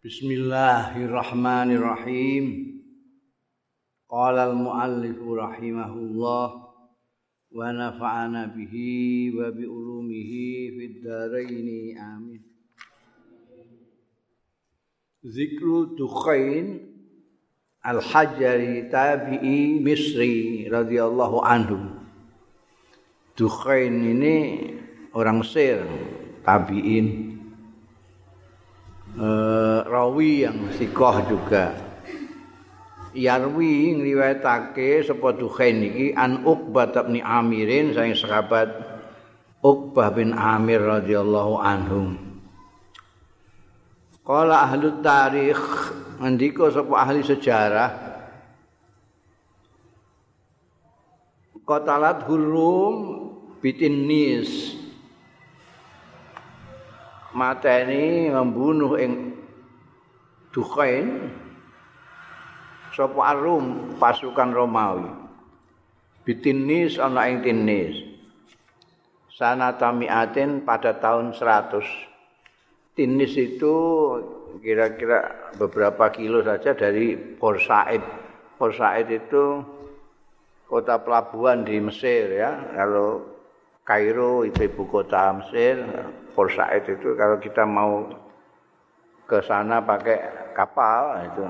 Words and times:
Bismillahirrahmanirrahim. 0.00 2.72
Qala 4.08 4.48
al-muallif 4.48 5.20
rahimahullah 5.20 6.48
wa 7.52 7.60
nafa'ana 7.68 8.48
bihi 8.48 9.28
wa 9.36 9.52
bi 9.52 9.68
ulumihi 9.68 10.72
fid 10.72 11.04
dharain 11.04 12.00
amin. 12.00 12.40
Zikru 15.20 15.92
Dukhain 15.92 16.80
Al-Hajjari 17.84 18.88
tabi'i 18.88 19.84
Misri 19.84 20.64
radhiyallahu 20.64 21.44
anhu. 21.44 21.76
Dukhain 23.36 24.00
ini 24.00 24.64
orang 25.12 25.44
Mesir, 25.44 25.84
tabi'in 26.40 27.29
uh, 29.18 29.82
rawi 29.88 30.46
yang 30.46 30.70
sikoh 30.76 31.16
juga 31.26 31.90
Yarwi 33.10 33.90
ngriwayatake 33.98 35.02
sapa 35.02 35.34
Dukhain 35.34 35.82
iki 35.82 36.14
an 36.14 36.46
Uqbah 36.46 36.94
bin 37.10 37.18
Amirin 37.18 37.90
saking 37.90 38.14
sahabat 38.14 38.70
Uqbah 39.66 40.14
bin 40.14 40.30
Amir 40.30 40.78
radhiyallahu 40.78 41.58
anhu. 41.58 42.14
Qala 44.22 44.62
ahli 44.62 45.02
tarikh 45.02 45.58
ngendika 46.22 46.70
sapa 46.70 46.94
ahli 47.02 47.20
sejarah 47.26 47.90
Qatalat 51.66 52.26
hurum 52.26 52.94
bitin 53.62 54.06
nis 54.06 54.79
mateni 57.34 58.30
membunuh 58.30 58.98
ing 58.98 59.36
Dukhain 60.50 61.30
sapa 62.90 63.20
arum 63.30 63.94
pasukan 64.02 64.50
Romawi. 64.50 65.06
Bitinis 66.26 66.98
ana 66.98 67.30
ing 67.30 67.46
tinis. 67.46 68.02
Sana 69.30 69.78
tamiatin 69.78 70.66
pada 70.66 70.98
tahun 70.98 71.32
100 71.32 71.80
tinis 72.98 73.32
itu 73.38 73.74
kira-kira 74.58 75.52
beberapa 75.56 76.10
kilo 76.10 76.42
saja 76.42 76.74
dari 76.74 77.14
Porsaid 77.14 78.02
Porsaid 78.60 79.08
itu 79.08 79.64
kota 80.68 81.00
pelabuhan 81.00 81.64
di 81.64 81.80
Mesir 81.80 82.28
ya. 82.28 82.76
Kalau 82.76 83.24
Kairo 83.88 84.44
itu 84.44 84.68
ibu 84.68 84.84
kota 84.84 85.32
Mesir 85.40 85.80
Port 86.32 86.54
Said 86.54 86.86
itu 86.86 87.14
kalau 87.18 87.36
kita 87.38 87.66
mau 87.66 88.06
ke 89.26 89.38
sana 89.46 89.82
pakai 89.82 90.50
kapal 90.56 91.22
itu 91.26 91.44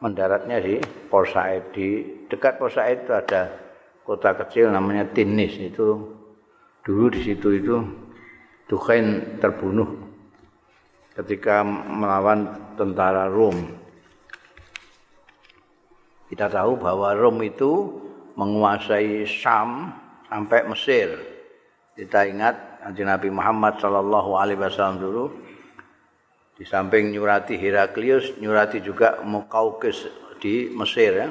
mendaratnya 0.00 0.58
di 0.60 0.80
Port 1.08 1.30
Said 1.30 1.72
di 1.72 2.02
dekat 2.28 2.60
Port 2.60 2.74
Said 2.74 3.04
itu 3.06 3.12
ada 3.12 3.48
kota 4.02 4.34
kecil 4.34 4.72
namanya 4.72 5.06
Tinis 5.12 5.56
itu 5.56 6.12
dulu 6.82 7.06
di 7.12 7.20
situ 7.22 7.48
itu 7.54 7.76
Dukhain 8.72 9.36
terbunuh 9.36 9.84
ketika 11.12 11.60
melawan 11.66 12.72
tentara 12.72 13.28
Rom. 13.28 13.52
Kita 16.32 16.48
tahu 16.48 16.80
bahwa 16.80 17.12
Rom 17.12 17.36
itu 17.44 18.00
menguasai 18.32 19.28
Syam 19.28 19.92
sampai 20.24 20.64
Mesir. 20.64 21.20
Kita 21.92 22.24
ingat 22.24 22.71
Kanjeng 22.82 23.06
Nabi 23.06 23.30
Muhammad 23.30 23.78
sallallahu 23.78 24.34
alaihi 24.34 24.58
wasallam 24.58 24.98
dulu 24.98 25.24
di 26.58 26.66
samping 26.66 27.14
nyurati 27.14 27.54
Heraklius, 27.54 28.42
nyurati 28.42 28.82
juga 28.82 29.22
Mukaukis 29.22 30.10
di 30.42 30.66
Mesir 30.74 31.14
ya. 31.14 31.30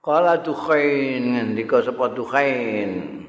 Kala 0.00 0.40
Dukhain, 0.40 1.36
ngendika 1.36 1.84
sapa 1.84 2.08
Dukhain. 2.16 3.20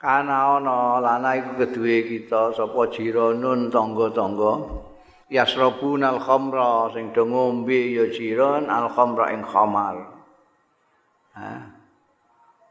Kana 0.00 0.56
ana 0.56 0.96
lana 0.96 1.36
iku 1.36 1.60
keduwe 1.60 2.08
kita 2.08 2.56
sapa 2.56 2.88
jironun 2.88 3.68
tangga-tangga. 3.68 4.52
Yasrabunal 5.28 6.16
khamra 6.16 6.88
sing 6.96 7.12
do 7.12 7.28
ngombe 7.28 7.92
ya 7.92 8.08
jiron 8.08 8.72
al 8.72 8.88
khamra 8.88 9.36
ing 9.36 9.44
khamar. 9.44 9.96
Ha. 11.36 11.52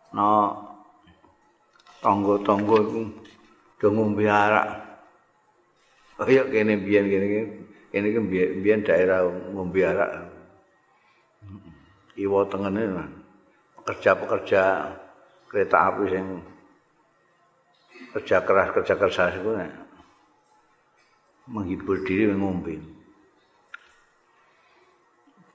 No, 0.09 0.68
tangga-tangga 1.99 2.77
iku 2.83 3.01
do 3.79 3.87
ngombe 3.91 4.25
arak. 4.27 4.67
Kaya 6.19 6.43
kene 6.51 6.75
biyen 6.83 7.05
kene 7.07 7.27
kene 7.91 8.05
iki 8.11 8.19
biyen 8.59 8.83
daerah 8.83 9.23
ngombe 9.55 9.79
arak. 9.83 10.11
Iwo 12.19 12.43
tengene 12.51 12.83
pekerja-pekerja 13.79 14.63
kereta 15.47 15.77
api 15.87 16.03
sing 16.11 16.25
kerja 18.13 18.37
keras 18.43 18.69
kerja 18.75 18.93
keras 18.99 19.33
itu 19.39 19.51
menghibur 21.49 22.03
diri 22.05 22.29
ngombe. 22.35 22.77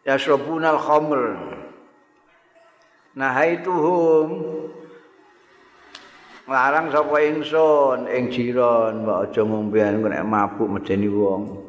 Ya 0.05 0.21
syabunal 0.21 0.77
khamr. 0.77 1.21
Nah 3.15 3.31
haituhum 6.45 6.53
Larang 6.53 6.93
sapa 6.93 7.17
ingsun 7.25 8.05
ing 8.09 8.29
jiron 8.29 9.05
mbok 9.05 9.33
aja 9.33 9.43
ngombean 9.45 10.05
nek 10.05 10.25
mabuk 10.29 10.69
medeni 10.69 11.09
wong. 11.09 11.65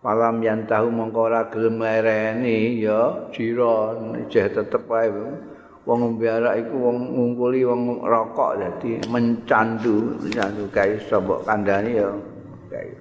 Malam 0.00 0.40
yang 0.40 0.64
tahu 0.64 0.88
mongko 0.88 1.28
ora 1.28 1.44
gelem 1.52 1.76
lereni 1.80 2.80
ya 2.80 3.28
jiron 3.32 4.16
jeh 4.32 4.48
tetep 4.48 4.88
wae 4.88 5.12
wong 5.84 6.20
arak 6.20 6.64
iku 6.64 6.76
wong 6.88 6.96
ngumpuli 7.16 7.64
wong 7.64 8.04
rokok 8.04 8.60
dadi 8.60 9.00
mencandu 9.08 10.16
mencandu 10.20 10.64
kae 10.72 10.96
sapa 11.04 11.40
kandhani 11.44 12.00
ya 12.00 12.08
kae. 12.72 12.92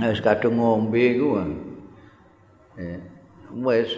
Wis 0.00 0.20
kadung 0.20 0.56
ngombe 0.56 1.04
iku. 1.16 1.28
Eh 2.80 3.00
wis 3.60 3.92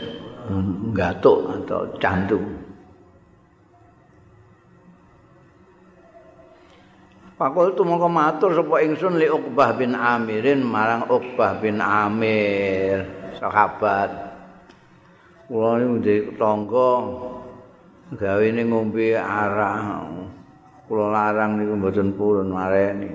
gatuk 0.94 1.38
atau 1.50 1.86
candu. 2.02 2.61
Pakul 7.42 7.74
tu 7.74 7.82
mongko 7.82 8.06
matur 8.06 8.54
sapa 8.54 8.86
ingsun 8.86 9.18
li 9.18 9.26
Uqbah 9.26 9.74
bin 9.74 9.98
Amirin 9.98 10.62
marang 10.62 11.10
Uqbah 11.10 11.58
bin 11.58 11.82
Amir, 11.82 13.02
sahabat. 13.34 14.14
Kula 15.50 15.82
niku 15.82 15.94
ndek 15.98 16.38
tangga 16.38 16.92
gawe 18.14 18.46
ning 18.46 18.70
ngombe 18.70 19.18
arak. 19.18 20.06
Kula 20.86 21.10
larang 21.10 21.58
niku 21.58 21.74
mboten 21.82 22.14
purun 22.14 22.46
mareni. 22.54 23.10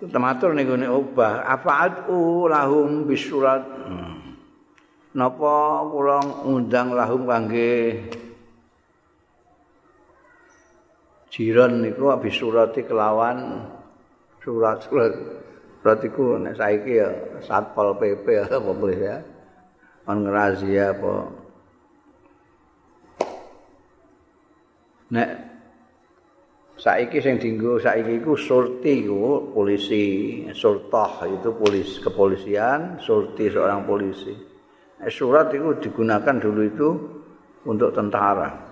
Tematur 0.00 0.56
niku 0.56 0.80
nek 0.80 0.96
Uqbah, 0.96 1.44
afa'atu 1.44 2.48
lahum 2.48 3.04
bisurat. 3.04 3.68
Hmm. 3.84 4.32
Napa 5.12 5.84
kula 5.92 6.24
ngundang 6.24 6.96
lahum 6.96 7.28
kangge 7.28 8.00
jiran 11.30 11.86
niku 11.86 12.10
habis 12.10 12.34
surati 12.34 12.82
kelawan 12.82 13.62
surat-surat 14.42 15.14
surat 15.80 15.98
iku 16.02 16.36
nek 16.42 16.58
saiki 16.58 16.92
ya 16.98 17.08
satpol 17.40 17.96
PP 17.96 18.50
apa 18.50 18.58
boleh 18.74 18.98
ya? 18.98 19.16
On 20.10 20.26
razia 20.26 20.90
apa? 20.90 21.14
Nek 25.14 25.30
saiki 26.74 27.22
sing 27.22 27.38
dinggo 27.38 27.78
saiki 27.78 28.18
iku 28.18 28.34
surti 28.34 29.06
iku 29.06 29.54
polisi 29.54 30.04
surtah 30.50 31.30
itu 31.30 31.54
polis 31.54 32.02
kepolisian 32.02 32.98
surti 32.98 33.54
seorang 33.54 33.86
polisi. 33.86 34.34
Surat 35.08 35.48
itu 35.54 35.78
digunakan 35.80 36.36
dulu 36.36 36.60
itu 36.60 36.88
untuk 37.64 37.96
tentara 37.96 38.69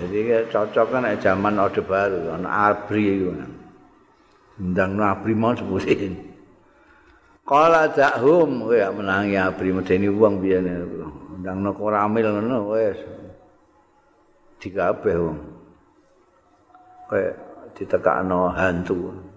Jadi 0.00 0.46
cocok 0.48 0.86
kan 0.94 1.04
zaman 1.18 1.58
Orde 1.58 1.82
Baru, 1.82 2.30
ana 2.32 2.70
abri 2.70 3.18
iku. 3.18 3.30
Ndang 4.60 4.96
abri 5.00 5.32
mau 5.34 5.52
sebutin. 5.52 6.16
Kala 7.44 7.90
jakhum, 7.90 8.62
kowe 8.62 8.78
menangi 8.94 9.34
abri 9.34 9.74
medeni 9.74 10.06
wong 10.06 10.38
biyen. 10.38 10.70
Ndang 11.42 11.58
no 11.64 11.74
koramil 11.74 12.30
ngono 12.30 12.70
wis. 12.70 12.98
Dikabeh 14.62 15.16
wong. 15.18 15.38
Kowe 17.10 17.24
ditekakno 17.74 18.54
hantu. 18.54 19.29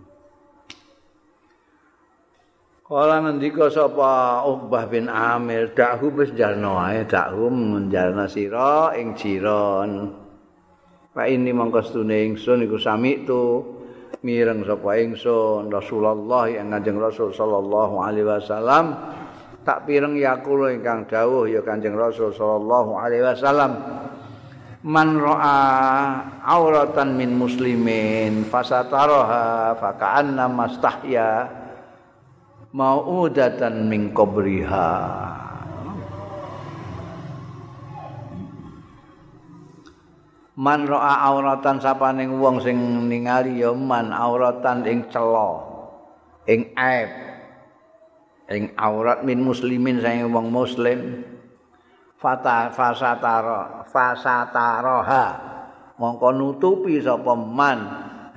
Kala 2.83 3.24
ngendika 3.24 3.71
sapa 3.71 4.44
Uqbah 4.44 4.91
bin 4.91 5.07
Amir, 5.07 5.71
dakhu 5.71 6.12
wis 6.19 6.35
jarno 6.35 6.75
ae, 6.75 7.07
dakhu 7.07 7.47
menjarna 7.47 8.27
sira 8.27 8.91
ing 9.00 9.15
jiron. 9.15 10.12
Pak 11.15 11.24
ini 11.31 11.56
mongko 11.56 11.80
stune 11.80 12.27
ingsun 12.27 12.68
iku 12.68 12.75
sami 12.75 13.24
tu 13.24 13.63
mireng 14.19 14.68
sapa 14.68 15.00
ingsun 15.00 15.71
Rasulullah 15.71 16.51
yang 16.51 16.75
Kanjeng 16.75 17.00
Rasul 17.00 17.31
sallallahu 17.31 18.03
alaihi 18.03 18.27
wasallam. 18.27 19.00
Tak 19.63 19.88
pireng 19.88 20.19
yakulo 20.19 20.68
ingkang 20.68 21.07
dawuh 21.07 21.47
ya 21.47 21.63
Kanjeng 21.63 21.95
Rasul 21.95 22.35
sallallahu 22.35 23.00
alaihi 23.00 23.24
wasallam. 23.24 23.80
Man 24.83 25.24
ra'a 25.24 25.56
auratan 26.51 27.15
min 27.15 27.31
muslimin 27.39 28.44
fasataraha 28.44 29.71
faka'anna 29.80 30.51
mastahya 30.51 31.62
mau'udatan 32.74 33.86
min 33.86 34.10
qabriha. 34.12 34.90
Man 40.54 40.86
ro'a 40.86 41.34
auratan 41.34 41.81
sapaning 41.81 42.38
wong 42.38 42.62
sing 42.62 42.78
ningali 43.10 43.58
ya 43.62 43.74
man 43.74 44.14
auratan 44.14 44.86
ing 44.86 45.10
cela 45.10 45.66
ing 46.46 46.70
aib 46.78 47.10
ing 48.54 48.70
aurat 48.78 49.26
min 49.26 49.42
muslimin 49.42 49.98
sing 50.02 50.30
wong 50.30 50.54
muslim. 50.54 51.26
Fata 52.22 52.72
fasatara 52.72 53.84
fasataraha 53.90 55.26
mongko 56.00 56.30
nutupi 56.31 57.02
sapa 57.02 57.34
man 57.36 57.80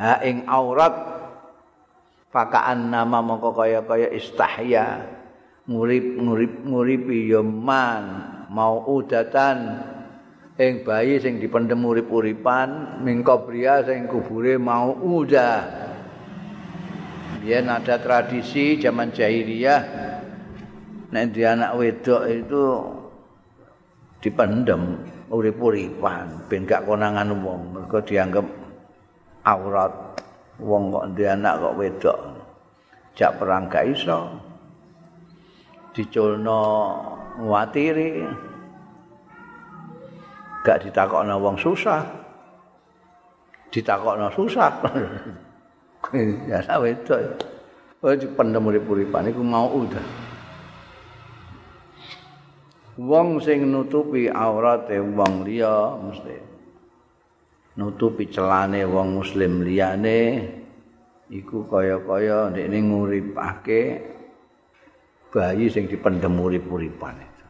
ha 0.01 0.19
ing 0.25 0.43
aurat 0.49 1.16
fakaan 2.37 2.93
nama 2.93 3.25
mongko 3.25 3.57
kaya-kaya 3.57 4.13
istahya. 4.13 5.01
Ngurip 5.65 6.21
ngurip 6.21 6.53
nguripi 6.69 7.33
ya 7.33 7.41
man. 7.41 8.05
Mau 8.53 8.85
udatan. 8.85 9.81
Ing 10.57 10.85
bayi 10.89 11.21
sing 11.21 11.37
dipendem 11.37 11.85
urip-uripan 11.85 13.01
mingkobria 13.05 13.85
sing 13.85 14.09
kubure 14.09 14.57
mau 14.57 14.93
udah. 14.93 15.65
Biyen 17.45 17.69
ada 17.69 18.01
tradisi 18.01 18.81
zaman 18.81 19.13
jahiliyah 19.13 19.81
nek 21.13 21.25
di 21.37 21.45
anak 21.45 21.77
wedok 21.77 22.23
itu 22.25 22.65
dipendem 24.25 24.97
urip-uripan 25.29 26.49
ben 26.49 26.65
gak 26.65 26.89
konangan 26.89 27.37
wong. 27.37 27.77
Mergo 27.77 28.01
dianggap 28.01 28.49
aurat 29.45 29.93
wong 30.61 30.93
kok 30.93 31.07
ndek 31.13 31.33
anak 31.37 31.55
kok 31.61 31.77
wedok. 31.77 32.19
Jak 33.17 33.41
perang 33.41 33.69
gak 33.69 33.89
iso. 33.89 34.29
Diculno 35.97 36.61
nguatiri. 37.41 38.25
Gak 40.65 40.81
ditakokno 40.85 41.35
wong 41.41 41.57
susah. 41.57 42.03
Ditakokno 43.73 44.29
susah. 44.33 44.73
Ya 46.47 46.63
sak 46.63 46.87
wedok. 46.87 47.19
Oh 48.07 48.15
dipendem 48.15 48.63
urip-uripan 48.63 49.27
iku 49.27 49.43
mau 49.43 49.67
udah. 49.67 50.07
Wong 53.03 53.43
sing 53.43 53.67
nutupi 53.67 54.31
aurate 54.31 55.03
wong 55.03 55.43
liya 55.43 55.99
mesti 55.99 56.46
nutupi 57.77 58.33
celane 58.33 58.89
wong 58.89 59.21
muslim 59.21 59.61
liyane 59.61 60.21
iku 61.29 61.69
kaya-kaya 61.69 62.49
ndekne 62.49 62.79
nguripake 62.81 63.81
bayi 65.29 65.69
sing 65.69 65.85
dipendhem 65.85 66.33
urip-uripan 66.33 67.21
itu. 67.21 67.45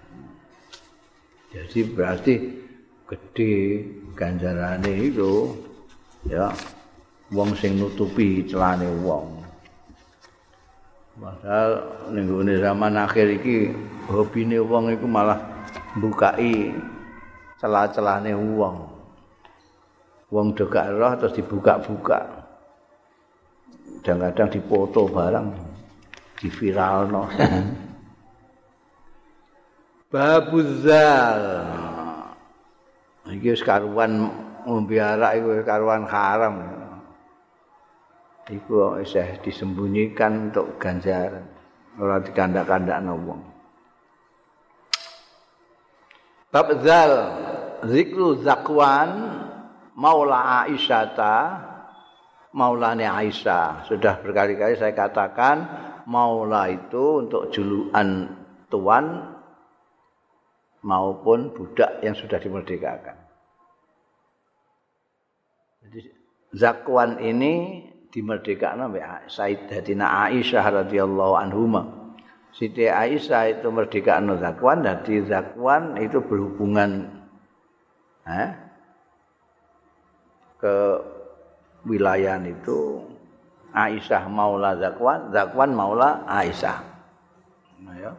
Jadi 1.55 1.79
berarti 1.95 2.35
gede 3.07 3.55
ganjarane 4.19 4.91
itu 4.99 5.55
ya 6.27 6.51
wong 7.31 7.55
sing 7.55 7.79
nutupi 7.79 8.43
celane 8.43 8.91
wong. 9.07 9.47
Padahal 11.17 11.71
ning 12.13 12.29
zaman 12.61 12.99
akhir 12.99 13.41
iki 13.41 13.73
hobine 14.11 14.59
wong 14.61 14.91
iku 14.93 15.07
malah 15.07 15.39
mbukai 15.95 16.75
celah-celane 17.63 18.35
wong. 18.35 18.96
Wong 20.31 20.55
gak 20.55 20.91
roh 20.95 21.13
terus 21.19 21.37
dibuka-buka. 21.39 22.47
Kadang-kadang 24.03 24.49
dipoto 24.51 25.11
barang 25.11 25.47
di 26.39 26.49
viralno. 26.51 27.27
Babuzal. 30.13 31.43
Iki 33.27 33.59
wis 33.59 33.63
karuan 33.67 34.31
ngombe 34.63 35.03
arak 35.03 35.43
iku 35.43 35.51
karuan 35.67 36.07
haram. 36.07 36.63
Iku 38.47 39.03
isih 39.03 39.43
disembunyikan 39.43 40.55
untuk 40.55 40.79
ganjaran. 40.79 41.43
Ora 41.99 42.23
dikandak-kandakno 42.23 43.15
wong. 43.27 43.41
Babzal 46.55 47.13
zikru 47.91 48.39
zakwan 48.47 49.36
Maula 49.97 50.69
Aisyata 50.69 51.37
Maulane 52.57 53.05
Aisyah 53.05 53.85
sudah 53.85 54.17
berkali-kali 54.25 54.81
saya 54.81 54.97
katakan 54.97 55.57
Maula 56.09 56.73
itu 56.73 57.25
untuk 57.25 57.53
julukan 57.53 58.33
tuan 58.73 59.37
maupun 60.81 61.53
budak 61.53 62.01
yang 62.01 62.17
sudah 62.17 62.41
dimerdekakan. 62.41 63.17
Jadi 65.85 66.01
Zakwan 66.57 67.21
ini 67.21 67.85
dimerdekakan 68.09 68.89
oleh 68.89 69.05
Sayyidatina 69.29 70.31
Aisyah 70.31 70.87
radhiyallahu 70.87 71.35
anhuma. 71.37 72.15
Siti 72.57 72.89
Aisyah 72.89 73.61
itu 73.61 73.69
merdekakan 73.69 74.41
Zakwan, 74.41 74.81
jadi 74.81 75.29
Zakwan 75.29 76.01
itu 76.01 76.25
berhubungan 76.25 77.21
eh, 78.25 78.66
ke 80.67 80.75
wilayah 81.87 82.43
itu 82.43 83.07
Aisyah 83.71 84.27
Maula 84.27 84.75
Zakwan, 84.75 85.31
Zakwan 85.31 85.71
Maula 85.71 86.27
Aisyah. 86.27 86.83
Ya. 87.97 88.13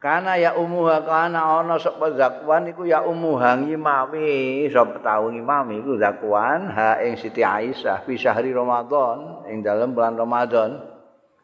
Karena 0.00 0.32
ya 0.40 0.56
umuha 0.56 1.04
kana 1.04 1.60
ana 1.60 1.76
sapa 1.76 2.16
Zakwan 2.16 2.72
iku 2.72 2.88
ya 2.88 3.04
umuha 3.04 3.60
ngimami 3.60 4.64
sapa 4.72 4.96
tau 5.04 5.28
ngimami 5.28 5.84
iku 5.84 6.00
Zakwan 6.00 6.72
ha 6.72 6.98
ing 7.04 7.20
Siti 7.20 7.44
Aisyah 7.44 8.08
fi 8.08 8.16
syahri 8.16 8.50
Ramadan 8.56 9.44
ing 9.52 9.60
dalam 9.60 9.92
bulan 9.92 10.16
Ramadan 10.16 10.80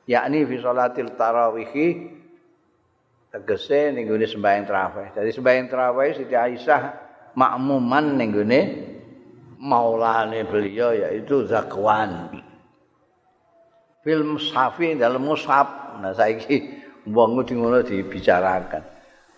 yakni 0.08 0.48
fi 0.48 0.56
salatil 0.56 1.12
tarawih 1.20 2.15
tegese 3.30 3.92
ning 3.92 4.06
gone 4.06 4.26
sembahyang 4.26 4.64
tarawih. 4.64 5.08
Dadi 5.12 5.30
sembahyang 5.34 5.66
tarawih 5.68 6.10
Siti 6.16 6.34
Aisyah 6.36 6.82
makmuman 7.36 8.16
ning 8.16 8.28
gone 8.32 8.60
maulane 9.60 10.44
beliau 10.46 10.94
yaitu 10.94 11.44
Zakwan. 11.48 12.42
Film 14.06 14.38
Safi 14.38 14.94
dalam 14.94 15.26
mushaf. 15.26 15.98
Nah 15.98 16.14
saiki 16.14 16.78
wong 17.08 17.42
kudu 17.42 17.52
ngono 17.58 17.82
dibicarakan. 17.82 18.82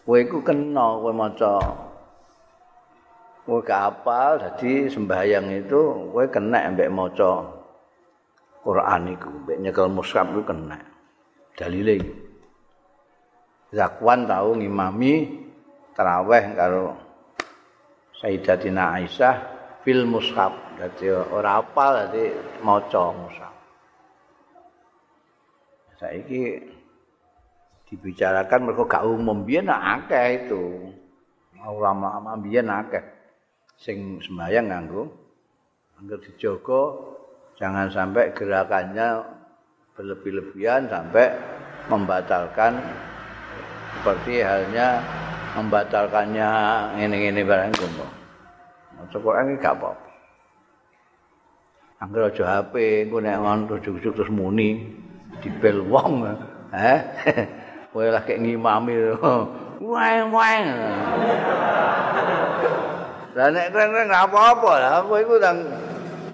Kowe 0.04 0.18
iku 0.20 0.40
kena 0.40 1.00
kowe 1.00 1.12
maca 1.12 1.60
kowe 3.44 3.60
kapal 3.64 4.40
dadi 4.40 4.88
sembahyang 4.88 5.64
itu 5.64 6.12
kowe 6.12 6.24
kena 6.28 6.68
mbek 6.72 6.88
maca 6.92 7.44
Quran 8.64 9.02
iku 9.16 9.28
mbek 9.44 9.56
nyekel 9.64 9.88
mushaf 9.88 10.28
iku 10.32 10.42
kena. 10.44 10.76
Dalile 11.56 11.94
iki. 11.96 12.27
Zakwan 13.68 14.24
tahu 14.24 14.56
ngimami 14.56 15.44
taraweh 15.92 16.56
karo 16.56 16.96
Sayyidatina 18.18 18.96
Aisyah 18.98 19.36
fil 19.84 20.08
mushaf. 20.08 20.52
Dadi 20.78 21.10
ora 21.10 21.60
apal 21.60 22.08
dadi 22.08 22.32
maca 22.64 23.12
mushaf. 23.12 23.54
Saiki 25.98 26.62
dibicarakan 27.90 28.70
mergo 28.70 28.86
gak 28.86 29.02
umum 29.04 29.42
biyen 29.42 29.68
akeh 29.68 30.46
itu. 30.46 30.94
Ulama-ulama 31.58 32.38
biyen 32.38 32.70
akeh 32.70 33.02
sing 33.78 34.18
sembahyang 34.18 34.70
nganggo 34.70 35.06
angger 35.98 36.18
dijogo 36.22 37.14
jangan 37.58 37.90
sampai 37.90 38.34
gerakannya 38.34 39.22
berlebih-lebihan 39.94 40.86
sampai 40.86 41.26
membatalkan 41.90 42.78
seperti 43.96 44.44
halnya 44.44 45.00
membatalkannya 45.56 46.50
ini-ini 47.00 47.42
barang 47.42 47.72
kumpul. 47.74 48.08
Maca 48.98 49.18
Quran 49.18 49.48
ini 49.54 49.62
gak 49.62 49.74
apa-apa. 49.78 50.06
Angger 51.98 52.30
aja 52.30 52.62
HP, 52.62 53.06
engko 53.10 53.18
nek 53.18 53.42
ngono 53.42 53.74
ujug-ujug 53.74 54.14
terus 54.14 54.30
muni 54.30 54.86
dibel 55.42 55.82
wong. 55.82 56.30
Eh. 56.70 56.98
Kowe 57.90 58.06
lah 58.06 58.22
kek 58.22 58.38
ngimami. 58.38 58.94
Weng 59.82 60.30
weng. 60.30 60.66
Lah 63.38 63.48
nek 63.54 63.70
kren-kren 63.70 64.10
apa-apa 64.10 64.72
lah, 64.82 64.94
kowe 65.06 65.18
iku 65.22 65.38
ndang 65.38 65.62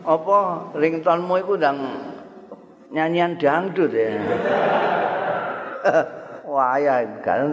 apa 0.05 0.37
ringtonmu 0.73 1.35
iku 1.45 1.53
ndang 1.61 1.77
nyanyian 2.93 3.37
dangdut 3.37 3.93
ya. 3.93 4.17
Wah 6.55 6.79
ya 6.79 7.03
kan. 7.27 7.51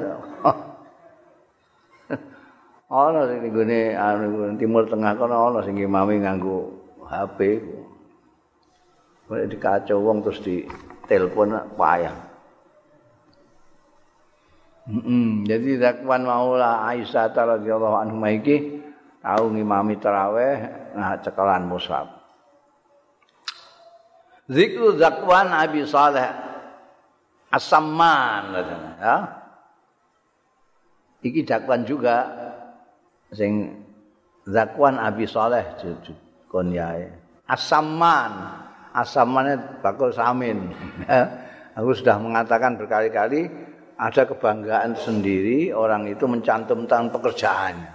Ana 2.92 3.26
sing 3.26 3.42
nggone 3.50 4.60
timur 4.62 4.86
tengah 4.86 5.18
kono 5.18 5.50
ana 5.50 5.66
sing 5.66 5.82
mami 5.90 6.22
nganggo 6.22 6.70
HP 7.10 7.40
ku. 7.66 7.78
Kok 9.26 9.48
dikacau 9.48 9.98
wong 10.06 10.22
terus 10.22 10.44
di 10.46 10.68
telepon 11.10 11.56
payah. 11.80 12.14
Mm 14.92 15.48
Jadi 15.48 15.80
Zakwan 15.82 16.28
Maula 16.28 16.84
Aisyah 16.84 17.32
radhiyallahu 17.32 17.96
anha 17.96 18.28
iki 18.30 18.84
tau 19.24 19.50
ngimami 19.50 19.98
tarawih 19.98 20.58
nah 20.94 21.18
cekelan 21.18 21.66
mushaf. 21.66 22.12
Zikru 24.52 25.00
Zakwan 25.00 25.48
Abi 25.56 25.88
Saleh 25.88 26.51
As-Samman 27.52 28.44
ya. 29.00 29.16
Iki 31.22 31.46
Zakwan 31.46 31.84
juga 31.84 32.26
sing 33.36 33.76
Zakwan 34.48 34.98
Abi 34.98 35.28
Saleh 35.28 35.64
cucu 35.78 36.16
konyae. 36.50 37.12
As-Samman. 37.46 38.32
As-Samman 38.92 39.80
bakul 39.84 40.12
samin. 40.12 40.72
Aku 41.80 41.96
sudah 41.96 42.20
mengatakan 42.20 42.76
berkali-kali 42.76 43.48
ada 43.96 44.28
kebanggaan 44.28 44.98
sendiri 44.98 45.72
orang 45.72 46.10
itu 46.10 46.28
mencantumkan 46.28 47.08
pekerjaannya. 47.14 47.94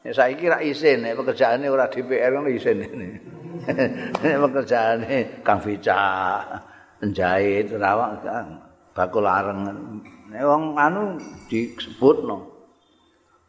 Ya, 0.00 0.12
saya 0.16 0.32
kira 0.32 0.64
isin, 0.64 1.04
ya, 1.04 1.12
pekerjaannya 1.12 1.68
orang 1.68 1.92
DPR 1.92 2.32
kan 2.32 2.48
isin 2.48 2.78
ini. 2.88 3.08
pekerjaannya 4.24 5.44
Kang 5.44 5.60
Vica, 5.60 6.40
penjahit, 7.00 7.72
rawak, 7.74 8.20
bakul 8.92 9.24
areng. 9.24 9.66
Ini 10.30 10.46
orang 10.46 10.64
anu 10.78 11.02
disebut 11.50 12.22
no. 12.22 12.46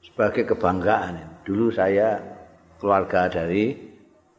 sebagai 0.02 0.50
kebanggaan. 0.50 1.46
Dulu 1.46 1.70
saya 1.70 2.18
keluarga 2.82 3.30
dari 3.30 3.78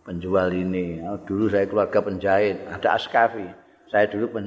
penjual 0.02 0.50
ini. 0.50 0.98
Dulu 1.22 1.46
saya 1.46 1.68
keluarga 1.70 2.02
penjahit, 2.02 2.58
ada 2.66 2.98
Askafi. 2.98 3.46
Saya 3.92 4.08
dulu 4.10 4.26
pen, 4.34 4.46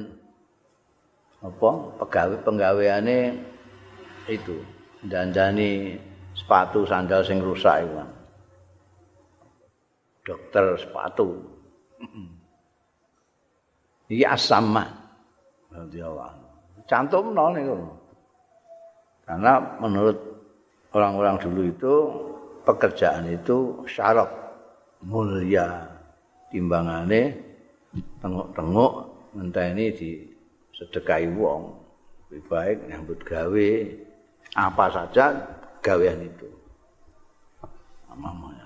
apa 1.40 1.70
pegawai 2.02 2.42
penggaweane 2.42 3.38
itu 4.26 4.58
dandani 5.06 5.96
sepatu 6.34 6.84
sandal 6.84 7.22
sing 7.24 7.40
rusak 7.40 7.86
itu. 7.86 7.96
Dokter 10.26 10.66
sepatu. 10.82 11.30
Iki 14.10 14.26
asama. 14.26 14.86
Cantum 16.86 17.34
no 17.34 17.50
niku. 17.52 17.78
Karena 19.26 19.58
menurut 19.82 20.18
orang-orang 20.94 21.36
dulu 21.42 21.62
itu 21.66 21.94
pekerjaan 22.62 23.26
itu 23.30 23.82
syarat 23.90 24.30
mulia. 25.02 25.90
Timbangane 26.54 27.36
tengok-tengok 28.22 28.94
ini 29.42 29.86
di 29.92 30.10
sedekai 30.78 31.26
wong. 31.34 31.74
Lebih 32.30 32.42
baik 32.48 32.78
nyambut 32.88 33.20
gawe. 33.26 33.70
Apa 34.56 34.86
saja 34.94 35.36
gawean 35.82 36.22
itu. 36.24 36.48
Mamanya 38.16 38.65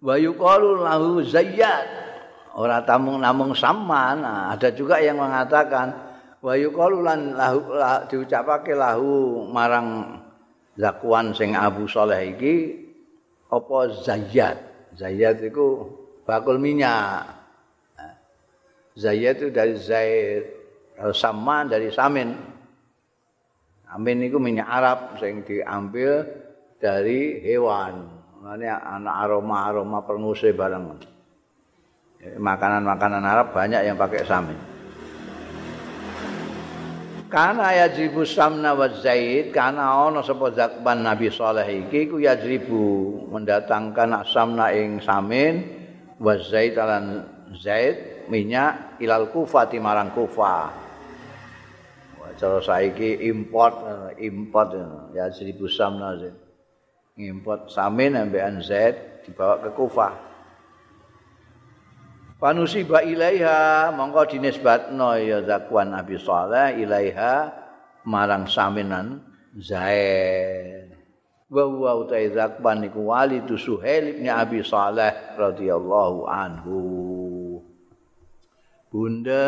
wa 0.00 0.14
yuqalu 0.16 0.80
lahu 0.84 1.20
zayyad. 1.24 1.88
Ora 2.50 2.82
tamung 2.82 3.22
namung 3.22 3.54
saman 3.54 4.26
nah, 4.26 4.50
ada 4.50 4.74
juga 4.74 4.98
yang 4.98 5.22
mengatakan 5.22 5.94
wa 6.42 6.52
yuqalu 6.58 7.06
lan 7.06 7.38
lahu 7.38 7.62
diucapake 8.10 8.74
lahu 8.74 9.46
marang 9.46 10.18
zakwan 10.74 11.30
sing 11.30 11.54
Abu 11.54 11.86
Saleh 11.86 12.34
iki 12.34 12.74
apa 13.46 13.78
zayyat 14.02 14.58
zayyat 14.98 15.40
iku 15.46 15.86
bakul 16.26 16.58
minyak. 16.58 17.38
Zayyat 18.98 19.38
itu 19.38 19.48
dari 19.54 19.78
zaid 19.78 20.44
sama 21.14 21.64
dari 21.64 21.88
samin. 21.94 22.34
Amin 23.90 24.22
itu 24.22 24.38
minyak 24.38 24.66
Arab 24.70 24.98
sing 25.18 25.42
diambil 25.46 26.26
dari 26.78 27.42
hewan 27.42 28.19
ini 28.40 28.64
anak 28.64 29.14
aroma-aroma 29.28 30.00
pengusai 30.08 30.56
barang 30.56 30.84
makanan-makanan 32.40 33.20
Arab 33.20 33.52
banyak 33.52 33.84
yang 33.84 34.00
pakai 34.00 34.24
samin 34.24 34.56
Kana 37.30 37.70
yajribu 37.70 38.26
samna 38.26 38.74
wa 38.74 38.90
zaid 38.90 39.54
kana 39.54 40.10
ana 40.10 40.18
sapa 40.18 40.50
zakban 40.50 41.06
Nabi 41.06 41.30
saleh 41.30 41.86
iki 41.86 42.10
ku 42.10 42.18
yajribu 42.18 42.82
mendatangkan 43.30 44.26
samna 44.26 44.74
ing 44.74 44.98
samin 44.98 45.62
wa 46.18 46.34
zaid 46.42 46.74
lan 46.74 47.22
zaid 47.54 48.26
minyak 48.26 48.98
ilal 48.98 49.30
kufati 49.30 49.78
marang 49.78 50.10
kufa. 50.10 50.74
Cara 52.34 52.58
saiki 52.58 53.30
import 53.30 53.78
import 54.18 54.74
yajribu 55.14 55.70
samna 55.70 56.18
zaid. 56.18 56.49
Import 57.28 57.68
samin 57.68 58.16
ambekan 58.16 58.64
zaid 58.64 59.26
dibawa 59.26 59.60
ke 59.60 59.70
Kufah. 59.76 60.30
Panusiba 62.40 63.04
ilaiha 63.04 63.92
mongko 63.92 64.32
dinisbatno 64.32 65.12
ya 65.20 65.44
zakwan 65.44 65.92
Nabi 65.92 66.16
Saleh 66.16 66.80
ilaiha 66.80 67.52
marang 68.08 68.48
saminan 68.48 69.20
Zaid. 69.60 70.88
Wa 71.52 71.68
huwa 71.68 72.00
utai 72.00 72.32
zakwan 72.32 72.88
iku 72.88 73.12
wali 73.12 73.44
tu 73.44 73.60
Suhail 73.60 74.16
bin 74.16 74.32
Abi 74.32 74.64
Saleh 74.64 75.36
radhiyallahu 75.36 76.24
anhu. 76.32 76.78
Bunda 78.88 79.46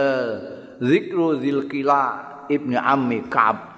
zikru 0.85 1.41
Zilqila 1.41 2.03
ibni 2.53 2.77
Ammi 2.77 3.25
Ka'ab. 3.25 3.72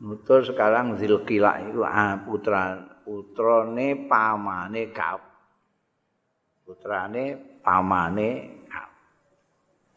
Nutur 0.00 0.40
sekarang 0.40 0.96
Zilqila 0.96 1.60
itu 1.60 1.84
ah, 1.84 2.16
putra 2.24 2.90
putrane 3.04 4.08
pamane 4.08 4.88
Ka'ab. 4.94 5.22
Putrane 6.64 7.36
pamane 7.60 8.60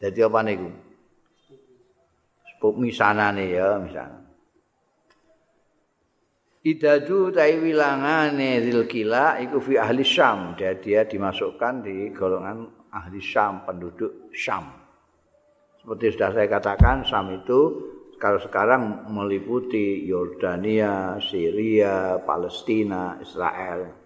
Jadi 0.03 0.19
apa 0.19 0.43
niku? 0.43 0.67
Sepup 2.43 2.75
misanane 2.75 3.55
ya, 3.55 3.79
misan. 3.79 4.19
Idadu 6.63 7.31
tai 7.31 7.55
wilangane 7.55 8.59
zilkila 8.59 9.39
iku 9.39 9.63
fi 9.63 9.79
ahli 9.79 10.03
Syam. 10.03 10.59
Dia, 10.59 10.75
dia 10.75 11.07
dimasukkan 11.07 11.87
di 11.87 12.11
golongan 12.11 12.67
ahli 12.91 13.23
Syam, 13.23 13.63
penduduk 13.63 14.27
Syam. 14.35 14.75
Seperti 15.79 16.19
sudah 16.19 16.29
saya 16.35 16.47
katakan, 16.51 17.07
Syam 17.07 17.31
itu 17.39 17.59
kalau 18.19 18.39
sekarang 18.41 19.09
meliputi 19.11 20.03
Yordania, 20.07 21.19
Syria, 21.19 22.19
Palestina, 22.23 23.19
Israel. 23.21 24.03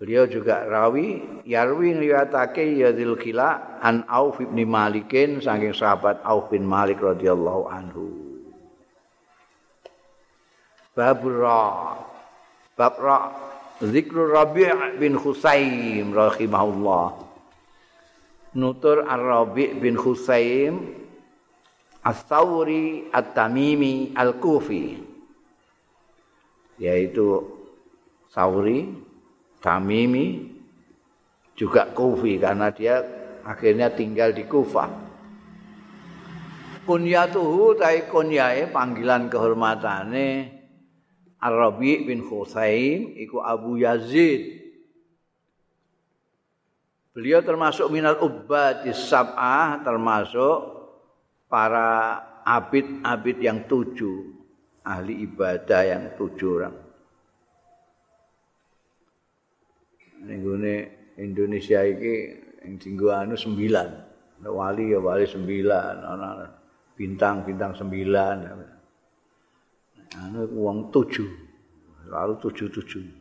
Beliau 0.00 0.24
juga 0.24 0.64
rawi 0.64 1.20
yarwi 1.44 1.92
riwayatake 1.92 2.80
Yadzil 2.80 3.20
Kila 3.20 3.80
an 3.84 4.08
Auf 4.08 4.40
bin 4.40 4.56
Malikin 4.64 5.44
saking 5.44 5.76
sahabat 5.76 6.24
Auf 6.24 6.48
bin 6.48 6.64
Malik 6.64 7.04
radhiyallahu 7.04 7.68
anhu. 7.68 8.04
Babur 10.96 11.44
Ra. 11.44 11.64
Bab 12.80 12.96
Ra 12.96 13.18
Zikru 13.80 14.28
Rabi' 14.28 15.00
bin 15.00 15.16
Husaim 15.16 16.12
rahimahullah. 16.12 17.32
Nutur 18.52 19.08
Ar-Rabi' 19.08 19.80
bin 19.80 19.96
Husaim 19.96 20.99
As-Sawri 22.00 23.12
At-Tamimi 23.12 24.16
Al-Kufi 24.16 24.84
yaitu 26.80 27.44
Sauri 28.32 28.88
Tamimi 29.60 30.48
juga 31.52 31.92
Kufi 31.92 32.40
karena 32.40 32.72
dia 32.72 33.04
akhirnya 33.44 33.92
tinggal 33.92 34.32
di 34.32 34.48
Kufah. 34.48 34.88
Kunyatuhu 36.88 37.76
tai 37.76 38.08
kunyae 38.08 38.72
panggilan 38.72 39.28
kehormatane 39.28 40.56
Ar-Rabi 41.36 42.08
bin 42.08 42.24
Husaim 42.24 43.12
iku 43.20 43.44
Abu 43.44 43.76
Yazid. 43.76 44.56
Beliau 47.12 47.44
termasuk 47.44 47.92
minal 47.92 48.16
ubad 48.24 48.88
sab'ah 48.88 49.84
termasuk 49.84 50.79
para 51.50 52.16
abid-abid 52.46 53.42
yang 53.42 53.66
tujuh 53.66 54.38
ahli 54.86 55.26
ibadah 55.26 55.82
yang 55.82 56.04
tujuh 56.14 56.48
orang. 56.62 56.76
Ini 60.30 60.72
Indonesia 61.18 61.82
ini 61.82 62.12
yang 62.62 62.78
tinggal 62.78 63.26
anu 63.26 63.34
sembilan. 63.34 63.88
Wali 64.46 64.94
ya 64.94 65.02
wali 65.02 65.26
sembilan. 65.26 65.94
Bintang-bintang 66.94 67.72
sembilan. 67.76 68.36
anu 70.10 70.42
wong 70.58 70.90
tujuh 70.90 71.30
lalu 72.10 72.34
tujuh 72.42 72.66
tujuh 72.66 73.19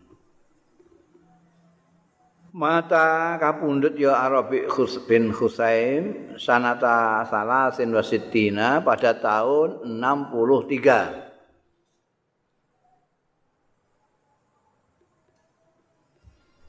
mata 2.54 3.38
kapundut 3.38 3.94
ya 3.94 4.26
Arabi 4.26 4.66
Khus 4.66 4.98
bin 5.06 5.30
Husain 5.30 6.34
sanata 6.42 7.22
salasin 7.30 7.94
wasitina 7.94 8.82
pada 8.82 9.14
tahun 9.14 9.86
63 9.86 11.30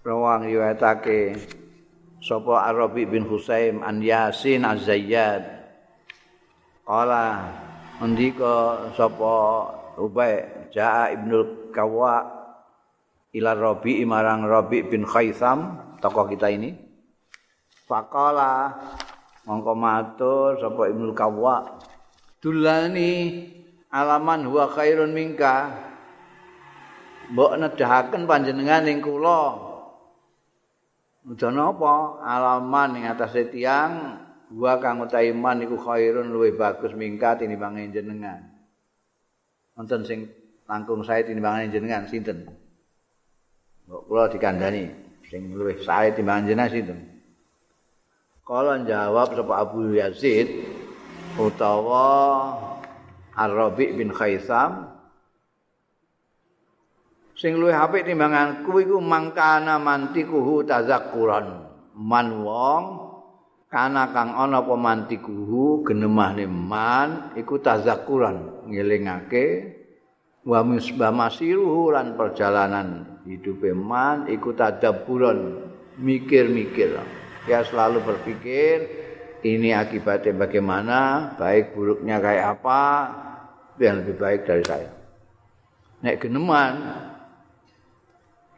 Rawang 0.01 0.49
riwayatake 0.49 1.37
sapa 2.25 2.65
Arabi 2.73 3.05
bin 3.05 3.29
Husaim 3.29 3.85
an 3.85 4.01
Yasin 4.01 4.65
Az-Zayyad. 4.65 5.45
Qala 6.89 7.53
ndika 8.01 8.89
sapa 8.97 9.37
Ubay 10.01 10.41
Ja'a 10.73 11.13
Ibnul 11.13 11.69
Kawa 11.77 12.40
ila 13.35 13.55
Rabi 13.55 14.03
marang 14.03 14.47
Rabi 14.47 14.87
bin 14.87 15.07
Khaisam 15.07 15.79
tokoh 16.03 16.27
kita 16.27 16.51
ini. 16.51 16.75
Faqala 17.87 18.75
mongko 19.47 19.73
matur 19.75 20.59
sapa 20.63 20.91
Ibnul 20.91 21.15
Kawa 21.15 21.79
dulani 22.39 23.47
alaman 23.91 24.47
huwa 24.47 24.71
khairun 24.71 25.11
minka. 25.15 25.89
Mbok 27.31 27.63
nedahaken 27.63 28.27
panjenengan 28.27 28.91
ing 28.91 28.99
kula. 28.99 29.71
Udah 31.31 31.51
napa 31.55 32.19
alaman 32.27 32.99
ing 32.99 33.05
atase 33.07 33.47
tiyang 33.55 34.19
wa 34.51 34.75
kang 34.83 34.99
utaiman 34.99 35.63
iku 35.63 35.79
khairun 35.79 36.35
luwih 36.35 36.59
bagus 36.59 36.91
mingkat 36.91 37.47
tinimbang 37.47 37.79
jenengan. 37.95 38.51
wonten 39.79 40.05
sing 40.05 40.29
langkung 40.69 41.01
sae 41.01 41.25
tinimbangane 41.25 41.73
jenengan 41.73 42.05
sinten? 42.05 42.60
Kula 43.91 44.31
dikandani 44.31 44.87
sing 45.27 45.51
luwih 45.51 45.83
sae 45.83 46.15
timbangan 46.15 46.47
jenengan 46.47 46.71
sinten? 46.71 47.01
Kala 48.47 48.87
jawab 48.87 49.35
sapa 49.35 49.55
Abu 49.67 49.99
Yazid 49.99 50.47
utawa 51.35 52.07
Ar-Rabi 53.35 53.99
bin 53.99 54.15
Khaisam 54.15 54.91
sing 57.35 57.59
luwih 57.59 57.75
apik 57.75 58.07
timbanganku 58.07 58.79
iku 58.79 59.03
mangkana 59.03 59.83
mantikuhu 59.83 60.63
tazakkuran 60.63 61.67
man 61.99 62.47
wong 62.47 62.83
kana 63.71 64.11
kang 64.15 64.35
ana 64.35 64.63
apa 64.63 64.75
mantikuhu 64.75 65.83
genemahne 65.87 66.47
man 66.47 67.35
iku 67.39 67.59
tazakkuran 67.59 68.67
ngelingake 68.71 69.79
wa 70.47 70.61
misbah 70.67 71.15
masiruhu 71.15 71.95
lan 71.95 72.19
perjalanan 72.19 73.20
hidupe 73.31 73.71
man 73.71 74.27
iku 74.27 74.51
tadabburan 74.51 75.71
mikir-mikir. 76.03 76.99
Ya 77.47 77.63
selalu 77.63 78.03
berpikir 78.03 78.91
ini 79.47 79.71
akibatnya 79.73 80.35
bagaimana 80.35 81.33
baik 81.39 81.73
buruknya 81.73 82.19
kayak 82.19 82.59
apa 82.59 82.83
yang 83.79 84.03
lebih 84.03 84.19
baik 84.19 84.45
dari 84.45 84.65
saya. 84.67 84.91
Nek 86.03 86.21
geneman 86.21 86.75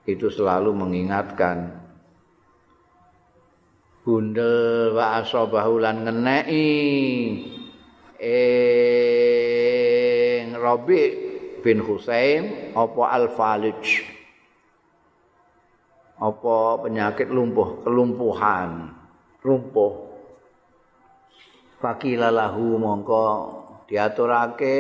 itu 0.09 0.27
selalu 0.33 0.75
mengingatkan 0.75 1.79
bundel 4.03 4.99
wa 4.99 5.23
asabahu 5.23 5.79
lan 5.79 6.03
ngeneki 6.03 6.75
ing 8.19 8.59
Rabi 10.59 11.03
bin 11.63 11.79
Husain 11.79 12.75
apa 12.75 13.03
al-falij 13.15 14.03
apa 16.23 16.79
penyakit 16.87 17.27
lumpuh 17.27 17.83
kelumpuhan? 17.83 18.95
Lumpuh. 19.43 20.15
Fakila 21.83 22.31
lahu 22.31 22.79
mongko 22.79 23.27
diaturake. 23.91 24.79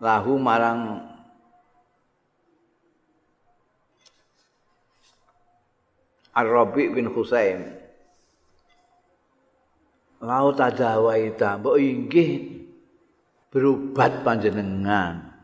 Lahu 0.00 0.40
marang 0.40 1.12
Ar-Rabi 6.32 6.90
bin 6.90 7.12
Husain 7.12 7.82
Lau 10.22 10.54
tadawaita 10.54 11.58
mbok 11.58 11.82
inggih 11.82 12.62
berubat 13.50 14.22
panjenengan. 14.22 15.34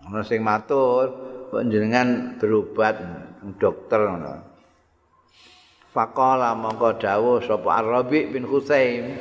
Ana 0.00 0.24
sing 0.24 0.40
matur 0.40 1.12
panjenengan 1.52 2.40
berubat 2.40 2.96
dokter 3.60 4.00
ngono. 4.04 4.34
Faqala 5.90 6.54
mongko 6.54 7.02
dawuh 7.02 7.42
sapa 7.42 7.82
Ar-Rabi 7.82 8.30
bin 8.30 8.46
Husain 8.46 9.18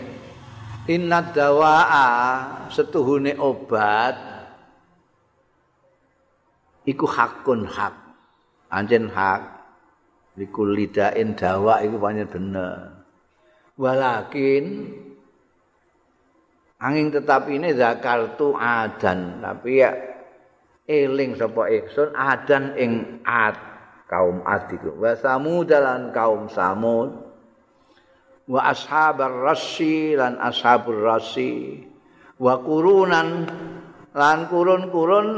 Inna 0.90 1.22
dawaa 1.22 2.66
setuhune 2.74 3.38
obat 3.38 4.18
iku 6.86 7.06
hakun 7.06 7.66
hak. 7.66 7.94
Anjen 8.70 9.10
hak 9.10 9.42
likulidain 10.38 11.34
dawa 11.34 11.82
iku 11.82 11.98
pancen 11.98 12.30
bener. 12.30 13.00
walakin 13.80 14.92
angin 16.84 17.08
tetap 17.16 17.48
ini 17.48 17.72
zakartu 17.72 18.52
adan 18.60 19.40
tapi 19.40 19.80
ya 19.80 19.96
eling 20.84 21.40
sapa 21.40 21.72
iksun 21.72 22.12
adan 22.12 22.76
ing 22.76 23.24
ad 23.24 23.56
kaum 24.10 24.42
ad 24.42 24.74
iku 24.74 24.98
wa 24.98 25.14
samudalan 25.14 26.10
kaum 26.10 26.50
samud 26.50 27.30
wa 28.50 28.74
ashabar 28.74 29.30
rasy 29.46 30.18
lan 30.18 30.42
ashabur 30.42 31.06
rasy. 31.06 31.86
Wa 32.42 32.58
kurunan 32.66 33.46
lan 34.18 34.40
kurun-kurun. 34.50 35.30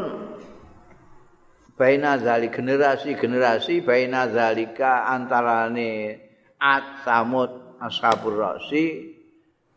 Baina 1.76 2.16
zali 2.22 2.54
generasi-generasi 2.54 3.82
baina 3.82 4.30
zalika 4.30 5.10
antarane 5.10 6.14
ad 6.62 7.02
samud 7.02 7.82
ashabur 7.82 8.38
rasi 8.38 9.18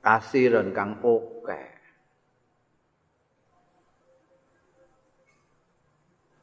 kasiran 0.05 0.69
kang 0.77 1.01
oke 1.01 1.34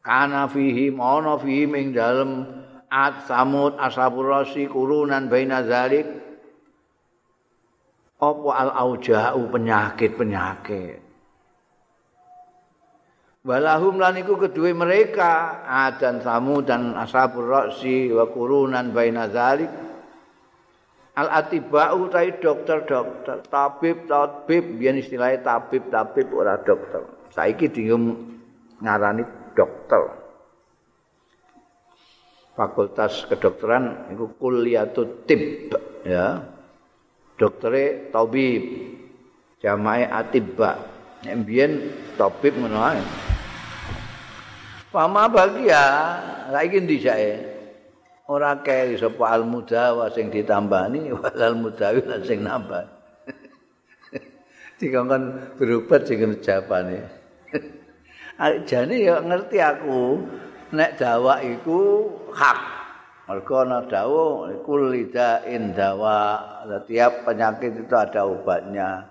kana 0.02 0.50
fihi 0.50 0.90
ana 0.98 1.38
fihi 1.38 1.70
ing 1.70 1.94
dalem 1.94 2.46
at 2.90 3.26
samud 3.30 3.78
ashabur 3.78 4.28
rasi 4.34 4.66
kurunan 4.68 5.30
baina 5.30 5.64
zalik. 5.64 6.06
Apa 8.22 8.50
al 8.54 8.70
auja'u 8.86 9.50
penyakit 9.50 10.14
penyakit 10.14 11.02
Walahum 13.42 13.98
lan 13.98 14.22
iku 14.22 14.38
kedue 14.38 14.70
mereka 14.70 15.66
adan 15.66 16.22
samu 16.22 16.62
dan 16.62 16.94
ashabur 16.94 17.50
rasi 17.50 18.14
wa 18.14 18.30
kurunan 18.30 18.94
baina 18.94 19.26
zalik. 19.34 19.70
Al 21.18 21.28
atibau 21.28 22.08
tai 22.08 22.38
dokter-dokter, 22.38 23.44
tabib 23.50 24.06
tabib 24.08 24.64
biyen 24.78 25.02
istilahnya 25.02 25.42
tabib 25.42 25.90
tabib 25.90 26.30
ora 26.32 26.62
dokter. 26.62 27.02
Saiki 27.34 27.68
dingum 27.68 28.38
ngarani 28.80 29.41
dokter. 29.56 30.04
Fakultas 32.56 33.26
kedokteran 33.32 34.12
iku 34.12 34.36
kuliatut 34.38 35.26
tib 35.26 35.72
ya. 36.04 36.44
Doktere 37.40 38.12
tabib. 38.14 38.64
Jamae 39.62 40.10
atibba. 40.10 40.78
Nek 41.26 41.36
biyen 41.46 41.72
tabib 42.18 42.58
ae. 42.60 43.02
Pama 44.92 45.32
bagia, 45.32 45.84
saiki 46.52 46.84
ndisake 46.84 47.52
ora 48.32 48.64
keri 48.64 48.96
sapa 48.96 49.36
al 49.36 49.44
mudawa 49.44 50.08
sing 50.16 50.32
ditambani 50.32 51.12
wal 51.16 51.56
mudawi 51.60 52.00
sing 52.24 52.48
nambah 52.48 52.88
dikongkon 54.80 55.24
berobat 55.60 56.08
sing 56.08 56.24
jawabane 56.40 57.04
jane 58.66 58.96
ya 59.06 59.22
ngerti 59.22 59.58
aku. 59.62 60.18
Nek 60.72 60.98
dawa 60.98 61.44
iku 61.44 62.08
hak. 62.32 62.60
Mergo 63.28 63.64
ana 63.64 63.86
dawuh 63.86 64.50
kulida 64.64 65.44
in 65.48 65.76
dawa 65.76 66.42
setiap 66.68 67.28
penyakit 67.28 67.76
itu 67.76 67.96
ada 67.96 68.26
obatnya. 68.28 69.08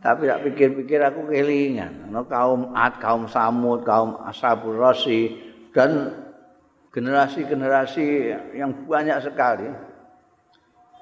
Tapi 0.00 0.26
tak 0.26 0.42
pikir-pikir 0.44 1.00
aku 1.00 1.30
kelingan. 1.30 2.10
Ana 2.10 2.26
kaum 2.26 2.74
Ad 2.74 2.98
kaum 2.98 3.30
Samud 3.30 3.86
kaum 3.86 4.18
Ashabur 4.26 4.76
Rasi 4.76 5.38
dan 5.70 6.10
generasi-generasi 6.90 8.06
yang 8.58 8.74
banyak 8.86 9.18
sekali. 9.22 9.68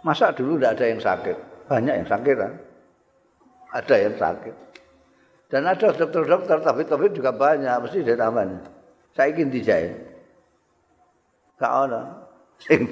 Masa 0.05 0.31
dulu 0.31 0.61
tidak 0.61 0.79
ada 0.79 0.85
yang 0.94 1.01
sakit? 1.01 1.37
Banyak 1.66 1.94
yang 2.05 2.09
sakit 2.09 2.35
kan? 2.37 2.53
Ada 3.73 3.94
yang 3.99 4.16
sakit 4.16 4.67
dan 5.48 5.64
ada 5.64 5.88
dokter-dokter 5.96 6.61
tapi 6.61 6.84
tapi 6.84 7.08
juga 7.12 7.32
banyak 7.32 7.72
mesti 7.80 8.04
ada 8.04 8.28
tambahan 8.28 8.78
saya 9.18 9.34
ingin 9.34 9.50
dijahit. 9.50 9.98
Gak 11.58 11.90
ada 11.90 12.22
sing 12.62 12.87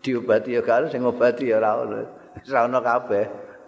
diobati 0.00 0.56
ya 0.56 0.64
gak 0.64 0.76
ada 0.80 0.86
sing 0.88 1.04
ngobati 1.04 1.52
ya 1.52 1.60
ora 1.60 1.84
ono. 1.84 2.00
Ora 2.48 2.60
ono 2.64 2.78
kabeh. 2.80 3.26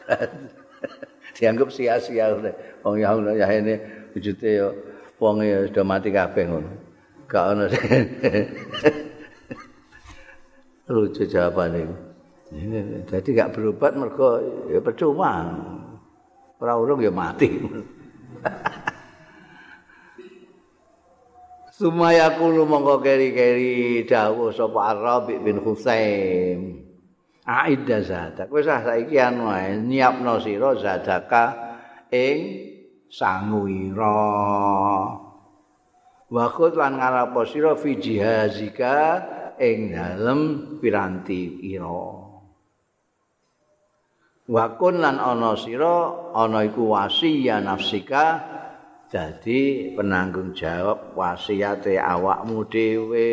Dianggap 1.36 1.68
sia-sia 1.68 2.32
wong 2.80 2.96
ya 2.96 3.12
ono 3.12 3.36
ya 3.36 3.44
ini 3.52 3.76
wujute 4.16 4.48
ya 4.56 4.72
wong 5.20 5.44
ya 5.44 5.68
sudah 5.68 5.84
mati 5.84 6.08
ngono. 6.08 6.70
Gak 7.28 7.44
ono. 7.52 7.68
Lucu 10.88 11.28
jawaban 11.28 11.76
ini 12.48 13.04
jadi 13.04 13.28
gak 13.44 13.52
berobat 13.52 13.92
mergo 13.92 14.40
ya 14.72 14.80
percuma. 14.80 15.52
Ora 16.56 16.80
urung 16.80 17.04
ya 17.04 17.12
mati 17.12 17.60
Sumaya 21.78 22.34
kulo 22.34 22.66
mongko 22.66 22.98
keri-keri 22.98 24.02
dawuh 24.02 24.50
sapa 24.50 24.98
Arabi 24.98 25.38
bin 25.38 25.62
Husaim. 25.62 26.82
Aida 27.46 28.02
zadak. 28.02 28.50
Wis 28.50 28.66
ah 28.68 28.82
saiki 28.82 29.16
anu 29.16 29.46
ae 29.48 29.78
nyiapno 29.78 30.42
sira 30.42 30.74
zadaka 30.74 31.54
ing 32.10 32.66
sanguwira. 33.08 34.20
Wa 36.28 36.44
khut 36.52 36.76
lan 36.76 37.00
ngarapo 37.00 37.46
sira 37.46 37.72
fi 37.78 37.96
jihazika 37.96 38.96
ing 39.56 39.94
dalem 39.94 40.40
piranti 40.82 41.62
ira. 41.72 42.27
Wa 44.48 44.80
kun 44.80 45.04
lan 45.04 45.20
ana 45.20 45.52
sira 45.60 46.32
ana 46.32 46.64
iku 46.64 46.96
wasiya 46.96 47.60
nafsika 47.60 48.56
Jadi 49.08 49.92
penanggung 49.96 50.52
jawab 50.52 51.16
wasiate 51.16 51.96
awakmu 51.96 52.68
dhewe. 52.68 53.32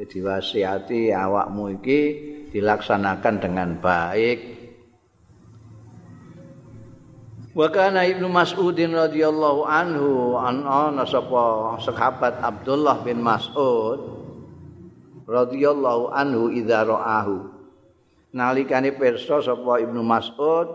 Diwasiati 0.00 1.10
awakmu 1.10 1.74
iki 1.82 2.00
dilaksanakan 2.54 3.34
dengan 3.42 3.70
baik. 3.82 4.38
Wa 7.50 7.66
kana 7.74 8.06
Ibnu 8.06 8.30
Mas'udin 8.30 8.94
radhiyallahu 8.94 9.66
anhu 9.66 10.38
ana 10.38 11.02
sapa 11.02 11.74
sahabat 11.82 12.38
Abdullah 12.38 13.02
bin 13.02 13.18
Mas'ud 13.26 13.98
radhiyallahu 15.26 16.14
anhu 16.14 16.54
idza 16.54 16.86
ra'ahu. 16.86 17.49
Nalikane 18.30 18.94
pirsa 18.94 19.42
sapa 19.42 19.82
Ibnu 19.82 20.06
Mas'ud 20.06 20.68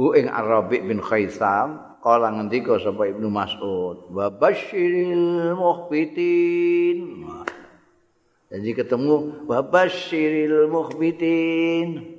hu 0.00 0.16
ing 0.16 0.32
Arabi 0.32 0.80
bin 0.80 0.96
Khaisam 0.96 2.00
kala 2.00 2.32
ngendika 2.32 2.80
sapa 2.80 3.04
Ibnu 3.12 3.28
Mas'ud 3.28 4.08
wa 4.08 4.32
basyiril 4.32 5.52
mukhbitin. 5.52 7.28
Jadi 8.48 8.70
ketemu 8.72 9.44
wa 9.44 9.60
basyiril 9.60 10.72
mukhbitin. 10.72 12.16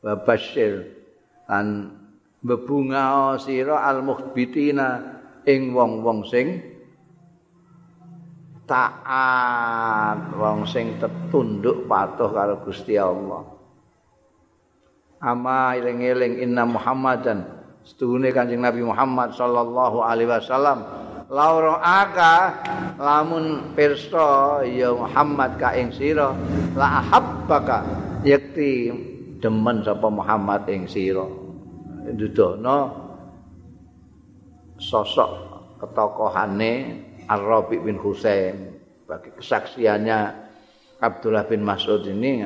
Wa 0.00 0.16
basyir 0.24 0.96
an 1.44 1.92
bebunga 2.40 3.36
sira 3.36 3.84
al 3.84 4.00
mukhbitina 4.00 5.20
ing 5.44 5.76
wong-wong 5.76 6.24
sing 6.24 6.64
taat 8.64 10.34
wong 10.34 10.66
sing 10.66 10.98
tetunduk 10.98 11.86
patuh 11.86 12.32
karo 12.34 12.58
Gusti 12.66 12.98
Allah 12.98 13.55
ama 15.26 15.74
eling-eling 15.74 16.38
inna 16.46 16.62
muhammadan. 16.62 17.42
Setuhune 17.82 18.30
Kanjeng 18.30 18.62
Nabi 18.62 18.86
Muhammad 18.86 19.34
sallallahu 19.34 20.06
alaihi 20.06 20.30
wasallam. 20.30 20.86
Lauro 21.26 21.82
aka 21.82 22.54
lamun 23.02 23.74
pirsa 23.74 24.62
ya 24.62 24.94
Muhammad 24.94 25.58
ka 25.58 25.74
ing 25.74 25.90
sira 25.90 26.30
la 26.78 27.02
ahabbaka 27.02 27.82
yakti 28.22 28.94
demen 29.42 29.82
sapa 29.82 30.06
Muhammad 30.06 30.70
ing 30.70 30.86
sira. 30.86 31.26
Ndudono 32.06 32.78
sosok 34.78 35.30
ketokohane 35.82 37.02
Ar-Rabi 37.26 37.82
bin 37.82 37.98
Husain. 37.98 38.78
Bagi 39.06 39.34
kesaksiannya 39.34 40.18
Abdullah 40.98 41.46
bin 41.46 41.62
Mas'ud 41.62 42.02
ini 42.06 42.42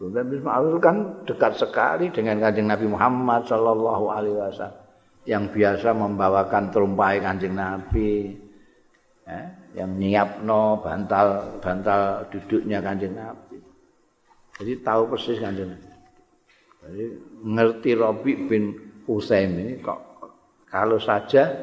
Abdullah 0.00 0.24
bin 0.24 0.40
Mas'ud 0.40 0.80
kan 0.80 0.96
dekat 1.28 1.60
sekali 1.60 2.08
dengan 2.08 2.40
kanjeng 2.40 2.72
Nabi 2.72 2.88
Muhammad 2.88 3.44
Sallallahu 3.44 4.08
Alaihi 4.08 4.32
Wasallam 4.32 4.80
yang 5.28 5.52
biasa 5.52 5.92
membawakan 5.92 6.72
terumpai 6.72 7.20
kanjeng 7.20 7.52
Nabi, 7.52 8.32
eh, 9.28 9.46
yang 9.76 10.00
nyiapno 10.00 10.80
bantal 10.80 11.60
bantal 11.60 12.24
duduknya 12.32 12.80
kanjeng 12.80 13.12
Nabi. 13.12 13.60
Jadi 14.56 14.72
tahu 14.80 15.12
persis 15.12 15.36
kanjeng 15.36 15.68
Nabi. 15.68 15.92
Jadi 16.80 17.04
ngerti 17.44 17.90
Robi 17.92 18.32
bin 18.48 18.64
Husain 19.04 19.52
ini 19.52 19.84
kok 19.84 20.00
kalau 20.64 20.96
saja 20.96 21.60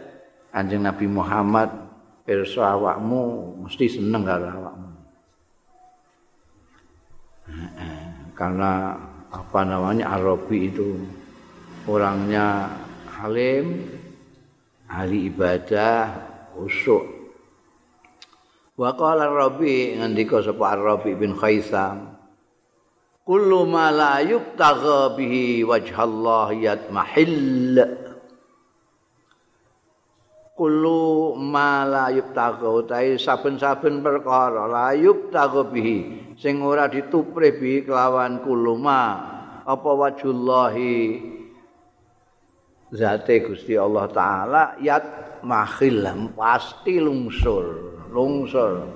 kanjeng 0.54 0.86
Nabi 0.86 1.10
Muhammad 1.10 1.74
perso 2.22 2.62
awakmu 2.62 3.58
mesti 3.66 3.98
seneng 3.98 4.22
karo 4.22 4.46
awakmu. 4.46 4.90
Karena 8.38 8.94
apa 9.34 9.62
namanya 9.66 10.14
Arabi 10.14 10.70
itu 10.70 11.02
orangnya 11.90 12.70
halim, 13.18 13.90
ahli 14.86 15.34
ibadah, 15.34 16.14
usuk. 16.54 17.18
Wa 18.78 18.94
qala 18.94 19.26
Rabi 19.26 19.98
ngendika 19.98 20.46
sapa 20.46 20.78
Rabi 20.78 21.18
bin 21.18 21.34
Khaisam 21.34 22.14
Kullu 23.26 23.66
ma 23.66 23.90
la 23.90 24.22
yubtagha 24.22 25.18
bihi 25.18 25.66
wajhallah 25.66 26.54
yatmahil 26.54 27.74
Kullu 30.58 31.38
ma 31.38 31.86
la 31.86 32.10
yubtagha 32.10 32.66
utahe 32.66 33.14
saben-saben 33.22 34.02
perkara 34.02 34.66
la 34.66 34.90
yubtagha 34.98 35.70
bihi 35.70 36.34
sing 36.34 36.66
ora 36.66 36.90
ditupre 36.90 37.54
bi 37.54 37.86
kelawan 37.86 38.42
kuluma 38.42 39.02
apa 39.62 39.90
wajullahi 39.94 41.22
zate 42.90 43.46
Gusti 43.46 43.78
Allah 43.78 44.10
taala 44.10 44.64
yat 44.82 45.06
makhil 45.46 46.02
pasti 46.34 46.98
lungsur 46.98 47.88
lungsur. 48.12 48.88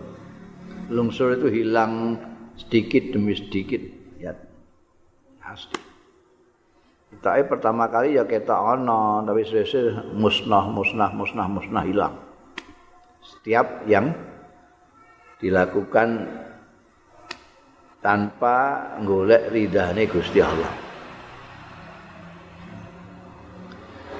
Lungsur 0.91 1.39
itu 1.39 1.47
hilang 1.61 2.19
sedikit 2.59 3.15
demi 3.15 3.31
sedikit 3.31 3.79
kita 7.21 7.37
pertama 7.45 7.85
kali 7.85 8.17
ya 8.17 8.25
kita 8.25 8.57
ono 8.57 9.21
tapi 9.21 9.45
sesir 9.45 9.93
musnah 10.17 10.65
musnah 10.65 11.13
musnah 11.13 11.45
musnah 11.45 11.85
hilang 11.85 12.17
setiap 13.21 13.85
yang 13.85 14.09
dilakukan 15.37 16.25
tanpa 18.01 18.57
golek 19.05 19.53
ridane 19.53 20.09
Gusti 20.09 20.41
Allah. 20.41 20.73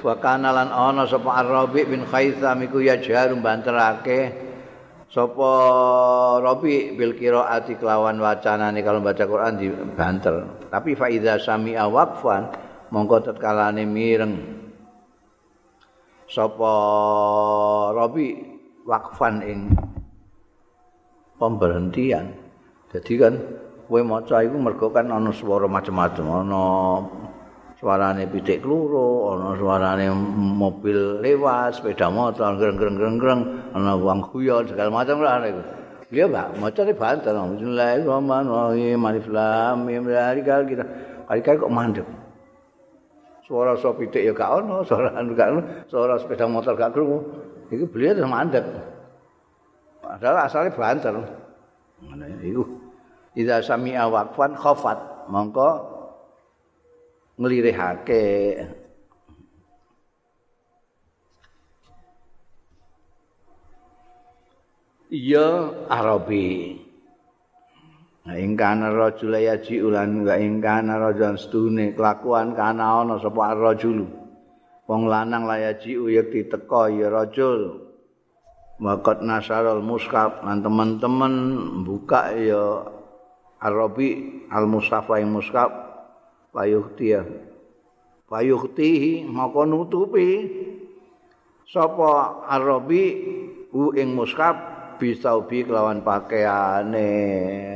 Wa 0.02 0.18
kana 0.18 0.50
lan 0.50 0.70
ana 0.70 1.06
sapa 1.06 1.42
Ar-Rabi 1.42 1.86
bin 1.86 2.02
Khaisam 2.06 2.66
iku 2.66 2.82
ya 2.82 2.98
jarum 2.98 3.38
banterake 3.38 4.34
sapa 5.06 5.50
Rabi 6.42 6.98
bil 6.98 7.14
qiraati 7.14 7.78
kelawan 7.78 8.18
wacanane 8.18 8.82
kalau 8.82 8.98
baca 8.98 9.22
Quran 9.22 9.54
di 9.58 9.70
banter. 9.70 10.66
Tapi 10.70 10.98
fa 10.98 11.06
iza 11.06 11.38
sami'a 11.38 11.86
waqfan 11.86 12.61
mongko 12.92 13.24
tetkalane 13.24 13.88
mireng 13.88 14.36
sapa 16.28 16.72
Rabi 17.96 18.36
waqfan 18.84 19.40
ing 19.40 19.60
pemberhentian. 21.40 22.36
Jadi 22.92 23.12
kan 23.16 23.34
kowe 23.88 24.00
maca 24.04 24.44
iku 24.44 24.56
mergo 24.60 24.92
kan 24.92 25.08
ana 25.08 25.32
swara 25.32 25.64
macam-macam 25.64 26.44
ana 26.44 26.64
suarane 27.80 28.28
pitik 28.28 28.60
kluru 28.60 29.32
ana 29.32 29.56
suarane 29.56 30.12
mobil 30.36 31.24
lewat 31.24 31.80
sepeda 31.80 32.12
motor 32.12 32.60
greng-greng-greng 32.60 33.72
ana 33.72 33.96
wong 33.96 34.20
guyon 34.28 34.68
segala 34.68 34.92
macam 34.92 35.24
lah 35.24 35.40
iku 35.48 35.64
Iya, 36.12 36.28
Pak. 36.28 36.60
Maca 36.60 36.84
di 36.84 36.92
banter. 36.92 37.32
Bismillahirrahmanirrahim. 37.32 39.00
Alif 39.00 39.32
lam 39.32 39.88
mim 39.88 40.04
dari 40.04 40.44
kali 40.44 40.76
kita. 40.76 40.84
Kali-kali 41.24 41.56
kok 41.56 41.72
mandek. 41.72 42.04
Suara 43.52 43.76
sop 43.76 44.00
pitik 44.00 44.24
ya 44.24 44.32
gak 44.32 44.64
ono, 44.64 44.80
suara 44.80 45.12
anu 45.12 45.34
gak 45.36 45.48
ono, 45.52 45.60
suara 45.84 46.16
sepeda 46.16 46.48
motor 46.48 46.72
gak 46.72 46.96
krungu. 46.96 47.20
Iku 47.68 47.84
beliau 47.84 48.16
terus 48.16 48.32
mandek. 48.32 48.64
Padahal 50.00 50.48
asalnya 50.48 50.72
banter. 50.72 51.12
Mana 52.00 52.32
iku. 52.40 52.64
Idza 53.36 53.60
sami'a 53.60 54.08
waqfan 54.08 54.56
khafat. 54.56 55.28
Mongko 55.28 55.68
nglirihake 57.36 58.24
iya 65.12 65.48
arabi 65.92 66.81
Nah, 68.22 68.38
ingkana 68.38 68.94
rajul 68.94 69.34
yaji 69.34 69.82
ulan 69.82 70.22
wa 70.22 70.38
ingkana 70.38 70.94
rajan 70.94 71.34
stune 71.34 71.90
kelakuan 71.98 72.54
kana 72.54 73.02
ana 73.02 73.18
sapa 73.18 73.50
rajul 73.58 74.06
wong 74.86 75.10
lanang 75.10 75.42
layaji 75.42 75.98
uyek 75.98 76.30
diteka 76.30 76.86
ya 76.94 77.10
rajul. 77.10 77.82
Waqat 78.82 79.22
nasarul 79.26 79.82
mushaf 79.82 80.42
lan 80.42 80.62
teman-teman 80.62 81.34
buka 81.86 82.34
ya 82.34 82.82
arabi 83.62 84.42
al 84.50 84.66
mushafa 84.66 85.22
ing 85.22 85.30
mushaf 85.30 85.70
payuhtiya 86.50 87.22
payuhtihi 88.26 89.26
maka 89.30 89.62
nutupi 89.62 90.50
sapa 91.70 92.42
arabi 92.50 93.04
u 93.70 93.94
ing 93.94 94.18
mushaf 94.18 94.71
bisa 95.02 95.34
ubi 95.34 95.66
kelawan 95.66 96.06
pakaiane. 96.06 97.10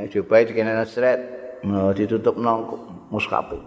Jubai 0.07 0.47
dikene 0.47 0.79
sret 0.87 1.19
no, 1.67 1.91
ditutup 1.91 2.39
nang 2.39 2.63
muskape 3.11 3.59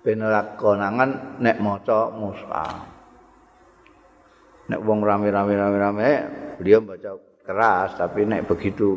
ben 0.00 0.24
konangan 0.56 1.36
nek 1.44 1.60
maca 1.60 2.08
muskap 2.08 2.88
nek 4.72 4.80
wong 4.80 5.04
rame-rame 5.04 5.52
rame-rame 5.60 6.10
beliau 6.56 6.80
baca 6.80 7.20
keras 7.44 8.00
tapi 8.00 8.24
nek 8.24 8.48
begitu 8.48 8.96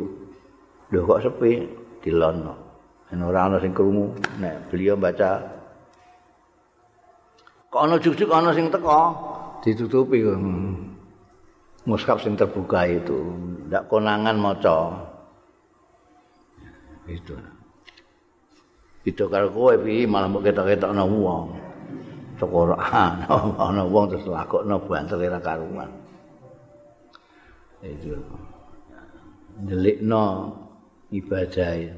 lho 0.92 1.00
kok 1.04 1.22
sepi? 1.24 1.52
Dilono. 2.04 2.54
Yen 3.08 3.24
ora 3.24 3.48
ana 3.48 3.56
sing 3.60 3.72
krungu 3.72 4.12
nek 4.40 4.72
beliau 4.72 4.96
baca 4.96 5.44
kok 7.68 7.82
ana 7.84 8.00
jujuk 8.00 8.32
ana 8.32 8.56
sing 8.56 8.72
teko? 8.72 9.00
Ditutupi 9.60 10.24
hmm. 10.24 10.93
Mushaf 11.84 12.24
sing 12.24 12.34
terbuka 12.36 12.88
itu. 12.88 13.16
Ndak 13.68 13.88
konangan 13.88 14.36
maca. 14.36 14.78
Itu. 17.08 17.36
Itu 19.04 19.28
kalau 19.28 19.52
kowe 19.52 19.76
pi 19.76 20.08
malah 20.08 20.32
mbok 20.32 20.48
ketok-ketok 20.48 20.96
ana 20.96 21.04
wong 21.04 21.52
sekolah 22.40 22.80
ana 23.68 23.84
wong 23.84 24.04
terus 24.08 24.24
lakokno 24.24 24.80
banter 24.80 25.20
ora 25.20 25.40
karuan. 25.44 25.90
Itu. 27.84 28.16
Delikno 29.60 30.56
ibadah 31.12 31.72
ya. 31.76 31.94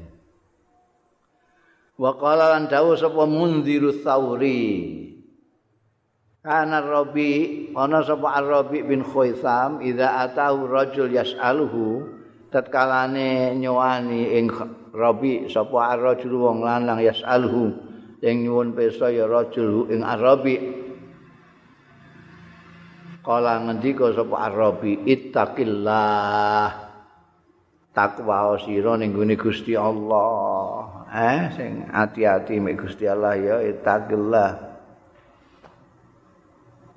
Wa 1.97 2.11
qala 2.19 2.53
lan 2.53 2.69
dawuh 2.69 2.99
sapa 2.99 3.23
mundziru 3.25 3.89
tsauri 4.03 5.06
Kana 6.45 6.79
Rabi 6.85 7.31
ana 7.73 8.05
sapa 8.05 8.39
Rabi 8.39 8.85
bin 8.85 9.01
Khaisam 9.03 9.81
idza 9.81 10.25
atahu 10.25 10.69
rajul 10.69 11.09
yas'aluhu 11.11 12.07
tatkalane 12.53 13.57
nyuwani 13.57 14.37
ing 14.37 14.53
Rabi 14.93 15.49
sapa 15.49 15.97
rajul 15.97 16.37
wong 16.37 16.61
lanang 16.63 17.01
yas'aluhu 17.01 17.73
ing 18.21 18.45
nyuwun 18.45 18.77
pesa 18.77 19.09
ya 19.09 19.25
rajul 19.25 19.89
ing 19.89 20.05
Arabi 20.05 20.87
Kala 23.27 23.59
ngendika 23.59 24.15
sapa 24.15 24.47
Arabi 24.47 25.03
ittaqillah 25.03 26.87
takwa 27.91 28.55
sira 28.55 28.95
ning 28.95 29.11
gune 29.11 29.35
Gusti 29.35 29.75
Allah. 29.75 31.03
Eh 31.11 31.51
sing 31.51 31.91
ati-ati 31.91 32.55
mek 32.63 32.79
Gusti 32.87 33.03
Allah 33.03 33.35
ya 33.35 33.59
ittaqillah 33.67 34.66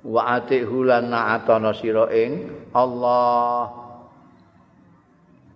wa 0.01 0.37
atihu 0.37 0.85
lan 0.85 1.13
na'atana 1.13 1.73
sira 1.77 2.09
ing 2.09 2.49
Allah. 2.73 3.69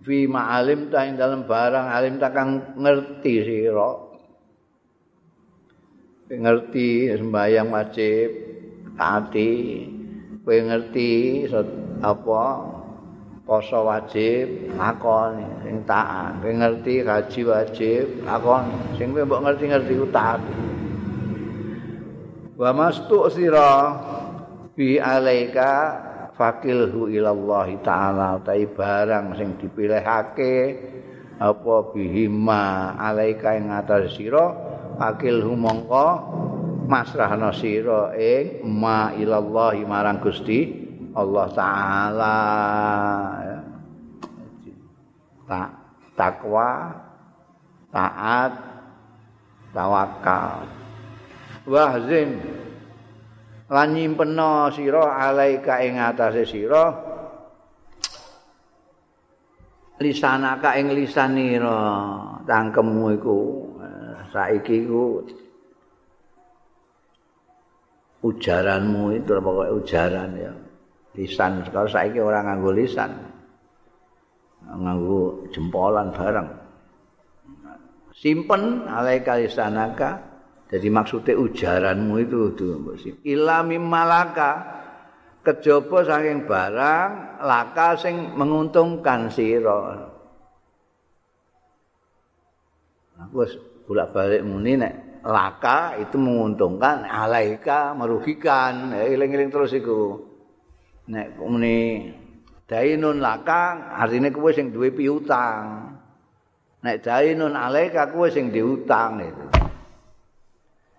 Fi 0.06 0.30
ma'alim 0.30 0.86
ta 0.86 1.02
ing 1.02 1.18
dalem 1.18 1.50
barang 1.50 1.86
alim 1.90 2.14
ta 2.22 2.30
kang 2.30 2.78
ngerti 2.78 3.34
sira. 3.42 3.90
Ngerti 6.30 7.10
sembayang 7.18 7.68
wajib 7.70 8.28
taati. 8.94 9.54
Kowe 10.46 10.58
ngerti 10.62 11.42
apa 12.06 12.42
poso 13.42 13.82
wajib 13.82 14.70
lakon 14.78 15.42
sing 15.66 15.82
taat. 15.90 16.38
Kowe 16.38 16.54
ngerti 16.54 17.02
haji 17.02 17.40
wajib 17.42 18.04
lakon 18.22 18.94
sing 18.94 19.10
kowe 19.10 19.26
mbok 19.26 19.42
ngerti-ngerti 19.42 19.92
ku 19.98 20.06
taat. 20.14 20.38
Wa 22.54 22.70
mastu 22.70 23.26
sira 23.26 23.70
bi 24.76 25.00
alaika 25.00 25.72
fakilhu 26.36 27.08
ilallahi 27.08 27.80
taala 27.80 28.36
tai 28.44 28.68
barang 28.68 29.32
sing 29.40 29.56
dipilihake 29.56 30.56
apa 31.40 31.74
bihima 31.96 32.92
alaika 33.00 33.56
ing 33.56 33.72
atas 33.72 34.12
sira 34.20 34.52
fakilhu 35.00 35.56
mongko 35.56 36.08
masrahna 36.84 37.56
sira 37.56 38.12
ing 38.20 38.60
ma 38.68 39.16
ilallahi 39.16 39.88
marang 39.88 40.20
Gusti 40.20 40.84
Allah 41.16 41.48
taala. 41.56 42.36
Tak 45.48 45.70
takwa 46.12 46.70
taat 47.88 48.52
tawakal 49.70 50.68
wahzin 51.64 52.55
lan 53.66 53.88
nyimpena 53.94 54.70
sira 54.70 55.04
alaika 55.26 55.82
ing 55.82 55.98
atase 55.98 56.46
sira. 56.46 56.84
Lisanaka 59.96 60.76
ing 60.76 60.92
lisanira 60.92 61.80
tangkemmu 62.44 63.16
iku 63.16 63.38
saiki 64.28 64.84
iku 64.84 65.24
ujaranmu 68.20 69.16
itu 69.16 69.32
pokoke 69.40 69.72
ujaran 69.72 70.36
ya. 70.36 70.52
Lisan 71.16 71.64
sekarang 71.64 71.88
saiki 71.88 72.20
ora 72.20 72.44
nganggo 72.44 72.76
lisan 72.76 73.08
nganggo 74.68 75.48
jempolan 75.48 76.12
bareng. 76.12 76.48
Simpen 78.12 78.84
alaika 78.84 79.40
lisanaka 79.40 80.35
Jadi 80.66 80.88
maksudnya 80.90 81.38
ujaranmu 81.38 82.14
itu 82.26 82.58
tuh 82.58 82.74
ilami 83.22 83.78
malaka 83.78 84.82
kejaba 85.46 86.02
saking 86.02 86.42
barang 86.42 87.10
laka 87.46 87.94
sing 87.94 88.34
menguntungkan 88.34 89.30
sira. 89.30 90.10
Aku 93.16 93.46
bolak-balik 93.86 94.42
muni 94.42 94.74
nek 94.74 95.22
laka 95.22 95.94
itu 96.02 96.18
menguntungkan, 96.18 97.06
alaika 97.06 97.94
merugikan. 97.94 98.90
Eling-eling 98.90 99.54
terus 99.54 99.70
iku. 99.70 100.18
Nek 101.06 101.38
muni 101.38 102.10
dainun 102.66 103.22
laka 103.22 103.94
artinya 104.02 104.34
kowe 104.34 104.50
sing 104.50 104.74
duwe 104.74 104.90
piutang. 104.90 105.94
Nek 106.82 107.06
dainun 107.06 107.54
alaika 107.54 108.10
kowe 108.10 108.26
sing 108.26 108.50
diutang 108.50 109.22
itu. 109.22 109.65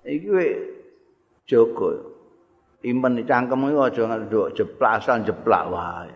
Iki 0.07 0.27
we 0.31 0.47
jaga. 1.45 1.91
Impen 2.87 3.19
cangkem 3.27 3.67
iki 3.67 3.77
aja 3.77 4.03
nduk 4.15 4.55
jeplasan 4.55 5.27
jeplak 5.27 5.65
wae. 5.67 6.15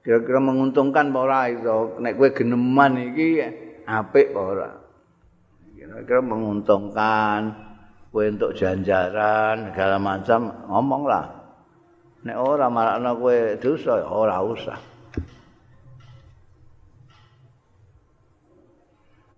Kira-kira 0.00 0.40
menguntungkan 0.40 1.12
apa 1.12 1.18
ora 1.20 1.40
iso? 1.52 2.00
Nek 2.00 2.16
kowe 2.16 2.32
geneman 2.32 3.12
iki 3.12 3.44
apik 3.84 4.32
apa 4.32 4.40
ora? 4.40 4.70
Kira-kira 5.76 6.20
menguntungkan 6.24 7.40
kowe 8.08 8.24
untuk 8.24 8.56
janjaran 8.56 9.70
segala 9.70 9.96
macam 10.00 10.40
ngomonglah. 10.72 11.26
Nek 12.24 12.36
ora 12.36 12.72
marakno 12.72 13.12
kowe 13.20 13.38
dosa 13.60 14.00
ora 14.08 14.40
usah 14.40 14.80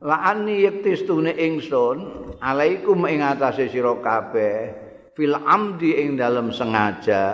la'ani 0.02 0.66
yaktistune 0.66 1.32
ingsun 1.38 1.98
alaikum 2.42 3.06
ing 3.06 3.22
atase 3.22 3.70
sira 3.70 3.94
kabeh 4.02 4.58
fil 5.14 5.34
amdi 5.38 5.94
ing 6.02 6.18
dalem 6.18 6.50
sengaja. 6.50 7.24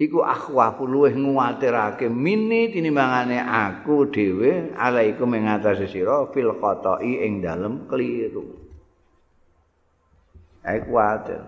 Iku 0.00 0.24
akhwafu 0.24 0.88
luweh 0.88 1.12
nguwatirake 1.12 2.08
mini 2.08 2.72
tinimbangane 2.72 3.36
aku 3.36 4.08
dhewe 4.08 4.72
alaikum 4.72 5.28
ing 5.36 5.44
atase 5.44 5.84
sira 5.90 6.24
fil 6.32 6.56
khata'i 6.56 7.20
ing 7.26 7.44
dalem 7.44 7.84
keliru. 7.84 8.56
Aku 10.64 10.80
kuwatir. 10.88 11.42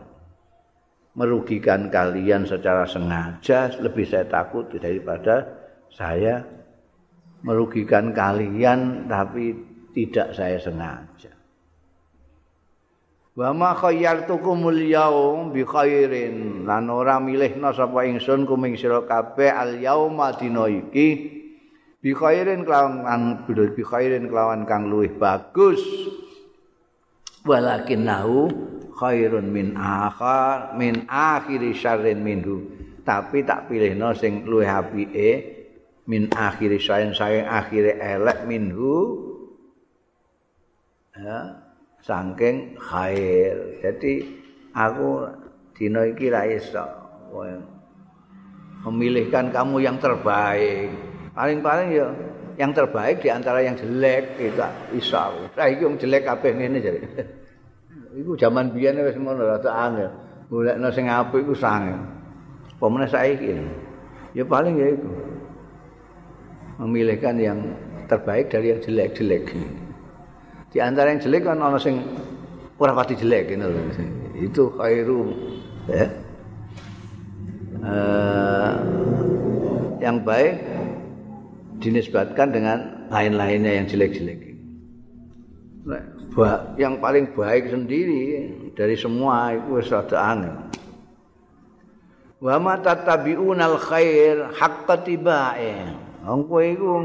Merugikan 1.13 1.93
kalian 1.93 2.49
secara 2.49 2.89
sengaja 2.89 3.69
lebih 3.85 4.09
saya 4.09 4.25
takut 4.25 4.73
daripada 4.73 5.45
saya 5.93 6.41
merugikan 7.43 8.15
kalian 8.15 9.11
tapi 9.11 9.55
tidak 9.93 10.33
saya 10.33 10.57
sengaja. 10.57 11.31
Wa 13.33 13.51
ma 13.57 13.73
khayyartukumul 13.73 14.83
yaum 14.89 15.53
bi 15.53 15.65
khairin. 15.65 16.69
Lan 16.69 16.89
ora 16.93 17.17
milihna 17.17 17.73
sapa 17.73 18.05
ingsun 18.05 18.45
kuming 18.45 18.77
sira 18.77 19.05
kabeh 19.05 19.53
al 19.53 19.81
yauma 19.81 20.37
dina 20.37 20.69
iki. 20.69 21.41
Bi 22.03 22.11
khairin 22.13 22.67
kelawan 22.67 23.47
bi 23.49 23.83
khairin 23.85 24.29
kelawan 24.29 24.69
kang 24.69 24.89
luwih 24.89 25.13
bagus. 25.17 25.81
Walakin 27.43 28.07
nahu 28.07 28.41
khairun 28.95 29.51
min 29.51 29.75
akhar 29.75 30.77
min 30.77 31.09
akhiri 31.09 31.73
syarrin 31.75 32.21
minhu. 32.21 32.69
Tapi 33.03 33.43
tak 33.43 33.67
pilihno 33.67 34.15
sing 34.15 34.47
luwih 34.47 34.69
apike 34.69 35.62
min 36.07 36.27
akhiri 36.35 36.83
syarrin 36.83 37.15
saking 37.15 37.47
akhire 37.47 37.99
elek 37.99 38.45
minhu 38.47 39.19
ya 41.15 41.63
saking 42.03 42.75
khair. 42.79 43.79
Jadi 43.83 44.13
aku 44.75 45.31
dina 45.77 46.03
iki 46.11 46.27
ra 46.29 46.43
iso 46.47 46.85
memilihkan 48.83 49.55
kamu 49.55 49.77
yang 49.83 49.97
terbaik. 50.03 50.91
Paling-paling 51.33 51.89
ya 51.95 52.07
yang 52.61 52.77
terbaik 52.77 53.25
di 53.25 53.33
antara 53.33 53.65
yang 53.65 53.79
jelek 53.79 54.37
itu 54.37 54.61
iso. 54.99 55.49
Lah 55.55 55.67
iki 55.71 55.87
wong 55.87 55.97
jelek 55.97 56.27
kabeh 56.27 56.51
ngene 56.53 56.79
jare. 56.83 57.01
iku 58.21 58.37
jaman 58.37 58.75
biyen 58.75 59.01
wis 59.01 59.17
ngono 59.17 59.47
rada 59.47 59.71
angel. 59.71 60.11
Golekno 60.53 60.93
sing 60.93 61.09
apik 61.09 61.49
iku 61.49 61.55
sange. 61.57 61.97
Pemene 62.77 63.09
saiki. 63.09 63.57
Ya 64.37 64.45
paling 64.45 64.77
ya 64.77 64.93
itu. 64.93 65.09
Memilihkan 66.83 67.39
yang 67.39 67.59
terbaik 68.11 68.51
dari 68.51 68.75
yang 68.75 68.81
jelek-jelek. 68.83 69.55
di 70.73 70.81
antara 70.81 71.13
yang 71.13 71.21
jelek 71.21 71.45
kan 71.45 71.61
ana 71.61 71.77
sing 71.77 72.01
ora 72.81 72.97
pati 72.97 73.15
jelek 73.15 73.55
gitu 73.55 73.67
loh. 73.71 73.85
Itu 74.35 74.63
khairu 74.75 75.23
ya. 75.87 76.07
Uh, 77.83 78.73
yang 80.03 80.23
baik 80.23 80.59
dinisbatkan 81.79 82.51
dengan 82.51 82.79
lain-lainnya 83.11 83.83
yang 83.83 83.87
jelek-jelek. 83.87 84.51
yang 86.81 86.97
paling 86.99 87.31
baik 87.37 87.69
sendiri 87.69 88.49
dari 88.73 88.97
semua 88.97 89.53
itu 89.53 89.79
rada 89.93 90.19
angel. 90.19 90.55
Wa 92.43 92.57
ma 92.59 92.75
tatabi'unal 92.81 93.79
khair 93.79 94.51
haqqa 94.57 94.99
tibae. 95.07 95.93
Wong 96.23 96.47
kowe 96.47 96.63
iku 96.63 97.03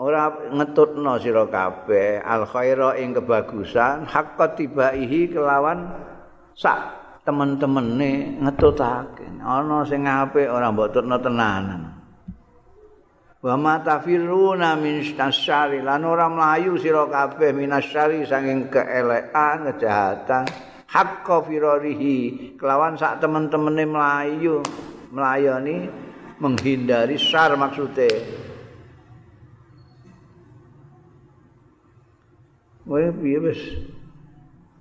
ora 0.00 0.32
ngetutno 0.32 1.20
sira 1.20 1.44
kabeh. 1.44 2.24
Al 2.24 2.48
khaira 2.48 2.96
ing 2.96 3.12
kebagusan 3.12 4.08
hakka 4.08 4.56
tibaihi 4.56 5.28
kelawan 5.28 5.84
sak 6.56 6.80
temen-temene 7.28 8.40
ngetutake. 8.40 9.28
Ana 9.44 9.84
sing 9.84 10.08
apik 10.08 10.48
ora 10.48 10.72
mbok 10.72 10.96
tutno 10.96 11.20
tenanan. 11.20 12.00
Wa 13.40 13.56
ma 13.56 13.80
tafiruna 13.80 14.76
min 14.80 15.04
syari 15.04 15.84
lan 15.84 16.04
ora 16.04 16.28
mlayu 16.28 16.80
sira 16.80 17.04
kabeh 17.04 17.52
minasyari 17.52 18.24
saking 18.24 18.72
keelekan 18.72 19.68
kejahatan. 19.68 20.48
Hakka 20.88 21.44
firarihi 21.44 22.56
kelawan 22.56 22.96
sak 22.96 23.20
temen-temene 23.20 23.84
mlayu 23.84 24.64
melayani 25.12 26.08
menghindari 26.40 27.20
syar 27.20 27.54
maksudnya 27.54 28.08
Kowe 32.90 33.06
piye 33.22 33.38
wis 33.38 33.62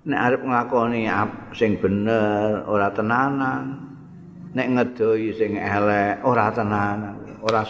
nek 0.10 0.18
arep 0.18 0.42
nglakoni 0.42 1.06
sing 1.54 1.78
bener 1.78 2.66
ora 2.66 2.90
tenanan. 2.90 3.86
Nek 4.50 4.66
ngedoi 4.66 5.30
sing 5.38 5.54
elek 5.62 6.26
ora 6.26 6.50
tenanan, 6.50 7.38
ora 7.46 7.62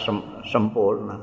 sempurna. 0.48 1.20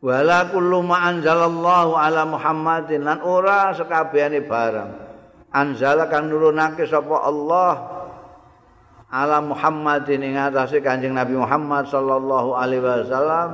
Wala 0.00 0.48
kullu 0.48 0.88
ma 0.88 1.04
anzalallahu 1.12 2.00
ala 2.00 2.24
Muhammadin 2.24 3.04
lan 3.04 3.20
ora 3.20 3.76
sekabehane 3.76 4.40
barang. 4.48 4.90
Anzala 5.52 6.08
kang 6.08 6.32
nurunake 6.32 6.88
sapa 6.88 7.28
Allah 7.28 7.95
ala 9.16 9.40
Muhammadin 9.40 10.20
ing 10.20 10.36
atase 10.36 10.84
Kanjeng 10.84 11.16
Nabi 11.16 11.40
Muhammad 11.40 11.88
sallallahu 11.88 12.52
alaihi 12.52 12.84
wasallam 12.84 13.48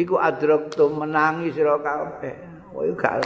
iku 0.00 0.16
adraktu 0.16 0.88
menangi 0.88 1.52
sira 1.52 1.76
kabeh. 1.76 2.32
Kowe 2.72 2.88
gak 2.96 3.20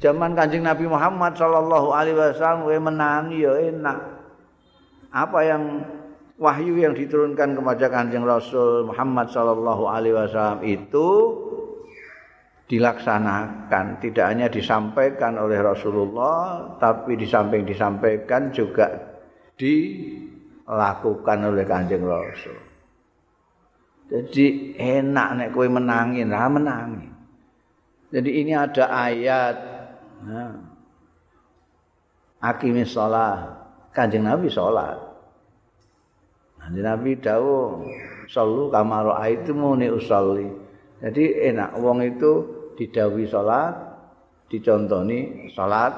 Zaman 0.00 0.32
Kanjeng 0.32 0.64
Nabi 0.64 0.88
Muhammad 0.88 1.36
sallallahu 1.36 1.92
alaihi 1.92 2.16
wasallam 2.16 2.64
we 2.64 2.76
menangi 2.80 3.44
ya 3.44 3.52
enak. 3.68 3.98
Apa 5.12 5.40
yang 5.44 5.84
wahyu 6.40 6.80
yang 6.80 6.96
diturunkan 6.96 7.56
kepada 7.56 7.86
Kanjeng 7.92 8.24
Rasul 8.24 8.88
Muhammad 8.88 9.28
sallallahu 9.28 9.88
alaihi 9.88 10.16
wasallam 10.16 10.60
itu 10.64 11.08
dilaksanakan, 12.68 13.96
tidak 14.04 14.24
hanya 14.28 14.46
disampaikan 14.52 15.40
oleh 15.40 15.56
Rasulullah, 15.56 16.76
tapi 16.76 17.16
di 17.16 17.24
samping 17.24 17.64
disampaikan 17.64 18.52
juga 18.52 19.07
dilakukan 19.58 21.38
oleh 21.50 21.66
Kanjeng 21.66 22.06
Rasul. 22.06 22.56
Jadi 24.08 24.72
enak 24.78 25.28
nek 25.36 25.48
kowe 25.52 25.68
menangin, 25.68 26.32
ra 26.32 26.48
menangi. 26.48 27.10
Jadi 28.08 28.30
ini 28.40 28.56
ada 28.56 28.88
ayat 28.88 29.56
Nah. 30.24 30.54
Akimi 32.42 32.82
sholat. 32.86 33.54
Kanjeng 33.94 34.26
Nabi 34.26 34.50
sholat. 34.50 34.98
Kanjeng 36.58 36.86
Nabi 36.86 37.18
dawuh 37.18 37.82
sallu 38.30 38.70
kamaro 38.70 39.14
itu 39.26 39.54
muni 39.54 39.90
usolli. 39.90 40.46
Jadi 40.98 41.54
enak 41.54 41.78
wong 41.78 42.02
itu 42.02 42.32
didawi 42.74 43.26
sholat, 43.26 43.74
dicontoni 44.50 45.50
sholat 45.54 45.94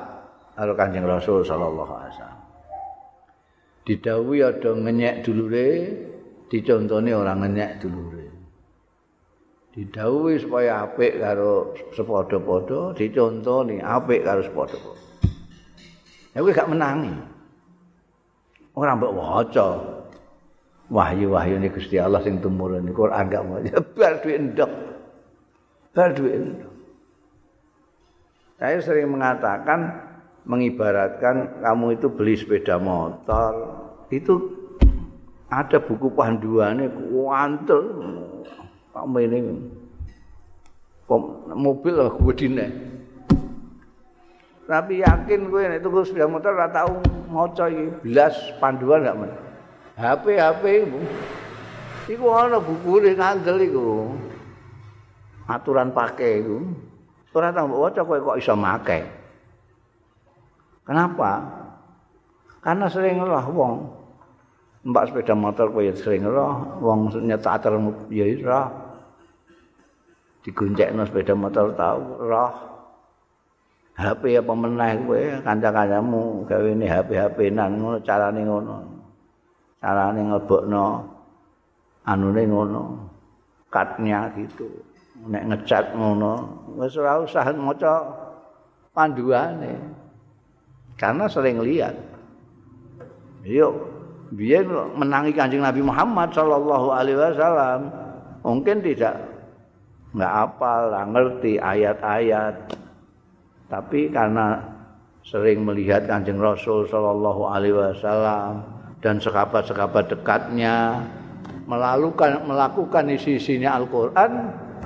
karo 0.56 0.72
Kanjeng 0.76 1.08
Rasul 1.08 1.44
sallallahu 1.44 1.92
alaihi 1.96 2.12
wasallam. 2.16 2.39
Didawi 3.90 4.46
ada 4.46 4.70
ngenyek 4.70 5.26
dulure, 5.26 5.68
dicontoni 6.46 7.10
orang 7.10 7.42
ngenyek 7.42 7.82
dulure. 7.82 8.30
didhawuhi 9.70 10.42
supaya 10.42 10.82
apik 10.82 11.22
karo 11.22 11.78
sepadha-padha 11.94 12.90
dicontoni 12.98 13.78
apik 13.78 14.26
karo 14.26 14.42
sepadha-padha 14.42 14.98
ya 16.34 16.38
kuwi 16.42 16.54
gak 16.54 16.70
menangi. 16.70 17.14
Ora 18.74 18.94
mbok 18.94 19.14
waca. 19.14 19.68
Wahyu-wahyu 20.90 21.62
ini 21.62 21.70
Gusti 21.70 22.02
Allah 22.02 22.18
sing 22.18 22.42
tumurun 22.42 22.82
iki 22.82 22.98
Quran 22.98 23.30
gak 23.30 23.46
mau 23.46 23.62
bar 23.94 24.18
duwe 24.26 24.34
endok 24.34 24.70
bar 25.94 26.10
duwe 26.18 26.30
endok 26.34 26.74
saya 28.58 28.82
sering 28.82 29.14
mengatakan 29.14 30.09
mengibaratkan 30.44 31.60
kamu 31.60 32.00
itu 32.00 32.06
beli 32.08 32.34
sepeda 32.36 32.80
motor 32.80 33.52
itu 34.10 34.60
ada 35.50 35.82
buku 35.82 36.14
panduannya 36.14 36.86
kuantel 37.10 37.82
Pak 38.90 39.06
Mene. 39.10 39.38
Mobil 41.50 41.94
lah 41.98 42.14
gedine. 42.14 42.66
Tapi 44.70 45.02
yakin 45.02 45.50
gue 45.50 45.62
nek 45.66 45.82
tuku 45.82 46.06
sepeda 46.06 46.30
motor 46.30 46.54
ora 46.54 46.70
tau 46.70 47.02
maca 47.26 47.66
iki 47.66 47.90
blas 48.06 48.34
panduan 48.62 49.02
gak 49.02 49.18
men. 49.18 49.30
HP 49.98 50.38
HP 50.38 50.62
iku. 50.86 51.00
Iku 52.14 52.26
ana 52.30 52.62
buku 52.62 53.02
ning 53.02 53.18
ngandel 53.18 53.58
iku. 53.58 54.14
Aturan 55.50 55.90
pakai 55.90 56.46
tau 57.34 57.66
waca 57.74 58.02
kowe 58.06 58.18
kok 58.22 58.38
iso 58.38 58.54
make. 58.54 59.19
Kenapa? 60.84 61.60
Karena 62.60 62.86
sering 62.92 63.24
lah 63.24 63.44
wong. 63.48 64.00
Mbak 64.80 65.12
sepeda 65.12 65.36
motor 65.36 65.68
kowe 65.68 65.84
sering 65.92 66.24
roh, 66.24 66.80
wong 66.80 67.12
nyetak 67.20 67.60
atur 67.60 67.76
ya 68.08 68.24
ora. 68.40 68.62
diguncekno 70.40 71.04
sepeda 71.04 71.36
motor 71.36 71.76
tau 71.76 72.00
roh. 72.16 72.52
HP 74.00 74.40
apa 74.40 74.52
meneh 74.56 74.96
kowe? 75.04 75.20
Kanca-kancamu 75.44 76.48
gawe 76.48 76.68
ini 76.72 76.88
HP-HP-nan 76.88 77.70
ngono 77.76 77.98
carane 78.00 78.40
ngono. 78.40 78.76
Carane 79.76 80.20
ngelbokno 80.32 80.84
anune 82.08 82.42
ngono. 82.48 82.82
Katnya 83.68 84.32
gitu. 84.32 84.64
Nek 85.28 85.44
ngecat 85.52 85.92
ngono 85.92 86.64
wis 86.80 86.96
ora 86.96 87.20
usah 87.20 87.52
maca 87.52 88.00
panduane 88.96 89.99
karena 91.00 91.24
sering 91.24 91.64
lihat 91.64 91.96
yuk 93.48 93.72
biar 94.36 94.68
menangi 94.94 95.32
kanjeng 95.32 95.64
Nabi 95.64 95.80
Muhammad 95.80 96.30
Shallallahu 96.30 96.92
Alaihi 96.92 97.18
Wasallam 97.18 97.90
mungkin 98.44 98.84
tidak 98.84 99.30
nggak 100.10 100.32
apal, 100.32 100.90
nggak 100.90 101.06
ngerti 101.14 101.52
ayat-ayat. 101.62 102.54
Tapi 103.70 104.10
karena 104.10 104.58
sering 105.22 105.62
melihat 105.62 106.06
kanjeng 106.10 106.42
Rasul 106.42 106.86
Shallallahu 106.90 107.42
Alaihi 107.46 107.78
Wasallam 107.78 108.66
dan 108.98 109.22
sekabat-sekabat 109.22 110.10
dekatnya 110.10 111.06
melakukan 111.70 112.42
melakukan 112.42 113.06
isi-isinya 113.14 113.78
Al-Quran, 113.78 114.30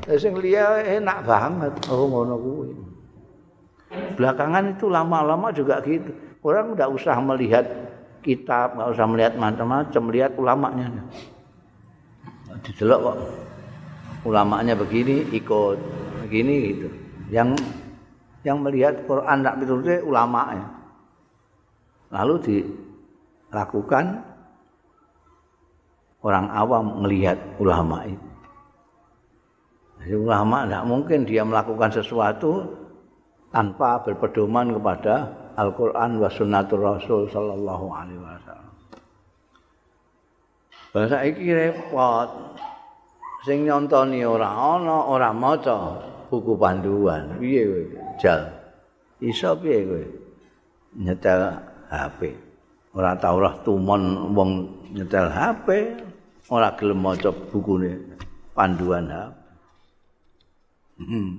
ya 0.04 0.16
sing 0.20 0.36
liya 0.36 0.84
enak 1.00 1.24
banget. 1.24 1.72
Oh 1.88 2.04
ngono 2.04 2.36
kuwi. 2.36 2.83
Belakangan 4.14 4.76
itu 4.76 4.86
lama-lama 4.90 5.50
juga 5.50 5.82
gitu. 5.82 6.12
Orang 6.44 6.76
udah 6.76 6.88
usah 6.92 7.16
melihat 7.24 7.64
kitab, 8.20 8.76
nggak 8.76 8.88
usah 8.92 9.06
melihat 9.08 9.32
macam-macam, 9.40 10.02
melihat 10.08 10.32
ulamanya. 10.36 10.86
Didelok 12.64 13.00
kok. 13.00 13.18
Ulamanya 14.24 14.74
begini 14.76 15.24
ikut. 15.32 15.78
Begini 16.24 16.54
gitu. 16.72 16.88
Yang 17.32 17.60
yang 18.44 18.60
melihat 18.60 19.08
Quran 19.08 19.40
tak 19.40 19.56
piturute 19.56 20.04
ulamanya 20.04 20.68
lalu 22.14 22.34
dilakukan 22.46 24.22
orang 26.22 26.46
awam 26.54 27.02
melihat 27.02 27.36
ulama 27.58 28.06
itu. 28.06 28.28
Ulama 30.04 30.68
tidak 30.68 30.84
mungkin 30.84 31.24
dia 31.24 31.42
melakukan 31.42 31.88
sesuatu 31.88 32.68
tanpa 33.54 34.02
berpedoman 34.02 34.74
kepada 34.74 35.30
Al-Quran 35.54 36.18
wa 36.18 36.26
sunnatul 36.26 36.82
Rasul 36.82 37.30
sallallahu 37.30 37.86
alaihi 37.94 38.18
wasallam. 38.18 38.74
Bahasa 40.90 41.18
iki 41.22 41.54
repot. 41.54 42.30
sing 43.44 43.68
nyontoni 43.68 44.24
ora 44.24 44.48
ana 44.48 45.04
ora 45.04 45.28
maca 45.30 46.00
buku 46.32 46.56
panduan. 46.56 47.36
Piye 47.36 47.62
kowe? 47.68 47.84
Jal. 48.16 48.40
Iso 49.20 49.52
piye 49.60 49.84
kowe? 49.84 50.04
Nyetel 50.96 51.52
HP 51.92 52.20
ora 52.94 53.18
tau 53.18 53.42
ora 53.42 53.50
tumon 53.66 54.32
wong 54.32 54.50
nyetel 54.94 55.26
HP 55.26 55.68
ora 56.48 56.70
gelem 56.78 57.02
maca 57.02 57.30
bukune 57.50 57.98
panduan 58.54 59.10
HP 59.10 59.34
hmm. 61.02 61.30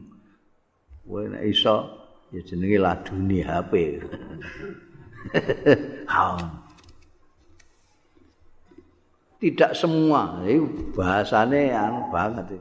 kowe 1.07 1.23
nek 1.31 1.43
iso 1.47 2.04
ya 2.33 2.41
jenenge 2.41 2.77
laduni 2.81 3.39
HP 3.41 3.73
tidak 9.45 9.71
semua. 9.77 10.41
Itu 10.41 10.89
bahasane 10.97 11.69
yang 11.69 12.09
banget 12.09 12.57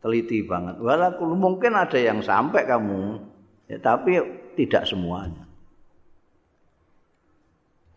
teliti 0.00 0.40
banget. 0.46 0.80
Walaupun 0.80 1.36
mungkin 1.36 1.76
ada 1.76 1.98
yang 2.00 2.24
sampai 2.24 2.64
kamu. 2.64 3.20
Ya, 3.66 3.76
tapi 3.82 4.16
tidak 4.54 4.86
semuanya. 4.86 5.44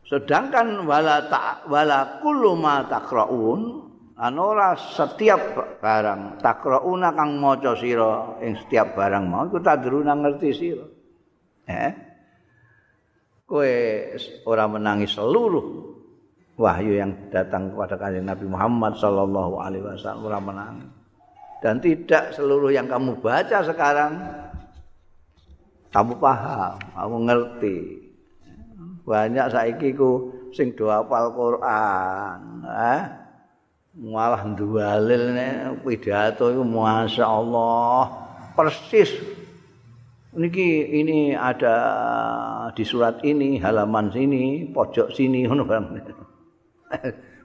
Sedangkan 0.09 0.89
wala 0.89 1.29
ta 1.29 1.61
wala 1.69 2.17
kullu 2.17 2.57
ma 2.57 2.81
taqraun 2.89 3.88
anora 4.19 4.75
setiap 4.75 5.55
barang 5.79 6.43
taqrauna 6.43 7.15
kang 7.15 7.39
maca 7.39 7.73
sira 7.79 8.35
ing 8.43 8.59
setiap 8.59 8.99
barang 8.99 9.23
mau 9.23 9.47
iku 9.47 9.63
tadruna 9.63 10.11
ngerti 10.11 10.49
sira 10.51 10.85
eh 11.71 11.91
kowe 13.47 13.73
ora 14.45 14.67
menangi 14.67 15.07
seluruh 15.07 15.89
wahyu 16.59 16.99
yang 16.99 17.15
datang 17.31 17.71
kepada 17.71 17.95
kanjeng 17.95 18.27
Nabi 18.27 18.45
Muhammad 18.45 18.99
sallallahu 18.99 19.63
alaihi 19.63 19.83
wasallam 19.87 20.27
ora 20.27 20.39
menang. 20.43 20.75
Dan 21.63 21.79
tidak 21.79 22.35
seluruh 22.35 22.71
yang 22.71 22.87
kamu 22.87 23.19
baca 23.19 23.63
sekarang 23.63 24.19
kamu 25.91 26.13
paham, 26.19 26.75
kamu 26.95 27.17
ngerti. 27.27 27.77
Banyak 29.03 29.47
saiki 29.49 29.95
ku 29.95 30.29
sing 30.53 30.75
do 30.77 30.87
hafal 30.91 31.33
Quran, 31.33 32.39
eh? 32.67 33.01
Malah 33.99 34.47
dualil 34.55 35.35
pidato 35.83 36.47
iku 36.47 36.63
masyaallah. 36.63 38.07
Persis. 38.55 39.11
Niki 40.29 40.87
ini 41.03 41.35
ada 41.35 41.75
di 42.71 42.87
surat 42.87 43.19
ini 43.27 43.59
halaman 43.59 44.07
sini 44.13 44.71
pojok 44.71 45.11
sini 45.11 45.43
ngono 45.43 45.67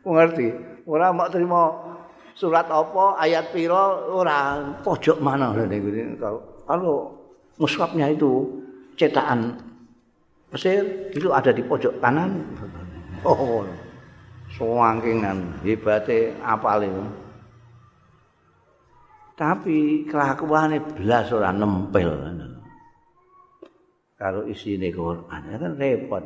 ngerti? 0.05 0.47
Ora 0.85 1.11
mau 1.11 1.27
terima 1.33 1.75
surat 2.37 2.71
apa 2.71 3.19
ayat 3.19 3.51
pira 3.51 4.05
ora. 4.05 4.63
Pojok 4.85 5.19
mana 5.19 5.51
kalau 6.69 7.19
mushafnya 7.59 8.13
itu 8.15 8.63
cetakan 8.95 9.59
Mesir 10.55 11.11
itu 11.11 11.35
ada 11.35 11.51
di 11.51 11.67
pojok 11.67 11.99
kanan. 11.99 12.47
Oh 13.27 13.67
suangkingan 14.55 15.63
hebate 15.67 16.35
apal 16.41 16.83
itu. 16.87 17.05
Tapi 19.35 20.07
kelakuannya 20.07 20.95
belas 20.95 21.27
ora 21.35 21.51
nempel 21.51 22.35
kalau 24.25 24.49
isi 24.49 24.81
ini 24.81 24.89
Quran 24.89 25.27
kan 25.29 25.77
repot. 25.77 26.25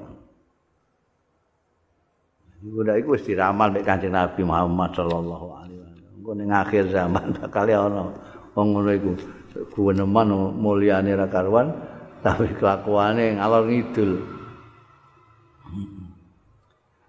Iku 2.62 2.78
ndak 2.86 3.02
iku 3.02 3.18
wis 3.18 3.26
diramal 3.26 3.74
mek 3.74 3.82
Kanjeng 3.82 4.14
Nabi 4.14 4.46
Muhammad 4.46 4.94
sallallahu 4.94 5.46
alaihi 5.50 5.82
wasallam. 5.82 6.14
Engko 6.22 6.32
ning 6.38 6.50
akhir 6.54 6.84
zaman 6.94 7.26
bakal 7.42 7.66
ana 7.66 8.02
wong 8.54 8.66
ngono 8.70 8.90
iku. 8.94 9.12
Guweneman 9.74 10.30
mulyane 10.54 11.10
ra 11.18 11.26
karuan 11.26 11.74
tapi 12.22 12.54
kelakuane 12.54 13.42
ngalor 13.42 13.66
ngidul. 13.66 14.10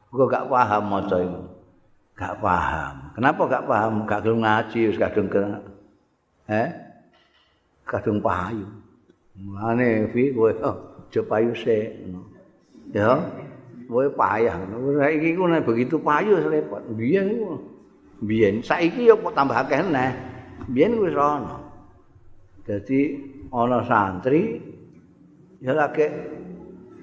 Kok 0.10 0.26
gak 0.26 0.47
paham 0.49 0.84
maca 0.89 1.18
iku. 1.22 1.41
Gak 2.18 2.36
paham. 2.41 2.93
Kenapa 3.14 3.41
gak 3.45 3.66
paham? 3.70 3.91
Gak 4.10 4.22
gelem 4.26 4.41
ngaji 4.41 4.80
wis 4.89 4.97
kadung 4.97 5.30
ke 5.30 5.41
Eh? 6.49 6.70
Kadung 7.86 8.18
payu. 8.18 8.66
Mulane 9.38 10.10
fi 10.10 10.34
kowe 10.34 10.51
oh, 10.66 10.76
aja 11.05 11.22
payu 11.24 11.53
sik. 11.53 11.93
Ya. 12.91 13.22
kowe 13.89 14.05
payah 14.14 14.53
ngono. 14.53 15.01
Saiki 15.01 15.34
ku 15.34 15.49
nek 15.49 15.66
begitu 15.66 15.95
payu 15.97 16.38
repot. 16.38 16.82
Biyen 16.93 17.41
ku 17.41 17.57
biyen 18.22 18.62
saiki 18.62 19.10
yo 19.10 19.18
kok 19.18 19.34
tambah 19.34 19.57
akeh 19.57 19.82
neh. 19.82 20.14
Biyen 20.70 21.01
wis 21.01 21.18
ana. 21.18 21.57
Dadi 22.66 23.18
ana 23.49 23.82
santri 23.86 24.62
ya 25.57 25.74
lagi 25.74 26.05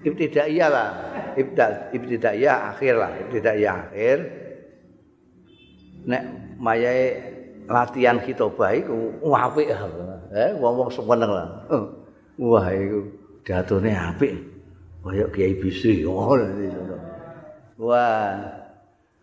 ibtidaiyah 0.05 0.68
lah. 0.68 0.90
Ibtida 1.36 1.92
ibtidaiyah 1.92 2.57
akhir 2.72 2.94
lah, 2.97 3.12
ibtidaiyah 3.22 3.74
akhir. 3.88 4.18
Nek 6.07 6.22
mayae 6.61 7.07
latihan 7.66 8.22
khitobah 8.22 8.70
iku 8.78 8.94
apik 9.34 9.68
eh 9.70 10.51
wong-wong 10.57 10.90
seneng 10.90 11.30
lah. 11.30 11.49
Wah 12.40 12.66
iku 12.72 13.01
datune 13.42 13.94
apik. 13.94 14.34
kaya 15.07 15.30
Kiai 15.30 15.55
Bisri 15.55 16.03
Wah. 16.03 16.34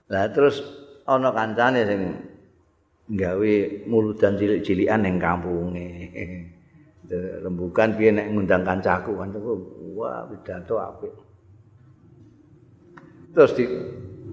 Lah 0.08 0.26
terus 0.32 0.64
ana 1.04 1.36
kancane 1.36 1.84
sing 1.84 2.02
gawe 3.12 3.54
muludan 3.88 4.40
cilik-cilikan 4.40 5.04
ning 5.04 5.20
kampunge. 5.20 6.08
Rembukan 7.44 8.00
piye 8.00 8.16
nek 8.16 8.32
ngundang 8.32 8.64
kancaku 8.64 9.20
kancaku 9.20 9.52
wah 9.94 10.26
pidato 10.28 10.76
apik. 10.82 11.14
Terus 13.34 13.52
di 13.58 13.66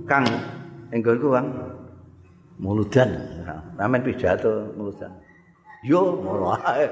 Kang 0.08 0.26
enggonku 0.90 1.28
Kang 1.30 1.46
muludan. 2.58 3.10
Ramen 3.76 4.02
pidato 4.02 4.72
muludan. 4.74 5.12
Yo 5.84 6.20
ngono 6.20 6.56
ae. 6.60 6.84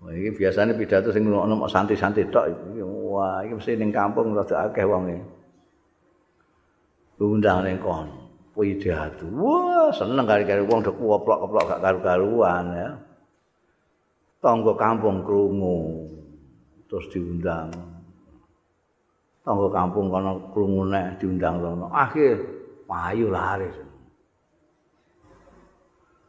Wah, 0.00 0.12
iki 0.16 0.30
biasane 0.32 0.72
pidato 0.78 1.12
sing 1.12 1.28
ngono 1.28 1.66
santai-santai 1.66 2.30
tok. 2.32 2.46
Wah, 3.10 3.42
iki 3.42 3.52
mesti 3.58 3.76
ning 3.76 3.90
kampung 3.90 4.32
rada 4.32 4.70
akeh 4.70 4.86
wong 4.86 5.02
iki. 5.10 5.22
Undang 7.20 7.68
ning 7.68 7.76
kon. 7.78 8.08
Widatu. 8.56 9.30
Wah, 9.40 9.88
seneng 9.94 10.26
kari-kari 10.26 10.66
wong 10.66 10.82
dek 10.82 10.98
woplok-woplok 10.98 11.64
gak 11.70 11.80
karu-karuan 11.80 12.64
ya. 12.74 12.88
Tangga 14.42 14.72
kampung 14.76 15.22
krungu. 15.24 16.10
Terus 16.90 17.06
diundang. 17.14 17.70
Tangga 19.46 19.68
kampung 19.70 20.10
kono 20.10 20.50
krungune 20.50 21.14
diundang 21.22 21.62
rono. 21.62 21.86
Akhir 21.94 22.42
payu 22.90 23.30
laris. 23.30 23.78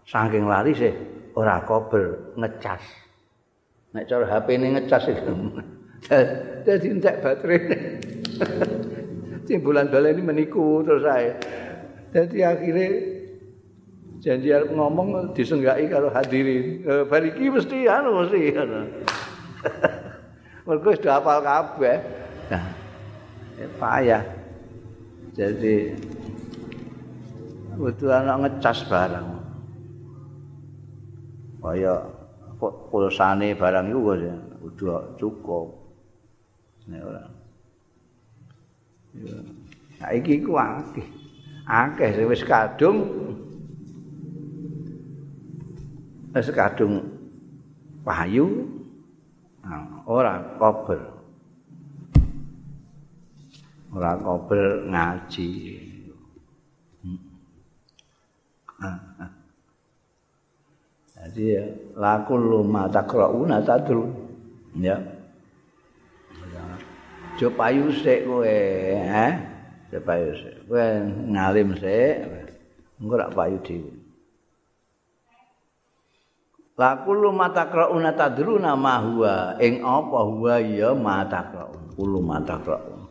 Saking 0.06 0.46
laris 0.46 0.78
e 0.86 0.92
ora 1.34 1.66
kober 1.66 2.38
ngecas. 2.38 2.84
Nek 3.98 4.06
cara 4.06 4.26
HP 4.30 4.48
ini 4.54 4.68
ngecas 4.78 5.04
itu. 5.10 5.34
Jadi 6.70 6.88
entek 6.94 7.26
baterai. 7.26 7.60
Timbulan 9.50 9.90
baleni 9.90 10.22
meniku 10.22 10.86
terus 10.86 11.02
saya. 11.02 11.34
Jadi 12.14 12.38
akhirnya 12.46 12.88
janji 14.22 14.54
arep 14.54 14.70
ngomong 14.78 15.34
disenggai 15.34 15.90
karo 15.90 16.14
hadirin. 16.14 16.86
Eh, 16.86 17.04
bariki 17.10 17.50
mesti 17.50 17.90
anu 17.90 18.22
mesti 18.22 18.42
anu. 18.54 18.82
Mergo 20.66 20.90
sudah 20.94 21.18
hafal 21.18 21.40
kabeh. 21.42 21.98
Nah, 22.54 22.66
ya, 23.58 23.68
payah. 23.82 24.24
Jadi 25.32 25.96
butuh 27.80 28.12
anak 28.14 28.38
ngecas 28.46 28.86
barang. 28.86 29.28
Kaya 31.62 31.94
pulsane 32.62 33.58
barang 33.58 33.86
iku 33.90 34.00
kok 34.02 34.18
udah 34.62 35.00
cukup. 35.18 35.68
Nek 36.90 37.02
ora. 37.06 37.24
Ya. 39.18 39.38
Saiki 40.02 40.42
ku 40.42 40.58
akeh. 40.58 41.22
akeh 41.72 42.10
wis 42.26 42.44
kadung 42.44 42.98
wis 46.36 46.50
kadung 46.52 47.06
payu 48.04 48.66
ora 50.10 50.58
kober 50.58 51.02
ora 53.94 54.12
kober 54.18 54.90
ngaji 54.90 55.52
jadi 61.14 61.44
ya 61.46 61.64
laku 61.94 62.34
luma 62.34 62.90
takrauna 62.90 63.62
tadru 63.62 64.10
ya 64.74 64.98
Jo 67.42 67.50
payu 67.50 67.90
sik 67.90 68.30
kowe, 68.30 68.46
eh? 68.46 69.34
payu 70.06 70.30
sik. 70.38 70.62
Kowe 70.70 70.86
ngalim 71.26 71.74
sik. 71.74 72.22
Engko 73.02 73.18
rak 73.18 73.34
payu 73.34 73.58
dhewe. 73.66 74.01
La 76.80 77.04
kullu 77.04 77.36
qrauna 77.36 78.16
tadruna 78.16 78.74
ma 78.80 78.96
huwa 79.04 79.60
ing 79.60 79.84
apa 79.84 80.20
huwa 80.24 80.56
ya 80.64 80.96
qraun. 80.96 81.82
Kullu 81.96 82.20
qraun. 82.24 83.02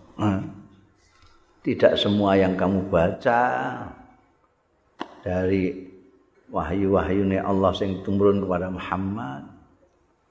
Tidak 1.61 1.93
semua 1.93 2.41
yang 2.41 2.57
kamu 2.57 2.89
baca 2.89 3.41
dari 5.21 5.93
wahyu-wahyune 6.49 7.37
Allah 7.37 7.71
sing 7.77 8.01
tumurun 8.01 8.41
kepada 8.41 8.73
Muhammad. 8.73 9.45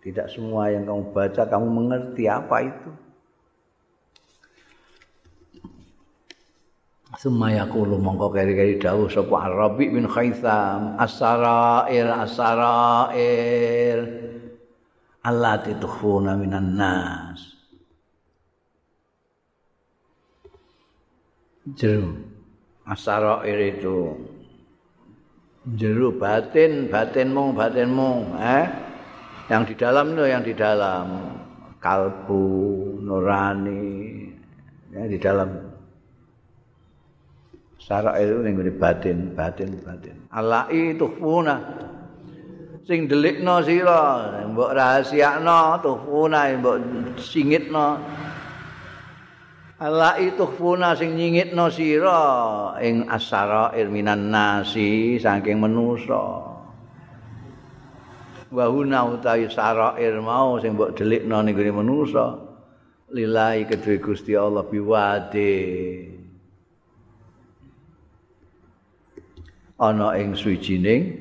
Tidak 0.01 0.25
semua 0.25 0.73
yang 0.73 0.89
kamu 0.89 1.13
baca 1.13 1.43
kamu 1.45 1.67
mengerti 1.69 2.25
apa 2.25 2.65
itu. 2.65 2.89
Sumaya 7.17 7.65
kulo 7.65 7.97
mongko 7.97 8.29
keri-keri 8.29 8.77
dawuh 8.77 9.09
sapa 9.09 9.49
Arabi 9.49 9.89
bin 9.89 10.05
Khaisam 10.05 10.93
asarair 11.01 12.05
asarair 12.05 13.99
Allah 15.25 15.57
titukhuna 15.59 16.37
minan 16.37 16.77
nas. 16.77 17.41
Jeru. 21.75 22.13
Asarair 22.87 23.77
itu. 23.77 24.15
Jeru 25.75 26.15
batin 26.15 26.87
batinmu 26.87 27.53
batinmu 27.53 28.39
eh? 28.39 28.65
Yang 29.51 29.63
di 29.73 29.75
dalam 29.75 30.05
itu 30.15 30.25
yang 30.25 30.43
di 30.45 30.53
dalam. 30.55 31.07
Kalbu 31.79 32.43
nurani 32.99 34.27
yang 34.91 35.07
di 35.07 35.15
dalam 35.15 35.68
Sarak 37.89 38.21
itu 38.21 38.37
ning 38.45 38.53
batin, 38.77 39.33
batin, 39.33 39.81
batin. 39.81 40.13
Alai 40.29 40.93
tuhfuna. 40.93 41.57
Sing 42.85 43.09
delikno 43.09 43.65
sira, 43.65 44.29
mbok 44.45 44.77
rahasiakno 44.77 45.81
tuhfuna 45.81 46.53
mbok 46.61 46.77
singitno. 47.17 47.97
Alai 49.81 50.29
tuhfuna 50.37 50.93
sing 50.93 51.17
nyingitno 51.17 51.65
sira 51.73 52.21
ing 52.77 53.09
asarair 53.09 53.89
minan 53.89 54.29
nasi 54.29 55.17
saking 55.17 55.57
manusa. 55.57 56.45
Wa 58.53 58.69
huna 58.69 59.01
utawi 59.17 59.49
sarair 59.49 60.13
mau 60.21 60.61
sing 60.61 60.77
mbok 60.77 60.93
delikno 60.93 61.41
ning 61.41 61.57
manusa. 61.57 62.37
Lillahi 63.09 63.65
kedue 63.65 63.97
Gusti 63.97 64.37
Allah 64.37 64.61
biwade. 64.61 65.57
Ana 69.79 70.19
ing 70.19 70.35
suwijining 70.35 71.15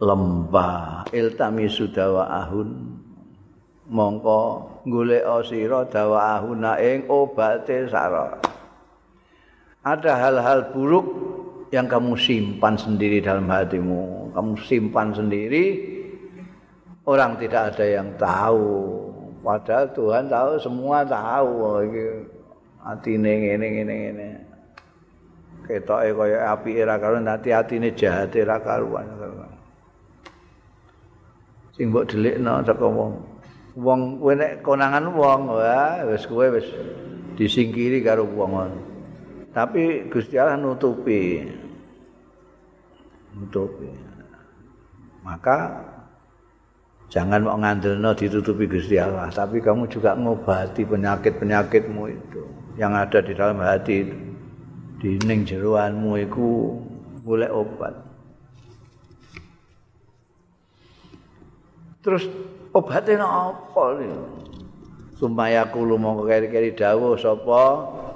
lembah 0.00 1.06
iltami 1.12 1.68
sudawa 1.68 2.26
ahun. 2.42 2.98
Mongko 3.92 4.40
golek 4.88 5.26
sira 5.44 5.84
dawa 5.84 6.40
ahuna 6.40 6.80
ing 6.80 7.04
obate 7.12 7.86
sara 7.92 8.40
ada 9.82 10.12
hal-hal 10.14 10.70
buruk 10.70 11.06
yang 11.74 11.90
kamu 11.90 12.14
simpan 12.14 12.78
sendiri 12.78 13.18
dalam 13.18 13.50
hatimu. 13.50 14.30
Kamu 14.30 14.54
simpan 14.62 15.10
sendiri 15.10 15.82
orang 17.02 17.34
tidak 17.42 17.74
ada 17.74 17.84
yang 18.00 18.08
tahu. 18.14 18.70
Padahal 19.42 19.90
Tuhan 19.90 20.24
tahu 20.30 20.50
semua 20.62 21.02
tahu. 21.02 21.82
Iki 21.82 22.06
atine 22.86 23.32
ngene 23.42 23.66
ngene 23.74 23.94
ngene 23.94 24.28
ketoke 25.64 26.10
kaya 26.12 26.52
api 26.52 26.70
ora 26.82 26.96
karo 26.98 27.16
nanti 27.22 27.54
atine 27.54 27.94
jahat 27.94 28.34
ora 28.36 28.56
karuan. 28.60 29.06
Sing 31.72 31.88
mbok 31.88 32.08
delikno 32.10 32.60
saka 32.62 32.84
wong. 32.84 33.12
Wong 33.72 34.20
kowe 34.20 34.32
nek 34.36 34.60
konangan 34.60 35.08
wong 35.16 35.40
wah 35.48 36.04
wis 36.04 36.28
kowe 36.28 36.44
wis 36.52 36.68
disingkiri 37.40 38.04
karo 38.04 38.28
wong. 38.28 38.76
Tapi 39.52 40.08
Gusti 40.12 40.36
Allah 40.36 40.60
nutupi. 40.60 41.44
Nutupi. 43.32 43.88
Maka 45.24 45.80
jangan 47.12 47.44
mau 47.44 47.60
ngandelno 47.60 48.16
ditutupi 48.16 48.64
Gusti 48.64 48.96
Allah 48.96 49.28
tapi 49.28 49.60
kamu 49.60 49.84
juga 49.92 50.16
ngobati 50.16 50.88
penyakit-penyakitmu 50.88 52.04
itu 52.08 52.42
yang 52.80 52.96
ada 52.96 53.20
di 53.20 53.36
dalam 53.36 53.60
hati 53.60 53.94
itu 54.00 54.31
di 55.02 55.18
ning 55.26 55.42
jeroanmu 55.42 56.14
iku 56.30 56.78
golek 57.26 57.50
obat. 57.50 57.90
Terus 62.06 62.30
obatnya 62.70 63.26
apa 63.26 63.98
ini? 63.98 64.14
Sumpaya 65.18 65.66
kulu 65.74 65.98
mongko 65.98 66.30
keri-keri 66.30 66.78
dawuh 66.78 67.18
sapa 67.18 67.62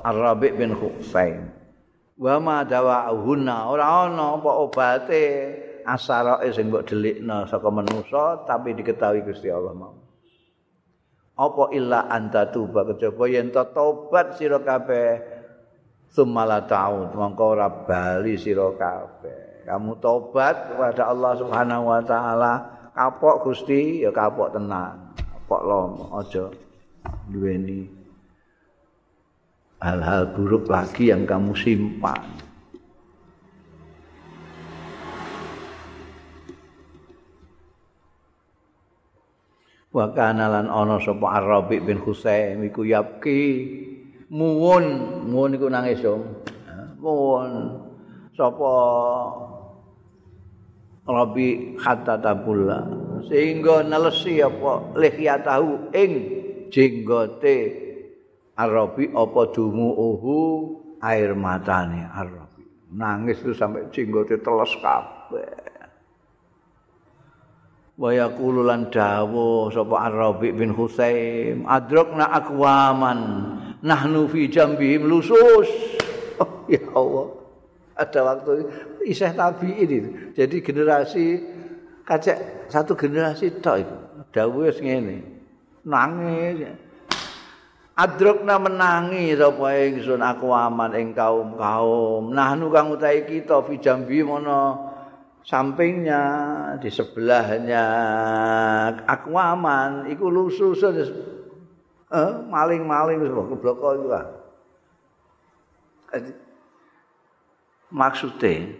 Ar-Rabi 0.06 0.54
bin 0.54 0.78
Husain. 0.78 1.50
Wa 2.14 2.38
ma 2.38 2.62
dawa'uhunna 2.62 3.66
ora 3.66 4.06
ana 4.06 4.38
apa 4.38 4.50
obate 4.54 5.24
asarae 5.82 6.54
sing 6.54 6.70
mbok 6.70 6.86
delikna 6.86 7.50
saka 7.50 7.66
manusa 7.66 8.46
tapi 8.46 8.78
diketahui 8.78 9.26
Gusti 9.26 9.50
Allah 9.50 9.74
mau. 9.74 9.94
Apa 11.34 11.74
illa 11.74 12.06
anta 12.08 12.46
tuba 12.48 12.86
kejaba 12.86 13.26
yen 13.26 13.50
tobat 13.52 14.38
sira 14.38 14.62
kabeh 14.62 15.35
Sumala 16.10 16.64
ta'ud 16.64 17.12
mongko 17.12 17.44
ora 17.56 17.68
bali 17.68 18.38
sira 18.40 18.72
kabeh. 18.72 19.66
Kamu 19.66 19.98
tobat 19.98 20.72
kepada 20.72 21.10
Allah 21.10 21.32
Subhanahu 21.36 21.90
wa 21.90 22.00
taala, 22.06 22.52
kapok 22.94 23.50
Gusti 23.50 24.06
ya 24.06 24.14
kapok 24.14 24.54
tenan. 24.54 25.12
Kapok 25.18 25.62
lomo 25.66 26.04
aja 26.16 26.46
duweni 27.26 27.86
hal-hal 29.82 30.32
buruk 30.32 30.66
lagi 30.70 31.12
yang 31.12 31.28
kamu 31.28 31.52
simpan. 31.54 32.22
Wa 39.96 40.12
kana 40.12 40.52
lan 40.52 40.68
ana 40.68 41.00
sapa 41.00 41.40
Arabi 41.40 41.80
bin 41.80 41.96
Husaim 41.96 42.60
iku 42.68 42.84
yapki 42.84 43.40
muwun 44.30 44.84
muwun 45.30 45.54
iku 45.54 45.66
nangis 45.70 46.02
yo 46.02 46.22
muwun 46.98 47.82
sapa 48.34 48.72
Rabi 51.06 51.78
hatta 51.78 52.18
tabulla 52.18 52.82
sehingga 53.30 53.86
nelesi 53.86 54.42
apa 54.42 54.90
lihyatahu 54.98 55.94
ing 55.94 56.12
jenggote 56.74 57.86
Arabi 58.56 59.12
apa 59.12 59.52
dumuuhu 59.52 60.36
air 61.04 61.36
matane 61.36 62.08
Arabi. 62.08 62.64
Nangis 62.96 63.36
itu 63.44 63.52
sampai 63.52 63.92
jenggote 63.92 64.40
teles 64.40 64.72
kabeh. 64.80 65.76
Wa 68.00 68.10
yaqulu 68.12 68.64
lan 68.64 68.88
dawu 68.88 69.68
sapa 69.68 70.08
Arabi 70.08 70.56
bin 70.56 70.72
Husaim 70.72 71.68
adrakna 71.68 72.32
aqwaman 72.32 73.20
nahnu 73.84 74.28
fi 74.30 74.48
jambihim 74.48 75.08
lusus 75.08 75.68
oh, 76.40 76.64
ya 76.70 76.80
Allah 76.94 77.46
ada 77.96 78.20
waktu 78.22 78.68
iseh 79.08 79.32
tabi 79.32 79.72
ini. 79.72 79.98
Jadi 80.36 80.60
generasi 80.60 81.40
kacek 82.04 82.68
satu 82.68 82.92
generasi 82.92 83.56
tok 83.58 83.76
itu. 83.80 83.96
Dawuh 84.36 84.68
wis 84.68 84.78
ngene. 84.84 85.24
Nangis. 85.88 86.76
Adrukna 87.96 88.60
menangi 88.60 89.32
sapa 89.32 89.72
ingsun 89.88 90.20
aku 90.20 90.52
aman 90.52 90.92
ing 90.92 91.16
kaum-kaum. 91.16 92.28
Nah 92.28 92.52
nu 92.52 92.68
kang 92.68 92.92
utahe 92.92 93.24
kita 93.24 93.64
fi 93.64 93.80
jambi 93.80 94.20
mono 94.20 94.92
sampingnya 95.40 96.20
di 96.76 96.92
sebelahnya 96.92 97.86
aku 99.08 99.32
aman 99.32 100.12
iku 100.12 100.28
lusus 100.28 100.84
eh, 102.12 102.32
maling-maling 102.46 103.18
wis 103.22 103.32
blok 103.32 103.80
itu 103.98 104.08
lah. 104.10 104.26
maksudnya 107.92 108.72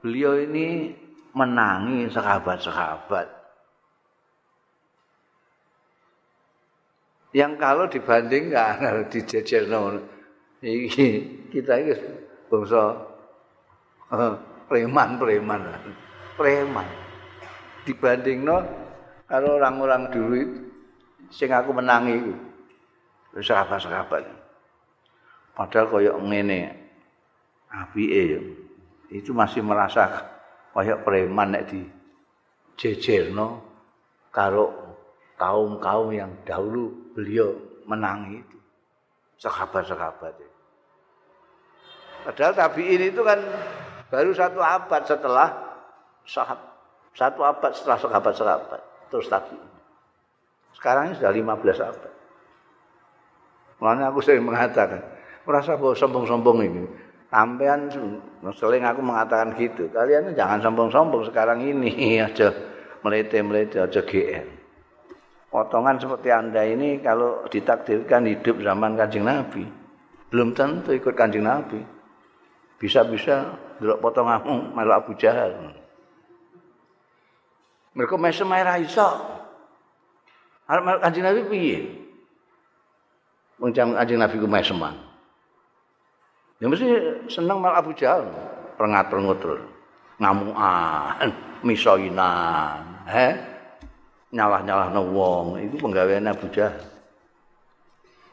beliau 0.00 0.38
ini 0.38 0.94
menangi 1.36 2.08
sahabat-sahabat. 2.10 3.26
Yang 7.30 7.52
kalau 7.62 7.84
dibandingkan 7.86 8.74
kalau 8.80 9.02
dijejer 9.12 9.70
kita 11.54 11.74
ini 11.78 11.94
bangsa 12.50 13.06
preman-preman. 14.66 15.62
Preman. 16.34 16.88
Dibanding 17.86 18.42
no 18.42 18.58
kalau 19.30 19.62
orang-orang 19.62 20.10
dulu 20.10 20.42
sing 21.30 21.54
aku 21.54 21.70
menangi 21.70 22.18
itu 22.18 22.49
sahabat-sahabat 23.38 24.26
padahal 25.54 25.86
koyok 25.92 26.16
ngene 26.24 26.60
apike 27.70 28.22
ya. 28.26 28.40
Itu 29.10 29.34
masih 29.34 29.62
merasa 29.66 30.06
kayak 30.70 31.02
preman 31.02 31.54
nek 31.54 31.66
di 31.66 31.82
jejerno 32.78 33.60
karo 34.30 34.70
kaum-kaum 35.34 36.14
yang 36.14 36.30
dahulu 36.46 37.12
beliau 37.14 37.54
menangi 37.84 38.38
itu. 38.38 38.58
Sahabat-sahabat. 39.40 40.36
Padahal 42.20 42.52
tabiin 42.52 43.08
itu 43.08 43.24
kan 43.24 43.40
baru 44.12 44.36
satu 44.36 44.60
abad 44.60 45.02
setelah 45.08 45.48
sahabat 46.28 46.70
satu 47.16 47.40
abad 47.40 47.72
setelah 47.72 47.98
sahabat-sahabat 47.98 48.80
terus 49.08 49.26
tabiin. 49.32 49.70
Sekarang 50.76 51.10
ini 51.10 51.18
sudah 51.18 51.32
15 51.32 51.80
abad. 51.82 52.19
Makanya 53.80 54.12
aku 54.12 54.20
sering 54.20 54.44
mengatakan, 54.44 55.00
merasa 55.48 55.74
bahwa 55.74 55.96
sombong-sombong 55.96 56.58
ini. 56.68 56.84
Sampean 57.30 57.88
sering 58.52 58.84
aku 58.84 59.00
mengatakan 59.00 59.56
gitu. 59.56 59.88
Kalian 59.88 60.36
jangan 60.36 60.60
sombong-sombong 60.60 61.24
sekarang 61.30 61.64
ini 61.64 62.20
aja 62.26 62.52
melete-melete 63.00 63.80
aja 63.80 64.02
GR. 64.04 64.46
Potongan 65.50 65.98
seperti 65.98 66.30
Anda 66.30 66.62
ini 66.62 67.02
kalau 67.02 67.42
ditakdirkan 67.50 68.22
hidup 68.22 68.62
zaman 68.62 68.94
Kanjeng 68.94 69.26
Nabi, 69.26 69.66
belum 70.30 70.54
tentu 70.54 70.94
ikut 70.94 71.14
Kanjeng 71.18 71.42
Nabi. 71.42 71.82
Bisa-bisa 72.78 73.58
delok 73.82 73.98
potonganmu 73.98 74.72
malu 74.72 74.94
Abu 74.94 75.18
Jahal. 75.18 75.74
Mereka 77.98 78.14
mesem 78.14 78.46
air 78.54 78.86
iso. 78.86 79.10
Arep 80.70 81.02
Kanjeng 81.02 81.26
Nabi 81.26 81.40
piye? 81.50 81.99
Wong 83.60 83.76
Kanjeng 83.76 84.16
Nabi 84.16 84.40
ku 84.40 84.48
meseman. 84.48 84.96
Ya 86.60 86.68
mesti 86.68 86.88
seneng 87.28 87.60
mal 87.60 87.76
Abu 87.76 87.92
Jahal, 87.92 88.24
perengat-perengut 88.80 89.38
terus. 89.40 89.64
Ngamuan, 90.20 91.28
misoinan, 91.64 93.04
he? 93.08 93.36
Nyalah-nyalah 94.32 94.92
wong, 94.96 95.60
itu 95.60 95.76
penggawean 95.80 96.28
Abu 96.28 96.48
Jahal. 96.52 96.80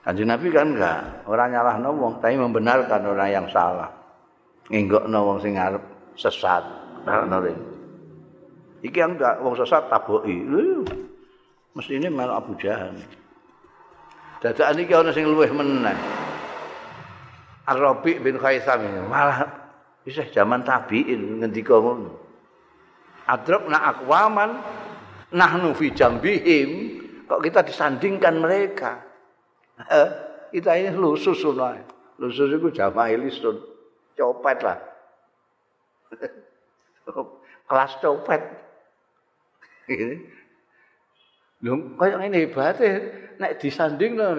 Kanjeng 0.07 0.31
Nabi 0.31 0.47
kan 0.51 0.71
enggak, 0.71 1.27
orang 1.27 1.51
nyalah 1.51 1.75
no 1.83 1.91
wong, 1.91 2.23
tapi 2.23 2.39
membenarkan 2.39 3.03
orang 3.03 3.27
yang 3.31 3.47
salah. 3.51 3.91
Nginggok 4.71 5.07
wong 5.11 5.39
sing 5.43 5.59
ngarep 5.59 5.83
sesat. 6.15 6.63
Nah, 7.03 7.23
Iki 8.83 8.95
yang 8.95 9.19
enggak, 9.19 9.43
wong 9.43 9.55
sesat 9.59 9.91
taboki. 9.91 10.35
Mesti 11.75 11.99
ini 11.99 12.07
mel 12.07 12.31
Abu 12.31 12.55
Jahal. 12.59 12.95
Dadakan 14.37 14.85
iki 14.85 14.93
ana 14.93 15.09
sing 15.09 15.25
luwih 15.25 15.49
meneh. 15.49 15.97
Ar-Rabi 17.67 18.21
bin 18.23 18.39
Khaisam 18.39 18.85
malah 19.11 19.43
bisa 20.05 20.23
zaman 20.31 20.63
tabiin 20.63 21.43
ngendika 21.43 21.75
ngono. 21.75 22.15
Adrakna 23.27 23.91
aqwaman 23.91 24.63
nahnu 25.35 25.75
fi 25.75 25.91
jambihim 25.91 26.69
kok 27.27 27.43
kita 27.43 27.59
disandingkan 27.67 28.39
mereka. 28.39 29.03
Kita 30.47 30.71
ini 30.79 30.95
lusus 30.95 31.43
sunai. 31.43 31.83
Lusus 32.17 32.49
itu 32.55 32.71
jamaah 32.71 33.13
lisun. 33.19 33.59
Copet 34.15 34.57
lah. 34.63 34.79
Kelas 37.67 37.91
copet. 37.99 38.41
Lho, 41.65 41.97
kaya 41.97 42.21
ngene 42.21 42.45
hebate 42.45 42.89
nek 43.41 43.57
disanding 43.57 44.13
lho 44.13 44.37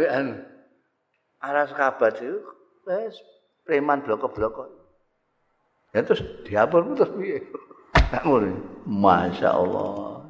arah 1.38 1.66
sahabat 1.70 2.18
itu 2.18 2.38
wis 2.86 3.18
preman 3.66 4.02
bloko-bloko. 4.02 4.70
Ya 5.94 6.02
terus 6.04 6.22
diapur 6.46 6.84
terus 6.94 7.10
piye? 7.16 7.38
Tak 8.12 8.22
ngono. 8.26 8.54
Masya 8.86 9.50
Allah. 9.50 10.22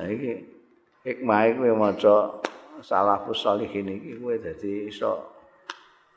Nah, 0.00 0.06
iki 0.06 0.48
hikmah 1.04 1.40
iku 1.50 1.76
maca 1.76 2.40
salafus 2.80 3.44
salihin 3.44 4.00
iki 4.00 4.16
kowe 4.16 4.32
dadi 4.38 4.88
iso 4.88 5.28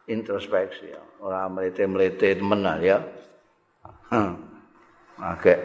introspeksi 0.07 0.93
ya. 0.93 1.01
Ora 1.19 1.51
mlete-mlete 1.51 2.37
temen 2.37 2.63
ya. 2.79 3.01
Hmm. 4.07 4.52
Agak 5.23 5.59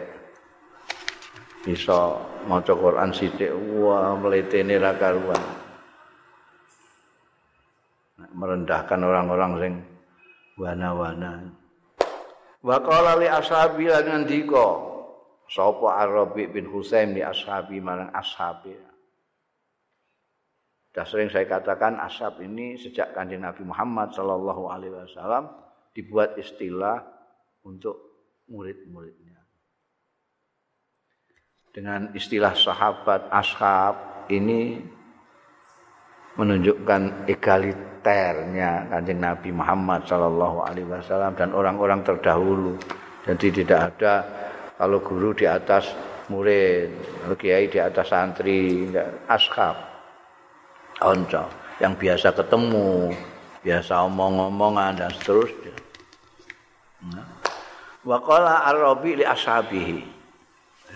bisa 1.67 2.15
maca 2.47 2.71
Quran 2.71 3.11
sithik. 3.11 3.51
Wah 3.51 4.15
mletene 4.15 4.79
ra 4.79 4.95
karuan. 4.95 5.43
Merendahkan 8.31 9.03
orang-orang 9.03 9.51
sing 9.59 9.73
wana-wana. 10.55 11.51
Wa 12.63 12.79
qala 12.79 13.19
li 13.19 13.27
ashabi 13.27 13.91
lan 13.91 14.07
ngendika 14.07 14.79
sapa 15.51 16.07
Arabi 16.07 16.47
bin 16.47 16.67
Husain 16.67 17.11
di 17.11 17.19
ashabi 17.19 17.83
marang 17.83 18.15
ashabi? 18.15 18.75
Sudah 20.99 21.05
sering 21.15 21.29
saya 21.31 21.47
katakan 21.47 21.95
ashab 21.95 22.43
ini 22.43 22.75
sejak 22.75 23.15
kanjeng 23.15 23.45
Nabi 23.45 23.63
Muhammad 23.63 24.11
Sallallahu 24.11 24.67
Alaihi 24.67 24.91
Wasallam 24.91 25.47
dibuat 25.95 26.35
istilah 26.35 26.99
untuk 27.63 27.95
murid-muridnya. 28.51 29.38
Dengan 31.69 32.09
istilah 32.17 32.57
sahabat 32.57 33.29
ashab 33.29 34.25
ini 34.33 34.81
menunjukkan 36.39 37.29
egaliternya 37.29 38.89
kanjeng 38.89 39.19
Nabi 39.21 39.49
Muhammad 39.51 40.07
Shallallahu 40.07 40.65
Alaihi 40.65 40.87
Wasallam 40.87 41.35
dan 41.35 41.51
orang-orang 41.51 42.01
terdahulu. 42.01 42.79
Jadi 43.27 43.61
tidak 43.61 43.93
ada 43.93 44.13
kalau 44.79 45.03
guru 45.03 45.35
di 45.35 45.45
atas 45.45 45.91
murid, 46.31 46.89
kalau 47.25 47.35
kiai 47.35 47.67
di 47.67 47.77
atas 47.77 48.07
santri, 48.07 48.89
ashab, 49.27 49.75
onco 51.03 51.43
yang 51.83 51.93
biasa 51.99 52.31
ketemu, 52.31 53.11
biasa 53.61 54.07
omong-omongan 54.07 54.95
dan 54.95 55.11
seterusnya. 55.11 55.75
Waqala 58.07 58.63
ar-rabi 58.71 59.19
li 59.19 59.25
ashabihi. 59.27 60.18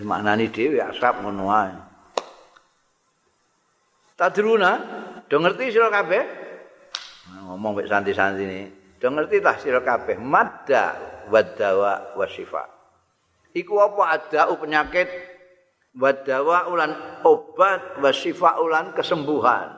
Maknani 0.02 0.50
dhewe 0.50 0.82
asap 0.82 1.22
ngono 1.22 1.54
wae. 1.54 1.76
Tadruna, 4.18 4.72
do 5.30 5.38
ngerti 5.38 5.70
sira 5.70 5.94
kabeh? 5.94 6.42
ngomong 7.44 7.78
mek 7.78 7.88
santi-santi 7.92 8.44
ini 8.44 8.62
do 8.98 9.08
ngerti 9.14 9.38
tak 9.44 9.62
sira 9.62 9.84
kabeh? 9.86 10.18
Madda 10.18 10.98
wadawa 11.30 12.18
wasifa 12.18 12.66
iku 13.54 13.80
apa 13.80 14.04
ada 14.20 14.50
penyakit? 14.58 15.08
Wadawa 15.94 16.74
ulan 16.74 17.22
obat 17.22 18.02
wasifa 18.02 18.58
ulan 18.58 18.98
kesembuhan. 18.98 19.78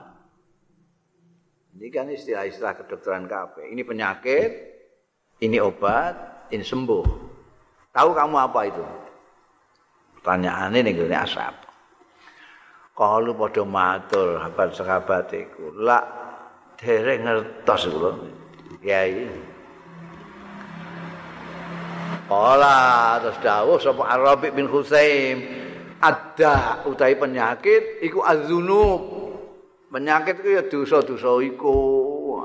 Ini 1.76 1.91
kan 1.91 2.07
istilah-istilah 2.07 2.72
kedokteran 2.80 3.28
kabeh. 3.28 3.68
Ini 3.68 3.84
penyakit 3.84 4.51
ini 5.43 5.59
obat 5.59 6.47
ini 6.55 6.63
sembuh. 6.63 7.03
Tahu 7.91 8.09
kamu 8.16 8.36
apa 8.39 8.59
itu 8.63 8.86
pertanyaannya 10.26 10.89
nih 10.89 10.93
gue 10.97 11.13
asap 11.13 11.53
kalau 12.97 13.38
pada 13.38 13.61
matur 13.61 14.41
sahabat-sahabat 14.41 15.30
itu 15.38 15.69
lah 15.78 16.01
dereng 16.82 17.30
ngertos 17.30 17.93
kula 17.93 18.11
kiai. 18.82 19.30
Kala 22.26 23.21
terus 23.21 23.38
dawuh 23.38 23.78
sapa 23.78 24.01
Arabi 24.01 24.49
bin 24.49 24.65
Husaim 24.65 25.45
ada 26.01 26.82
utawi 26.89 27.13
penyakit 27.13 28.01
iku 28.01 28.26
azunub 28.26 29.30
penyakit 29.93 30.41
ku 30.41 30.49
ya 30.49 30.65
dosa-dosa 30.65 31.38
iku. 31.45 31.78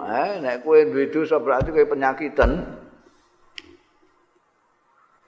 Eh 0.04 0.42
nek 0.44 0.66
kowe 0.66 0.76
duwe 0.84 1.08
dosa 1.08 1.40
berarti 1.40 1.72
kowe 1.72 1.86
penyakitan. 1.86 2.60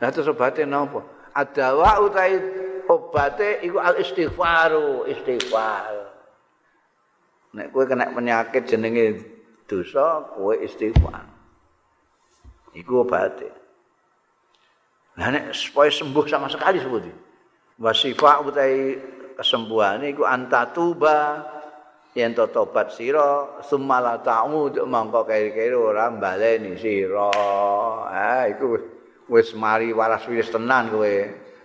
Nah 0.02 0.08
terus 0.10 0.28
obatnya 0.28 0.66
napa? 0.66 1.11
Adawa 1.32 2.00
utai 2.04 2.36
obate 2.88 3.64
iku 3.64 3.80
al 3.80 3.96
istighfaru 3.96 5.08
istighfar. 5.08 5.92
Nek 7.52 7.68
kowe 7.72 7.84
kena 7.84 8.12
penyakit 8.12 8.64
jenenge 8.68 9.20
dosa, 9.64 10.24
kowe 10.36 10.52
istighfar. 10.56 11.24
Iku 12.76 13.04
obate. 13.04 13.48
Lah 15.16 15.28
nek 15.28 15.52
supaya 15.52 15.92
sembuh 15.92 16.24
sama 16.24 16.48
sekali 16.48 16.80
seperti 16.80 17.12
wasifa 17.76 18.40
utai 18.44 18.96
kesembuhan 19.36 20.04
iku 20.08 20.24
antatuba 20.24 21.44
yen 22.12 22.36
to 22.36 22.48
tobat 22.52 22.92
sira 22.92 23.60
sumala 23.64 24.20
ta'ud 24.20 24.76
mangko 24.84 25.24
kaya-kaya 25.24 25.76
ora 25.76 26.08
baleni 26.12 26.76
sira. 26.76 27.32
Ha 28.08 28.48
iku 28.52 28.76
wis 29.28 29.54
mari 29.54 29.94
waras 29.94 30.26
wis 30.26 30.50
tenan 30.50 30.90
kowe. 30.90 31.14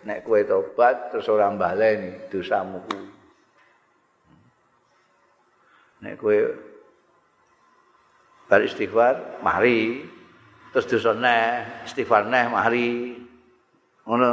Nek 0.06 0.24
kowe 0.24 0.40
tobat 0.46 1.12
terus 1.12 1.28
ora 1.30 1.50
baleni 1.54 2.30
dosamu. 2.30 2.82
Kuwi. 2.86 3.06
nek 5.98 6.14
kowe 6.22 6.38
bar 8.50 8.62
istighfar 8.62 9.42
mari. 9.42 10.06
Terus 10.72 10.86
dosa 10.86 11.12
neh 11.18 11.84
istighfar 11.88 12.30
neh 12.30 12.46
mari. 12.52 12.88
Ngono. 14.06 14.30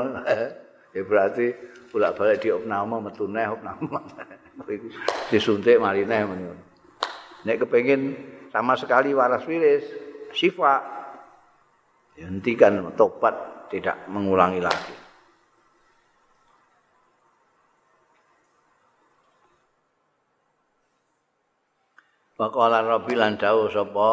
Ya 0.95 1.03
berarti 1.03 1.51
bolak-balik 1.91 2.39
di 2.39 2.55
opname 2.55 3.03
metu 3.03 3.27
neh 3.27 3.51
opname 3.51 3.83
disuntik 5.31 5.83
mari 5.83 6.07
neh 6.07 6.23
nek 7.43 7.57
kepengin 7.67 8.15
sama 8.55 8.79
sekali 8.79 9.11
waras 9.11 9.43
wiris 9.47 9.83
sifat 10.31 10.94
hentikan 12.19 12.95
tobat 12.95 13.35
tidak 13.71 13.99
mengulangi 14.07 14.63
lagi 14.63 14.95
Faqala 22.35 22.83
Rabbi 22.83 23.15
lan 23.15 23.39
dawuh 23.39 23.71
sapa 23.71 24.11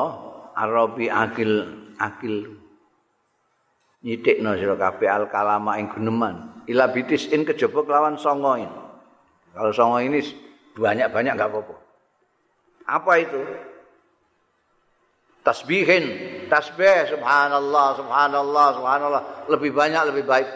Arabi 0.54 1.10
akil 1.10 1.54
akil 1.98 2.54
nyitikno 4.06 4.54
sira 4.54 4.78
kabeh 4.78 5.10
al 5.10 5.26
kalama 5.26 5.82
ing 5.82 5.90
guneman 5.90 6.52
ila 6.70 6.90
bitis 6.94 7.34
in 7.34 7.42
kejaba 7.48 7.82
kelawan 7.82 8.16
songo 8.22 8.58
ini. 8.58 8.80
Kalau 9.52 9.72
songo 9.74 9.98
ini 10.00 10.22
banyak-banyak 10.78 11.34
enggak 11.34 11.50
apa-apa. 11.52 11.76
Apa 12.88 13.14
itu? 13.20 13.42
Tasbihin, 15.42 16.06
tasbih 16.54 17.18
subhanallah, 17.18 17.88
subhanallah, 17.98 18.68
subhanallah, 18.78 19.22
lebih 19.50 19.74
banyak 19.74 20.14
lebih 20.14 20.26
baik. 20.30 20.50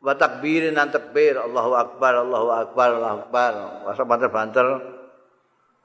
Wa 0.00 0.16
takbirin 0.16 0.72
dan 0.72 0.88
takbir, 0.88 1.36
Allahu 1.36 1.76
akbar, 1.76 2.22
Allahu 2.24 2.48
akbar, 2.48 2.88
Allahu 2.96 3.16
akbar. 3.28 3.52
Wasa 3.84 4.06
banter-banter 4.08 4.66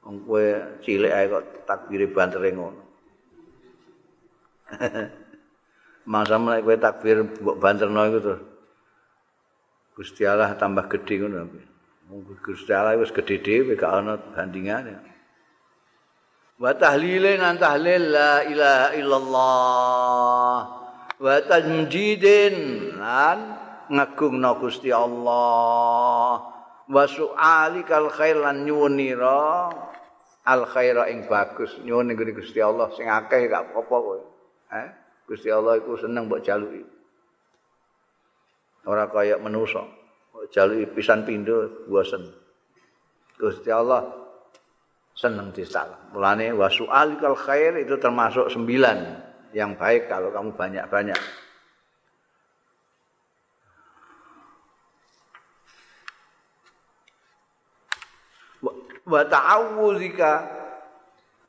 Wong 0.03 0.27
kowe 0.27 0.43
cilik 0.84 1.11
ae 1.15 1.31
kok 1.31 1.43
takbire 1.63 2.11
bantere 2.11 2.51
ngono. 2.51 2.81
Masa 6.11 6.36
mulai 6.36 6.59
kowe 6.59 6.75
takbir 6.75 7.23
mbok 7.23 7.59
banterno 7.63 8.03
iku 8.11 8.19
terus 8.19 8.41
Gusti 9.95 10.27
Allah 10.27 10.59
tambah 10.59 10.91
gedhe 10.91 11.23
ngono. 11.23 11.47
Wong 12.11 12.19
Gusti 12.43 12.75
Allah 12.75 12.99
wis 12.99 13.15
gedhe 13.15 13.39
dhewe 13.39 13.79
gak 13.79 13.95
ana 13.95 14.19
bandingane. 14.19 15.12
Wa 16.62 16.72
tahlilin 16.78 17.41
an 17.41 17.58
tahlil 17.58 18.14
la 18.14 18.45
ilaha 18.45 18.88
illallah. 18.93 20.58
Wa 21.18 21.36
tajmidin 21.49 22.56
lan 22.99 23.38
ngagungno 23.89 24.62
Gusti 24.62 24.93
Allah. 24.93 26.45
Wa 26.86 27.04
su'alikal 27.10 28.12
khair 28.14 28.38
lan 28.38 28.68
nyuwunira 28.68 29.72
al 30.43 30.68
khaira 30.68 31.08
ing 31.08 31.24
bagus 31.26 31.80
nyuwun 31.82 32.12
ning 32.12 32.20
Gusti 32.20 32.60
Allah 32.60 32.91
sing 32.93 33.08
akeh 33.08 33.47
gak 33.47 33.72
apa-apa 33.72 33.95
kowe. 33.97 34.20
Eh? 34.76 34.88
Gusti 35.24 35.47
Allah 35.47 35.80
iku 35.80 35.95
seneng 35.95 36.28
mbok 36.28 36.43
jaluki. 36.43 36.84
Ora 38.84 39.08
kaya 39.08 39.39
manusa. 39.39 39.82
Mbok 40.36 40.51
jaluki 40.51 40.86
pisan 40.91 41.24
pindho 41.24 41.88
bosen. 41.88 42.28
Gusti 43.39 43.72
Allah 43.72 44.22
seneng 45.14 45.53
disalah. 45.53 46.09
Mulane 46.11 46.51
wasu'alikal 46.53 47.38
khair 47.38 47.78
itu 47.80 47.97
termasuk 48.01 48.49
sembilan 48.49 48.97
yang 49.53 49.78
baik 49.78 50.09
kalau 50.09 50.34
kamu 50.34 50.57
banyak-banyak. 50.57 51.22
wa 59.03 59.20
ta'awudzika 59.28 60.32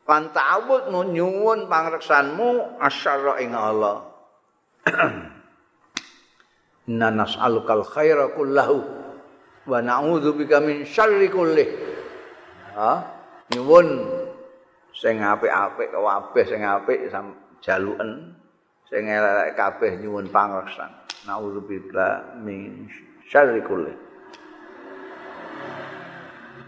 lan 0.04 0.22
ta'awud 0.34 0.90
nyuwun 0.90 1.70
pangreksanmu 1.70 2.82
asyara 2.82 3.40
ing 3.40 3.54
Allah 3.56 4.04
inna 6.90 7.08
nas'alukal 7.08 7.86
khaira 7.88 8.34
kullahu 8.36 8.84
wa 9.64 9.78
na'udzu 9.80 10.36
bika 10.36 10.60
min 10.60 10.84
syarri 10.84 11.32
kullih 11.32 11.68
ha 12.76 13.13
nyuwun. 13.52 13.88
Sing 14.94 15.18
apik-apik 15.18 15.90
kabeh 15.90 16.44
sing 16.46 16.62
apik 16.62 17.10
jaluken. 17.60 18.38
Sing 18.86 19.10
elek 19.10 19.58
kabeh 19.58 19.98
nyuwun 19.98 20.30
pangreksan 20.30 20.88
na'udzu 21.26 21.60
bika 21.64 22.36
min 22.44 22.84
syarri 23.26 23.64
kullih 23.64 23.96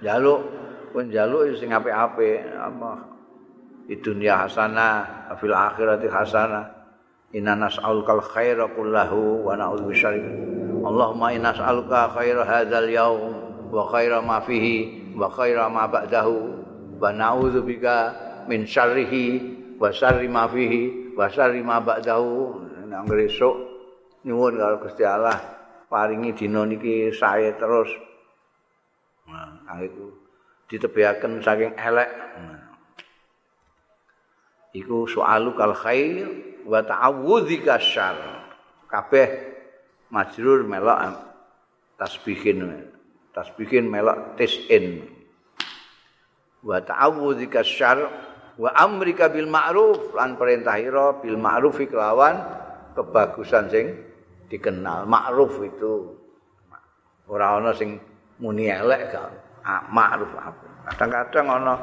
jaluk 0.05 0.41
pun 0.93 1.09
jaluk 1.13 1.57
sing 1.57 1.73
apik-apik. 1.73 2.45
Apa? 2.57 2.93
Di 3.87 3.95
dunia 4.03 4.43
hasanah 4.45 5.31
fil 5.39 5.55
akhirati 5.55 6.09
hasanah. 6.11 6.67
Inna 7.35 7.59
nas'aluka 7.59 8.17
khaira 8.33 8.71
kullahu 8.73 9.45
wa 9.45 9.55
na'udzu 9.59 9.85
bisyarri. 9.87 10.23
Allahumma 10.83 11.35
inna 11.35 11.53
nas'aluka 11.53 12.15
khaira 12.17 12.43
hadzal 12.47 12.89
yaum 12.89 13.35
wa 13.71 13.83
khaira 13.91 14.23
ma 14.23 14.41
fihi 14.41 15.15
wa 15.15 15.29
khaira 15.31 15.69
ma 15.69 15.85
ba'dahu 15.91 16.66
wa 16.97 17.11
na'udzu 17.13 17.61
bika 17.63 17.97
min 18.49 18.65
syarrihi 18.65 19.25
wa 19.77 19.93
syarri 19.93 20.29
ma 20.29 20.49
fihi 20.49 21.13
wa 21.17 21.29
syarri 21.29 21.61
ma 21.61 21.81
ba'dahu 21.81 22.65
nang 22.87 23.07
esuk 23.21 23.57
nyuwun 24.25 24.57
karo 24.57 24.81
Gusti 24.81 25.05
Allah 25.05 25.37
paringi 25.87 26.33
dina 26.33 26.65
niki 26.65 27.13
sae 27.13 27.53
terus 27.59 27.91
nah 29.27 29.83
itu 29.83 30.27
ditebiaken 30.71 31.43
saking 31.43 31.73
elek. 31.79 32.11
Iku 34.77 35.09
soalu 35.09 35.57
kal 35.57 35.73
khair 35.73 36.27
wa 36.69 36.85
ta'awudzika 36.85 37.81
syarr. 37.81 38.45
Kabeh 38.87 39.29
majrur 40.13 40.67
melok 40.67 41.17
tasbihin. 41.97 42.93
Tasbihin 43.33 43.89
melok 43.89 44.37
tisin. 44.37 45.16
Wa 46.65 46.81
ta'awudzika 46.81 47.61
syarr 47.61 48.01
wa 48.57 48.71
amrika 48.73 49.29
bil 49.29 49.49
ma'ruf 49.51 50.17
lan 50.17 50.41
perintah 50.41 50.81
ira 50.81 51.21
bil 51.21 51.37
ma'ruf 51.37 51.77
kelawan 51.85 52.41
kebagusan 52.97 53.65
sing 53.69 53.87
dikenal. 54.49 55.05
Ma'ruf 55.05 55.61
itu 55.61 56.17
ora 57.29 57.59
ana 57.59 57.75
sing 57.75 58.01
muni 58.41 58.69
elek 58.71 59.13
gak 59.13 59.29
ah, 59.67 59.83
ma'ruf 59.91 60.31
apik 60.37 60.77
kadang-kadang 60.87 61.47
ana 61.51 61.75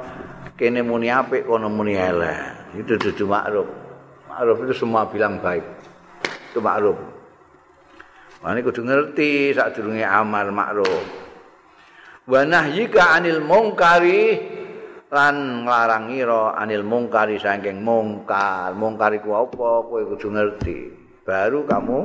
kene 0.55 0.79
muni 0.79 1.11
apik 1.11 1.43
kono 1.43 1.67
muni 1.67 1.99
elek. 1.99 2.71
Itu 2.79 2.95
dudu 2.95 3.27
ma'ruf. 3.27 3.67
Ma'ruf 4.31 4.57
itu 4.63 4.73
semua 4.73 5.05
bilang 5.11 5.43
baik. 5.43 5.63
Itu 6.51 6.63
ma'ruf. 6.63 6.95
Mane 8.43 8.59
kudu 8.63 8.83
ngerti 8.83 9.51
sadurunge 9.55 10.03
amal 10.07 10.51
ma'ruf. 10.55 11.03
Wa 12.23 12.47
nahyika 12.47 13.19
anil 13.19 13.43
mungkari 13.43 14.39
lan 15.13 15.61
nglarangira 15.69 16.57
anil 16.57 16.81
mungkari 16.81 17.37
saking 17.37 17.85
mungkar. 17.85 18.73
Mungkar 18.73 19.13
iku 19.13 19.37
apa? 19.37 19.85
Kowe 19.85 20.01
kudu 20.09 20.33
ngerti. 20.33 20.89
Baru 21.21 21.69
kamu 21.69 21.99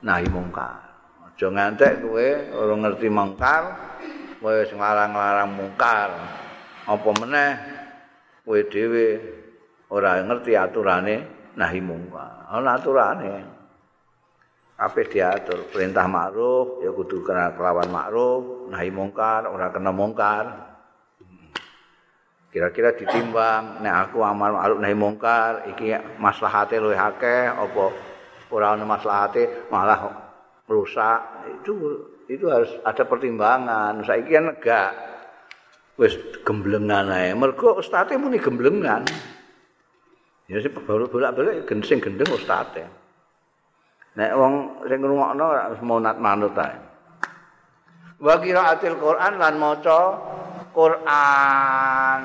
nahi 0.00 0.26
mungkar. 0.32 0.80
Aja 1.28 1.46
ngantek 1.52 2.00
kowe 2.00 2.28
ora 2.56 2.74
ngerti 2.80 3.08
mungkar, 3.12 3.62
kowe 4.40 4.64
sing 4.64 4.80
nglarang-larang 4.80 5.52
mungkar. 5.52 6.08
Apa 6.88 7.10
meneh 7.20 7.52
kowe 8.48 8.60
dhewe 8.64 9.06
ora 9.92 10.24
ngerti 10.24 10.56
aturane 10.56 11.16
nahi 11.52 11.80
mungkar. 11.84 12.48
Ana 12.48 12.80
aturane. 12.80 13.60
kabeh 14.82 15.06
diatur 15.14 15.70
perintah 15.70 16.10
ma'ruf 16.10 16.82
ya 16.82 16.90
kudu 16.90 17.22
kena 17.22 17.54
kelawan 17.54 17.86
ma'ruf 17.86 18.66
nahi 18.66 18.90
mungkar 18.90 19.46
ora 19.46 19.70
kena 19.70 19.94
mungkar 19.94 20.71
kira-kira 22.52 22.92
ditimbang 22.92 23.80
nek 23.80 24.12
aku 24.12 24.20
amal 24.20 24.52
ma'ruf 24.52 24.76
nahi 24.76 24.92
mungkar 24.92 25.64
iki 25.72 25.96
maslahate 26.20 26.76
luwih 26.76 27.00
akeh 27.00 27.48
apa 27.48 27.84
ora 28.52 28.76
ana 28.76 28.84
maslahate 28.84 29.72
malah 29.72 30.12
rusak. 30.68 31.20
Itu 31.64 31.72
itu 32.28 32.44
harus 32.52 32.68
ada 32.84 33.08
pertimbangan. 33.08 34.04
Saiki 34.04 34.36
kan 34.36 34.52
negak. 34.52 34.92
Wis 35.96 36.16
gemblengan 36.44 37.08
ae. 37.08 37.32
Mergo 37.32 37.80
ustate 37.80 38.20
muni 38.20 38.36
gemblengan. 38.36 39.08
Ya 40.52 40.60
sing 40.60 40.76
bolak-balik 40.76 41.64
gendeng 41.64 42.00
gendeng 42.04 42.28
ustate 42.28 42.84
Nek 44.12 44.36
wong 44.36 44.84
sing 44.84 45.00
ngrungokno 45.00 45.44
ora 45.44 45.72
manut 46.20 46.52
ae. 46.60 46.76
Wa 48.20 48.36
qiraatil 48.36 49.00
Quran 49.00 49.40
lan 49.40 49.56
maca 49.56 50.00
Quran. 50.74 52.22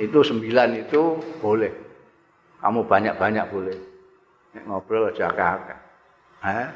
Itu 0.00 0.26
sembilan 0.26 0.68
itu 0.74 1.02
boleh. 1.38 1.72
Kamu 2.58 2.88
banyak-banyak 2.88 3.46
boleh. 3.52 3.78
Nek 4.56 4.64
ngobrol 4.66 5.12
aja 5.12 5.30
akeh-akeh. 5.30 5.78
Hah? 6.44 6.68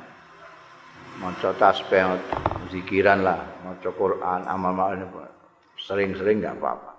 Maca 1.18 1.50
tasbih, 1.58 2.14
zikiran 2.70 3.26
lah, 3.26 3.42
maca 3.66 3.90
Quran, 3.90 4.46
amal-amal 4.46 4.94
sering-sering 5.74 6.38
enggak 6.38 6.62
apa-apa. 6.62 6.92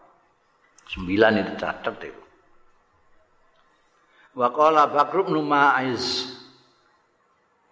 Sembilan 0.89 1.39
itu 1.39 1.53
catat 1.55 1.95
itu. 2.03 2.23
Wa 4.35 4.49
qala 4.51 4.89
bin 4.89 5.39
Ma'iz. 5.45 6.38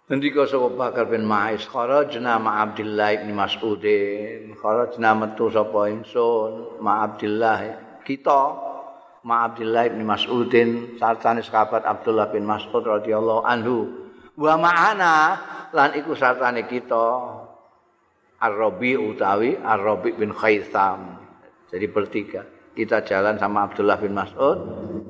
Ngendika 0.08 0.48
sapa 0.48 0.72
Bakar 0.72 1.12
bin 1.12 1.28
Ma'iz, 1.28 1.68
kharajna 1.68 2.40
ma 2.40 2.64
Abdullah 2.64 3.28
bin 3.28 3.36
Mas'udin, 3.36 4.56
kharajna 4.56 5.12
metu 5.12 5.52
sapa 5.52 5.84
ingsun 5.92 6.80
ma 6.80 7.04
Abdullah 7.04 7.60
kita 8.08 8.40
ma 9.28 9.44
Abdullah 9.44 9.84
bin 9.92 10.08
Mas'udin 10.08 10.96
sartane 10.96 11.44
sahabat 11.44 11.84
Abdullah 11.84 12.32
bin 12.32 12.48
Mas'ud 12.48 12.88
radhiyallahu 12.88 13.44
anhu. 13.44 13.84
Wa 14.32 14.56
ma'ana 14.56 15.14
lan 15.76 15.92
iku 15.92 16.16
sartane 16.16 16.64
kita 16.64 17.04
Ar-Rabi 18.40 18.96
utawi 18.96 19.60
Ar-Rabi 19.60 20.16
bin 20.16 20.32
Khaitham. 20.32 21.20
Jadi 21.68 21.84
bertiga. 21.84 22.48
Kita 22.72 23.04
jalan 23.04 23.36
sama 23.36 23.68
Abdullah 23.68 24.00
bin 24.00 24.16
Mas'ud 24.16 24.56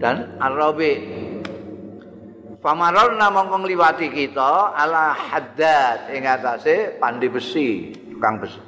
dan 0.03 0.42
Ar-Rabi 0.42 0.90
Pamarona 2.59 3.30
mongko 3.30 3.62
ngliwati 3.62 4.11
kita 4.11 4.74
ala 4.74 5.14
haddad 5.14 6.11
ing 6.11 6.26
atase 6.26 6.98
pandi 6.98 7.30
besi, 7.30 7.94
tukang 8.11 8.42
besi. 8.42 8.59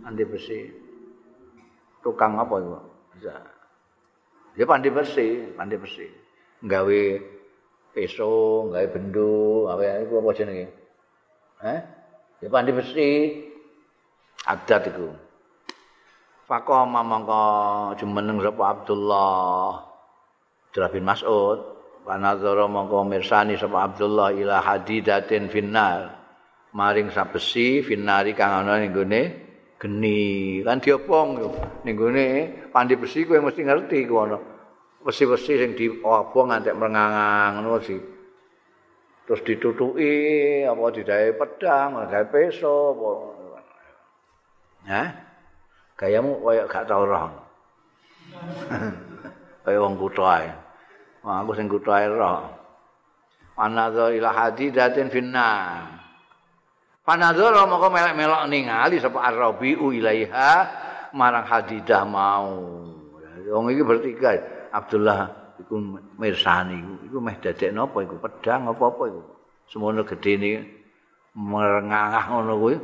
Pandi 0.00 0.24
besi. 0.24 0.60
Tukang 2.00 2.40
apa 2.40 2.54
itu? 2.64 2.72
Bisa. 3.12 3.36
Ya 4.56 4.64
pandi 4.64 4.88
besi, 4.88 5.52
pandi 5.52 5.76
besi. 5.76 6.08
Gawe 6.64 7.02
peso, 7.92 8.72
gawe 8.72 8.86
bendo, 8.88 9.68
apa 9.68 10.00
itu 10.00 10.14
apa 10.16 10.30
jenenge? 10.32 10.66
Eh? 11.60 11.80
Ya 12.40 12.48
pandi 12.48 12.72
besi. 12.72 13.08
Adat 14.48 14.88
itu. 14.88 15.12
Fakoh 16.48 16.88
mongko 16.88 17.44
jumeneng 18.00 18.40
sapa 18.40 18.76
Abdullah 18.76 19.80
Abdullah 20.68 20.92
bin 20.92 21.04
Mas'ud 21.08 21.73
Panadzara 22.04 22.68
mongko 22.68 23.00
mirsani 23.08 23.56
sapa 23.56 23.88
Abdullah 23.88 24.36
ila 24.36 24.60
hadidatin 24.60 25.48
finnar. 25.48 26.20
Maring 26.76 27.08
sabesi 27.08 27.80
finnari 27.80 28.36
kang 28.36 28.60
ana 28.60 28.76
ning 28.76 28.92
gone 28.92 29.22
geni. 29.80 30.60
Kan 30.60 30.84
diopong 30.84 31.28
yo. 31.40 31.48
Ning 31.88 31.96
gone 31.96 32.26
pandi 32.68 33.00
besi 33.00 33.24
kowe 33.24 33.40
mesti 33.40 33.64
ngerti 33.64 34.04
ku 34.04 34.20
ana. 34.20 34.36
Besi-besi 35.00 35.56
sing 35.56 35.72
diobong 35.72 36.52
nganti 36.52 36.76
merengangang 36.76 37.64
ngono 37.64 37.80
sih. 37.80 38.00
Terus 39.24 39.40
ditutuki 39.40 40.12
apa 40.68 40.84
didae 40.92 41.32
pedang, 41.32 42.04
gawe 42.04 42.26
peso 42.28 42.92
apa. 42.92 43.10
Hah? 44.84 45.08
Gayamu 45.96 46.44
koyo 46.44 46.68
gak 46.68 46.84
tau 46.84 47.08
roh. 47.08 47.32
Kayak 49.64 49.80
wong 49.80 49.96
kutha 49.96 50.44
ae. 50.44 50.63
Wah, 51.24 51.40
aku 51.40 51.56
sing 51.56 51.72
kutu 51.72 51.88
ae 51.88 52.04
ro. 52.04 52.52
Panadzar 53.56 54.12
ila 54.12 54.28
hadidatin 54.28 55.08
finna. 55.08 55.80
Panadzar 57.00 57.56
moko 57.64 57.88
melok-melok 57.88 58.44
ningali 58.52 59.00
sapa 59.00 59.24
Arabiu 59.24 59.88
ilaiha 59.88 60.68
marang 61.16 61.48
hadidah 61.48 62.04
mau. 62.04 62.52
Wong 63.44 63.72
iki 63.72 63.82
bertiga 63.84 64.36
Abdullah 64.68 65.56
iku 65.60 65.80
mirsani 66.20 66.80
iku 66.80 66.94
iku 67.08 67.16
meh 67.24 67.36
dadek 67.40 67.72
napa 67.72 68.04
iku 68.04 68.20
pedang 68.20 68.68
apa-apa 68.68 69.02
iku. 69.08 69.22
Semono 69.72 70.04
gedene 70.04 70.60
merengangah 71.32 72.24
ngono 72.36 72.52
kuwi. 72.60 72.76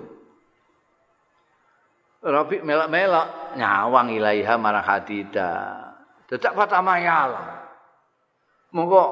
Rabi 2.24 2.56
melok-melok 2.64 3.56
nyawang 3.60 4.08
ilaiha 4.16 4.54
marang 4.56 4.84
hadidah. 4.84 5.92
Dadak 6.24 6.52
patamayal. 6.56 7.59
Monggo 8.70 9.02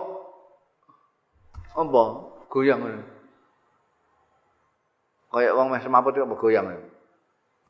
apa 1.78 2.02
goyang 2.50 2.78
ngono. 2.82 3.02
Kayak 5.28 5.56
wong 5.58 5.66
mes 5.70 5.84
semaput 5.84 6.16
kok 6.16 6.40
goyang. 6.40 6.72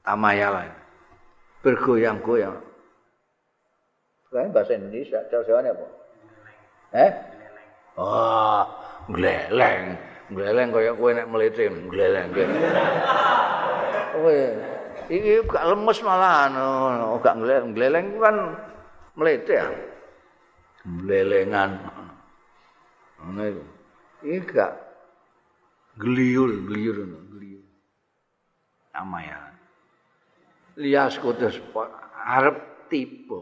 Tamayala. 0.07 0.64
Bergoyang-goyang. 1.61 2.55
Kayak 4.30 4.53
bahasa 4.55 4.72
Indonesia, 4.78 5.18
cara 5.28 5.68
apa? 5.68 5.86
Eh? 6.97 7.11
Oh, 7.99 8.62
gleleng. 9.11 9.99
Gleleng 10.32 10.68
kaya 10.72 10.93
kowe 10.97 11.11
nek 11.12 11.28
mlete, 11.28 11.68
gleleng. 11.89 12.28
Oh, 14.16 14.32
iki 15.12 15.45
gak 15.45 15.66
lemes 15.66 15.99
malah 16.01 16.49
anu, 16.49 17.20
gak 17.20 17.36
gleleng. 17.36 17.74
Gleleng 17.76 18.07
kan 18.16 18.36
mlete 19.18 19.55
ya. 19.61 19.68
Lelengan. 21.05 21.70
Ngono 23.20 23.43
iku. 23.45 23.64
Iki 24.18 24.66
gliyur, 25.99 26.51
gliyur 26.66 26.97
ngono, 27.05 27.18
gliyur. 27.34 27.66
Amaya. 28.95 29.55
Lias 30.78 31.18
kutus 31.18 31.59
arep 32.26 32.89
tipe. 32.91 33.41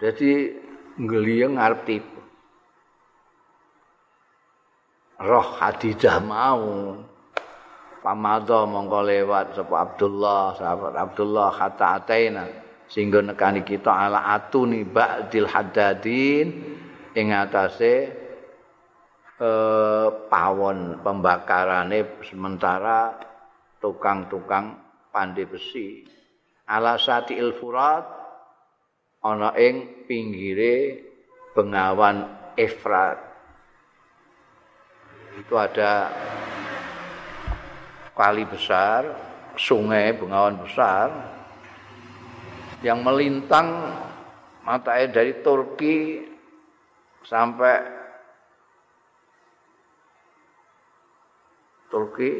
Jadi 0.00 0.56
ngliyeng 1.00 1.56
arep 1.56 1.80
tipe. 1.88 2.20
Roh 5.22 5.48
hadidah 5.60 6.18
mau 6.18 6.98
Pamado 8.02 8.66
mongko 8.66 9.06
lewat 9.06 9.54
sapa 9.54 9.86
Abdullah, 9.86 10.58
sahabat 10.58 10.94
Abdullah 10.98 11.54
kata 11.54 12.02
ataina. 12.02 12.61
Sehingga 12.92 13.24
nekani 13.24 13.64
kita 13.64 13.88
ala 13.88 14.36
atuni 14.36 14.84
ba'dil 14.84 15.48
haddadin 15.48 16.46
ing 17.16 17.26
atase 17.32 17.94
eh, 19.40 20.08
pawon 20.28 21.00
pembakarane 21.00 22.20
sementara 22.20 23.16
tukang-tukang 23.80 24.76
pandai 25.08 25.48
besi. 25.48 26.04
Ala 26.68 27.00
sati 27.00 27.32
il 27.40 27.56
furat 27.56 28.04
ana 29.24 29.56
ing 29.56 30.04
pinggire 30.04 31.00
bengawan 31.56 32.44
Efrat. 32.52 33.16
Itu 35.40 35.56
ada 35.56 36.12
kali 38.12 38.44
besar 38.44 39.08
sungai 39.56 40.12
bengawan 40.12 40.60
besar 40.60 41.08
yang 42.82 43.00
melintang 43.06 43.94
mata 44.66 44.98
air 44.98 45.10
dari 45.14 45.38
Turki 45.42 46.26
sampai 47.22 48.02
Turki 51.86 52.30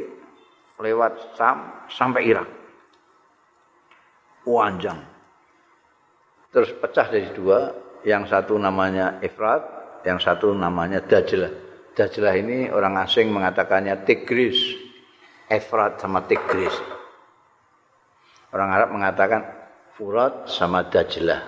lewat 0.82 1.38
Sam 1.38 1.86
sampai 1.86 2.22
Irak. 2.26 2.49
Panjang. 4.43 4.99
Terus 6.51 6.74
pecah 6.74 7.07
dari 7.07 7.30
dua, 7.30 7.70
yang 8.03 8.26
satu 8.26 8.59
namanya 8.59 9.22
Efrat, 9.22 9.62
yang 10.03 10.18
satu 10.18 10.51
namanya 10.51 10.99
Dajlah. 10.99 11.53
Dajlah 11.95 12.34
ini 12.34 12.66
orang 12.74 12.99
asing 13.07 13.30
mengatakannya 13.30 14.03
Tigris. 14.03 14.59
Efrat 15.47 16.03
sama 16.03 16.26
Tigris. 16.26 16.74
Orang 18.51 18.72
Arab 18.72 18.90
mengatakan 18.90 19.61
Furat 19.93 20.49
sama 20.49 20.88
Dajlah. 20.88 21.45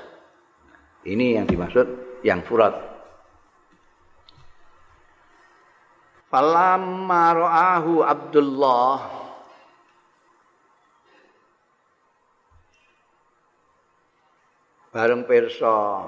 Ini 1.05 1.41
yang 1.41 1.47
dimaksud 1.49 2.21
yang 2.21 2.45
Furat. 2.45 2.77
Falamma 6.29 7.25
ra'ahu 7.31 8.03
Abdullah 8.03 9.25
bareng 14.95 15.27
pirsa 15.27 16.07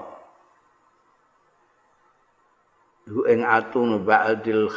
hu 3.10 3.26
ing 3.26 3.42
atun 3.42 4.06
ba'dil 4.06 4.70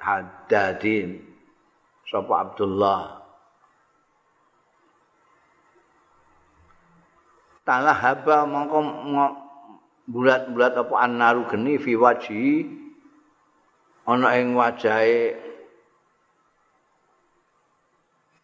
haddadin 0.00 1.24
sapa 2.04 2.32
Abdullah 2.44 3.15
talah 7.66 7.98
haba 7.98 8.46
mongko 8.46 8.78
bulat-bulat 10.06 10.78
apa 10.78 10.94
annaru 11.02 11.50
geni 11.50 11.82
fi 11.82 11.98
wajhi 11.98 12.70
ana 14.06 14.38
ing 14.38 14.54
wajahe 14.54 15.34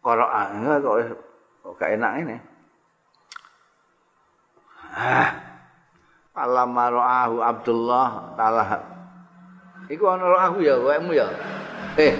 Qur'an 0.03 0.67
kok 1.63 1.79
gak 1.79 1.95
enak 1.95 2.13
ini. 2.19 2.35
Ah. 4.91 5.31
Alamma 6.35 6.91
ra'ahu 6.91 7.39
Abdullah 7.39 8.35
talah. 8.35 8.83
Iku 9.87 10.03
ana 10.11 10.27
ra'ahu 10.27 10.59
ya, 10.59 10.75
wekmu 10.75 11.15
ya. 11.15 11.31
Eh. 11.95 12.19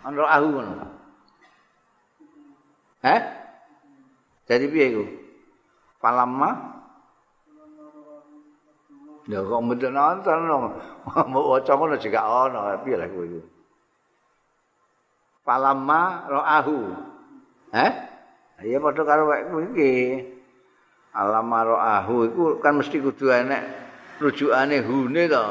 Ana 0.00 0.16
ra'ahu 0.16 0.46
ngono. 0.48 0.86
Eh? 3.04 3.20
Jadi 4.48 4.64
piye 4.72 4.86
iku? 4.96 5.04
Falamma 6.00 6.80
Ya 9.28 9.46
kok 9.46 9.62
mboten 9.62 9.94
nonton 9.94 10.38
no. 10.48 10.56
Mau 11.30 11.46
waca 11.54 11.72
ngono 11.78 11.94
juga 12.02 12.20
ana, 12.24 12.82
piye 12.82 12.98
lah 12.98 13.06
kowe. 13.06 13.40
Falamma 15.46 16.26
ra'ahu. 16.26 16.78
Eh? 17.70 17.92
Iya 18.66 18.82
padha 18.82 19.02
karo 19.06 19.30
wek 19.30 19.42
kowe 19.54 19.62
iki. 19.70 19.94
Alamma 21.14 21.58
ra'ahu 21.62 22.14
iku 22.26 22.44
kan 22.58 22.82
mesti 22.82 22.98
kudu 22.98 23.30
enek 23.30 23.62
rujukane 24.18 24.82
hune 24.82 25.22
to. 25.30 25.46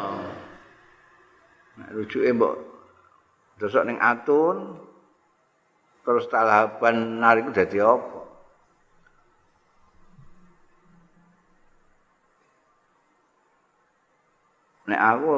Nek 1.80 1.90
rujuke 1.96 2.30
mbok 2.36 2.56
dosok 3.64 3.88
ning 3.88 3.98
atun 4.00 4.76
terus 6.04 6.28
talahaban 6.28 7.24
nariku 7.24 7.56
dadi 7.56 7.80
apa? 7.80 8.19
Nek 14.90 15.02
aku 15.02 15.36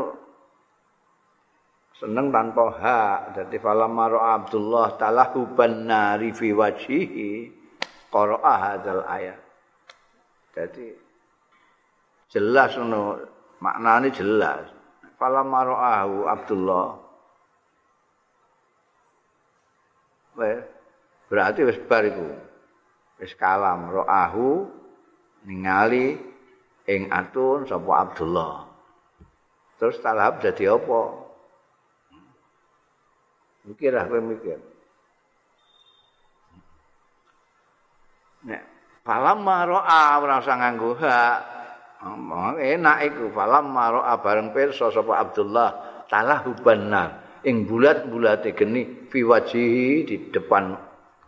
seneng 1.99 2.31
tanpa 2.31 2.65
hak 2.71 3.19
dadi 3.35 3.57
falam 3.59 3.91
maro 3.93 4.23
Abdullah 4.23 4.95
talahu 4.95 5.51
nari 5.69 6.31
fi 6.33 6.55
wajhihi 6.55 7.29
qara'a 8.09 8.53
hadzal 8.57 9.03
ayat 9.05 9.39
jadi 10.55 10.95
jelas 12.31 12.79
ngono 12.79 13.19
maknane 13.61 14.09
jelas 14.15 14.71
falam 15.19 15.51
maro 15.51 15.77
Abdullah 16.25 17.01
berarti 21.29 21.61
wis 21.67 21.79
bar 21.85 22.03
iku. 22.07 22.27
Wis 23.21 23.37
kalam 23.37 23.93
ro'ahu 23.93 24.65
ningali 25.45 26.17
ing 26.89 27.11
atun 27.13 27.69
sapa 27.69 27.91
Abdullah. 28.09 28.70
Terus 29.81 29.97
talhab 29.97 30.37
jadi 30.37 30.77
apa? 30.77 31.01
Mikir 33.65 33.97
lah, 33.97 34.05
mikir. 34.05 34.61
Nek 38.45 38.61
falam 39.01 39.41
maroa 39.41 40.21
ora 40.21 40.37
usah 40.37 40.57
nganggo 40.61 40.93
hak. 40.97 41.37
enak 42.61 42.97
iku 43.09 43.33
falam 43.33 43.73
maroa 43.73 44.17
bareng 44.21 44.53
pirsa 44.53 44.89
sapa 44.89 45.21
Abdullah 45.21 46.05
talah 46.09 46.41
benar 46.61 47.41
ing 47.45 47.69
bulat-bulate 47.69 48.57
geni 48.57 49.09
fi 49.09 49.21
wajihi 49.21 50.05
di 50.05 50.17
depan 50.33 50.73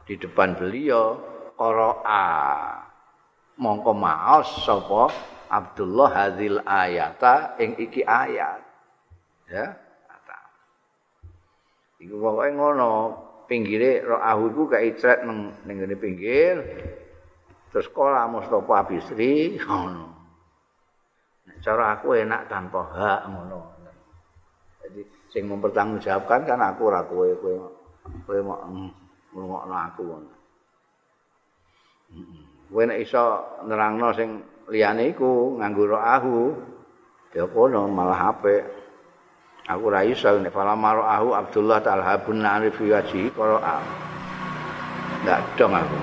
di 0.05 0.17
depan 0.17 0.57
beliau 0.57 1.17
qara'a 1.53 2.25
mongko 3.61 3.93
maos 3.93 4.65
sapa 4.65 5.32
Abdullah 5.53 6.09
hadil 6.09 6.57
ayata 6.65 7.53
ing 7.61 7.77
iki 7.77 8.01
ayat. 8.01 8.61
Ya. 9.45 9.77
Iku 12.01 12.19
pokoke 12.19 12.51
ngono, 12.51 12.91
pinggire 13.47 14.03
ro'ahu 14.03 14.51
iku 14.51 14.63
kae 14.67 14.97
cret 14.97 15.23
ning 15.23 15.53
ngene 15.63 15.95
pinggir. 15.95 16.57
Terus 17.69 17.87
kala 17.93 18.25
Mustofa 18.27 18.83
Bisri 18.89 19.53
ngono. 19.61 20.09
Cara 21.63 21.95
aku 21.95 22.17
enak 22.17 22.51
tanpa 22.51 22.81
hak 22.91 23.21
ngono. 23.29 23.59
Jadi 24.83 25.01
sing 25.31 25.47
mempertanggungjawabkan 25.47 26.43
kan 26.43 26.59
aku 26.59 26.81
ora 26.91 27.07
kowe 27.07 27.29
kowe 27.39 27.55
kowe 28.27 28.39
mau 28.43 28.67
ngrungokno 29.31 29.75
aku 29.75 30.01
ngono. 30.03 30.31
Kowe 32.67 32.83
nek 32.83 32.99
iso 32.99 33.23
nerangno 33.63 34.11
sing 34.11 34.29
liyane 34.71 35.11
iku 35.11 35.59
nganggo 35.59 35.83
roahu 35.89 36.37
ya 37.33 37.47
kono 37.49 37.89
malah 37.89 38.35
apik. 38.35 38.63
Aku 39.63 39.87
ra 39.87 40.03
iso 40.03 40.27
nek 40.43 40.51
fala 40.51 40.75
maroahu 40.75 41.31
Abdullah 41.31 41.79
talhabun 41.79 42.43
arif 42.43 42.75
waji 42.83 43.31
qira'a 43.31 43.79
ndak 45.23 45.39
dong 45.55 45.71
aku. 45.71 45.99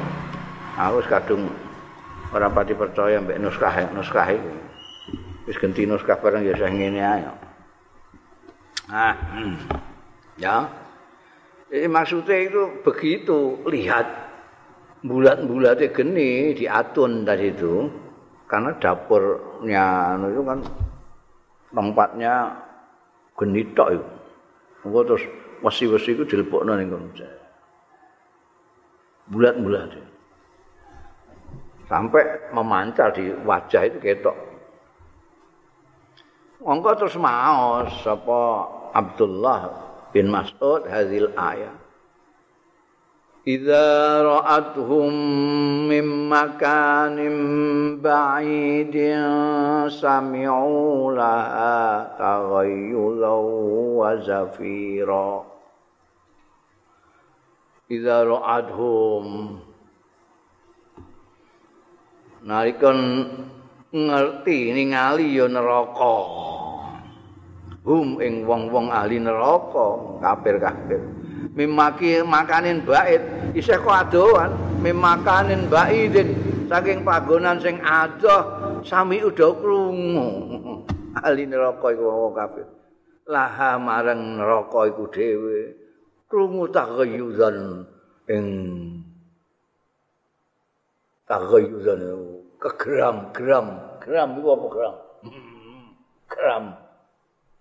Aku 0.81 0.99
kadung 1.05 1.45
ora 2.33 2.49
pati 2.49 2.73
percaya 2.73 3.21
mbek 3.21 3.37
nuskah 3.37 3.93
nuskah 3.93 4.33
iki 4.33 4.55
wis 5.45 5.61
ganti 5.61 5.85
nuskah 5.85 6.17
bareng 6.25 6.41
ya 6.41 6.57
sing 6.57 6.81
ngene 6.81 7.01
ae. 7.05 7.23
Ah 8.89 9.13
hmm. 9.13 9.55
ya. 10.41 10.57
Jadi 11.71 11.87
maksudnya 11.87 12.37
itu 12.41 12.83
begitu 12.83 13.61
lihat 13.69 14.09
bulat-bulatnya 15.07 15.95
geni 15.95 16.57
di 16.57 16.67
atun 16.67 17.23
tadi 17.23 17.55
itu 17.55 17.87
karena 18.51 18.75
dapurnya 18.83 20.19
itu 20.27 20.43
kan 20.43 20.59
tempatnya 21.71 22.35
genitok 23.39 23.89
itu. 23.95 24.07
Engko 24.85 25.01
terus 25.07 25.25
wesi-wesi 25.63 26.19
itu 26.19 26.27
dilebokno 26.27 26.75
ning 26.75 26.91
kono. 26.91 27.09
Bulat-bulat. 29.31 29.95
Sampai 31.87 32.51
memancar 32.51 33.15
di 33.15 33.31
wajah 33.47 33.87
itu 33.87 33.99
ketok. 34.03 34.37
Engko 36.61 36.91
terus 36.99 37.17
maos 37.17 37.89
sapa 38.03 38.41
Abdullah 38.93 39.61
bin 40.13 40.29
Mas'ud 40.29 40.85
hadil 40.91 41.33
ayat. 41.39 41.80
إذا 43.48 44.22
رأتهم 44.22 45.14
من 45.88 46.30
مكان 46.30 47.18
بعيد 48.02 48.96
سمعوا 49.88 51.14
لها 51.14 51.78
تغيظا 52.20 53.36
وزفيرا 54.02 55.46
إذا 57.92 58.24
رأتهم 58.24 59.26
nalika 62.46 62.94
ngerti 63.90 64.70
ningali 64.70 65.34
ya 65.34 65.50
neraka 65.50 66.18
hum 67.82 68.22
ing 68.22 68.46
wong-wong 68.46 68.94
ahli 68.94 69.18
neraka 69.18 70.22
kafir-kafir 70.22 71.02
Mimaki 71.55 72.23
makanin 72.23 72.83
bait 72.87 73.23
isih 73.57 73.79
kok 73.83 74.07
adoan 74.07 74.55
mimakanin 74.79 75.67
baidin 75.67 76.39
saking 76.71 77.03
panggonan 77.03 77.59
sing 77.59 77.83
adoh 77.83 78.43
sami 78.87 79.21
udah 79.21 79.53
krungu. 79.59 80.29
Ali 81.27 81.43
neraka 81.45 81.91
iku 81.91 82.07
wong 82.07 82.33
kafir. 82.39 82.67
Laha 83.27 83.77
marang 83.83 84.39
neraka 84.39 84.87
iku 84.87 85.11
dhewe. 85.11 85.75
Krungu 86.31 86.71
taghayyuzan 86.71 87.83
ing 88.31 88.45
taghayyuzan 91.27 92.01
kegram-gram 92.63 93.67
gram. 93.99 94.29
Iku 94.39 94.49
apa 94.55 94.67
gram? 94.71 94.95
Gram. 96.31 96.65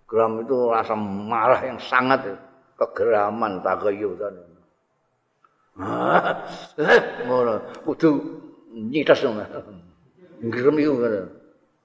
Gram 0.05 0.31
itu 0.45 0.69
rasa 0.69 0.93
marah 0.93 1.61
yang 1.65 1.81
sangat 1.81 2.37
kegeraman 2.79 3.59
taghayyuzan 3.59 4.49
eh 6.79 7.01
ngono. 7.27 7.53
Kudu 7.83 8.09
nyitas 8.75 9.23
ngono 9.23 9.43
ngrem 10.43 10.75
iku 10.79 10.93
ngono. 10.95 11.21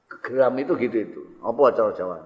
Kegram 0.04 0.54
itu 0.58 0.72
gitu 0.78 0.96
itu. 1.02 1.22
Apa 1.42 1.74
cara 1.74 1.90
Jawa? 1.94 2.16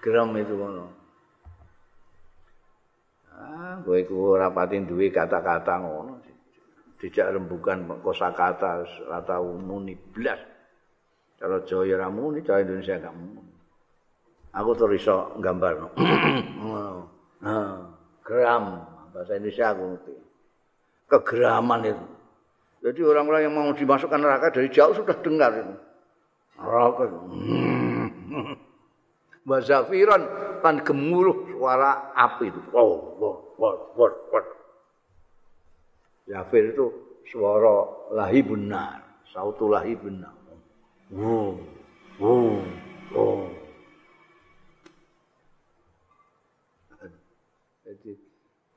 Gram 0.00 0.30
itu 0.36 0.54
ngono. 0.56 0.84
Ah 3.36 3.76
kowe 3.84 4.00
iku 4.00 4.36
ora 4.36 4.48
pati 4.52 4.80
duwe 4.84 5.12
kata-kata 5.12 5.74
ngono. 5.80 6.12
Dijak 6.96 7.36
rembukan 7.36 8.00
kosakata 8.00 8.84
ora 9.04 9.20
tau 9.24 9.56
muni 9.56 9.92
blas. 9.96 10.40
Cara 11.36 11.60
Jawa 11.64 11.84
ora 11.84 12.08
muni 12.08 12.40
cara 12.40 12.64
Indonesia 12.64 12.96
gak 12.96 13.12
muni 13.12 13.45
aku 14.56 14.70
terus 14.72 15.04
iso 15.04 15.36
gambar 15.44 15.72
ngono 15.76 15.88
gram 18.26 18.64
bahasa 19.12 19.36
Indonesia 19.36 19.76
aku 19.76 19.82
ngerti 19.92 20.14
kegeraman 21.12 21.80
itu 21.84 22.06
jadi 22.82 23.00
orang-orang 23.04 23.40
yang 23.44 23.54
mau 23.54 23.70
dimasukkan 23.76 24.18
neraka 24.18 24.50
dari 24.56 24.72
jauh 24.72 24.96
sudah 24.96 25.16
dengar 25.20 25.52
itu 25.52 25.74
neraka 26.56 27.04
Bazafiran 29.46 30.26
kan 30.58 30.82
gemuruh 30.82 31.46
suara 31.54 32.10
api 32.18 32.50
itu. 32.50 32.58
Wow, 32.74 33.14
wow, 33.22 33.34
wow, 33.54 33.76
wow, 33.94 34.10
wow. 34.34 34.44
Zafir 36.26 36.74
itu 36.74 36.90
suara 37.30 38.10
lahi 38.10 38.42
benar, 38.42 39.06
sautu 39.30 39.70
lahi 39.70 39.94
benar. 39.94 40.34
Wow, 41.14 41.62
wow, 42.18 42.58
wow. 43.14 43.46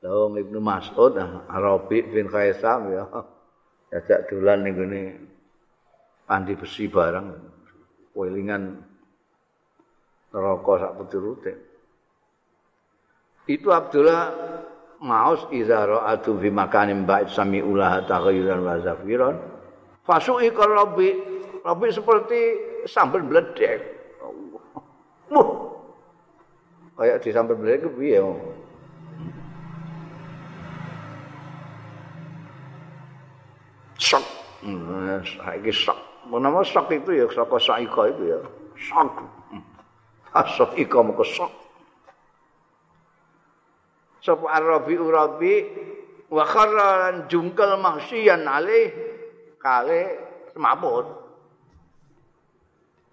Dong 0.10 0.42
Ibnu 0.42 0.58
Mas'ud 0.58 1.14
Arabi 1.46 2.02
bin 2.02 2.26
Kaisam 2.34 2.90
ya. 2.90 3.06
Ajak 3.94 4.26
dolan 4.34 4.66
ning 4.66 4.74
gone 4.74 5.02
pandi 6.26 6.58
besi 6.58 6.90
barang. 6.90 7.30
Welingan 8.18 8.74
neraka 10.34 10.74
sak 10.82 10.92
piturute. 10.98 11.54
Itu 13.46 13.70
Abdullah 13.70 14.34
Maus 15.00 15.46
idza 15.54 15.86
ra'atu 15.86 16.42
fi 16.42 16.50
makanin 16.50 17.06
ba'id 17.06 17.30
sami 17.30 17.62
ulah 17.62 18.02
taghayyuran 18.10 18.66
wa 18.66 18.82
zafiran. 18.82 19.38
Fasu'i 20.04 20.50
rabbi, 20.50 21.10
rabbi 21.62 21.88
seperti 21.94 22.40
sambal 22.90 23.22
bledek. 23.30 23.80
Wah. 25.30 25.50
Kayak 26.98 27.18
di 27.22 27.30
sambal 27.30 27.62
bledek 27.62 27.94
piye? 27.94 28.20
Saiki 35.24 35.72
sok 35.72 36.00
menama 36.28 36.62
sok 36.62 36.92
itu 36.92 37.16
ya 37.16 37.26
saka 37.32 37.58
saika 37.58 38.02
itu 38.12 38.24
ya. 38.36 38.40
Sok 38.80 39.12
asok 40.36 40.72
ika 40.78 41.00
moko 41.02 41.26
sok 41.26 41.52
sapa 44.22 44.46
arabi 44.52 44.96
urabi 45.00 45.54
wa 46.30 46.44
kharran 46.46 47.26
jungkal 47.32 47.80
mahsiyan 47.82 48.46
alih 48.46 48.94
kale 49.58 50.02
semaput 50.54 51.08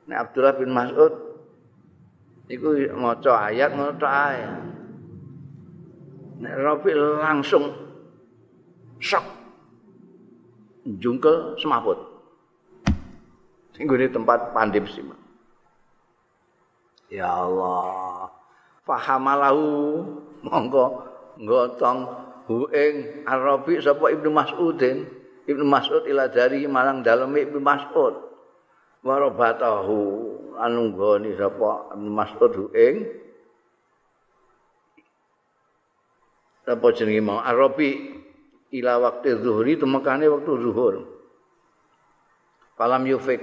Nek 0.06 0.30
Abdullah 0.30 0.54
bin 0.54 0.70
Mas'ud 0.70 1.14
iku 2.46 2.78
maca 2.94 3.50
ayat 3.50 3.74
maca 3.74 4.06
ayat 4.06 4.62
Nek 6.36 6.54
Rabi 6.62 6.90
langsung 6.94 7.64
sok 9.00 9.35
jungkel 10.86 11.58
semaput. 11.58 11.98
Sing 13.74 13.90
di 13.90 14.08
tempat 14.08 14.54
pandip 14.56 14.86
sih. 14.88 15.04
Ya 17.12 17.28
Allah. 17.28 18.30
Fahamalahu 18.86 19.66
monggo 20.46 21.04
ngotong 21.36 21.98
hu 22.46 22.70
ing 22.70 23.26
Arabi 23.26 23.82
sapa 23.82 24.14
Ibnu 24.14 24.30
Mas'udin. 24.30 25.04
Ibnu 25.46 25.62
Mas'ud 25.66 26.06
ila 26.08 26.26
dari 26.30 26.64
marang 26.70 27.02
daleme 27.02 27.44
Ibnu 27.44 27.60
Mas'ud. 27.60 28.14
Warabatahu 29.04 29.98
anu 30.56 30.94
nggoni 30.94 31.36
sapa 31.36 31.92
Ibnu 31.92 32.10
Mas'ud 32.10 32.52
hu 32.56 32.66
ing 32.72 33.26
apa 36.66 36.86
jenenge 36.96 37.22
mau 37.22 37.38
Arabi 37.38 38.15
ila 38.76 39.00
waktu 39.00 39.40
zuhri 39.40 39.80
temekane 39.80 40.28
waktu 40.28 40.52
zuhur. 40.60 40.94
Falam 42.76 43.08
yufik 43.08 43.40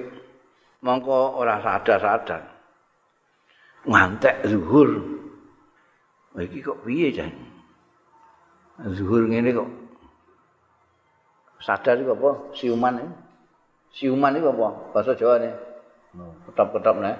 mongko 0.85 1.41
ora 1.41 1.57
sadar-sadar. 1.63 2.43
Ngantek 3.89 4.45
zuhur. 4.45 4.89
Iki 6.33 6.59
kok 6.65 6.81
piye 6.85 7.13
jan? 7.13 7.33
Zuhur 8.93 9.25
ngene 9.29 9.53
kok. 9.53 9.69
Sadar 11.61 11.97
iku 12.01 12.13
apa? 12.17 12.31
Siuman 12.57 12.99
ya. 12.99 13.07
Siuman 13.93 14.37
iku 14.37 14.49
apa? 14.53 14.67
Bahasa 14.91 15.13
Jawa 15.13 15.37
ne. 15.41 15.51
Ketap-ketap 16.49 16.95
nek. 17.01 17.17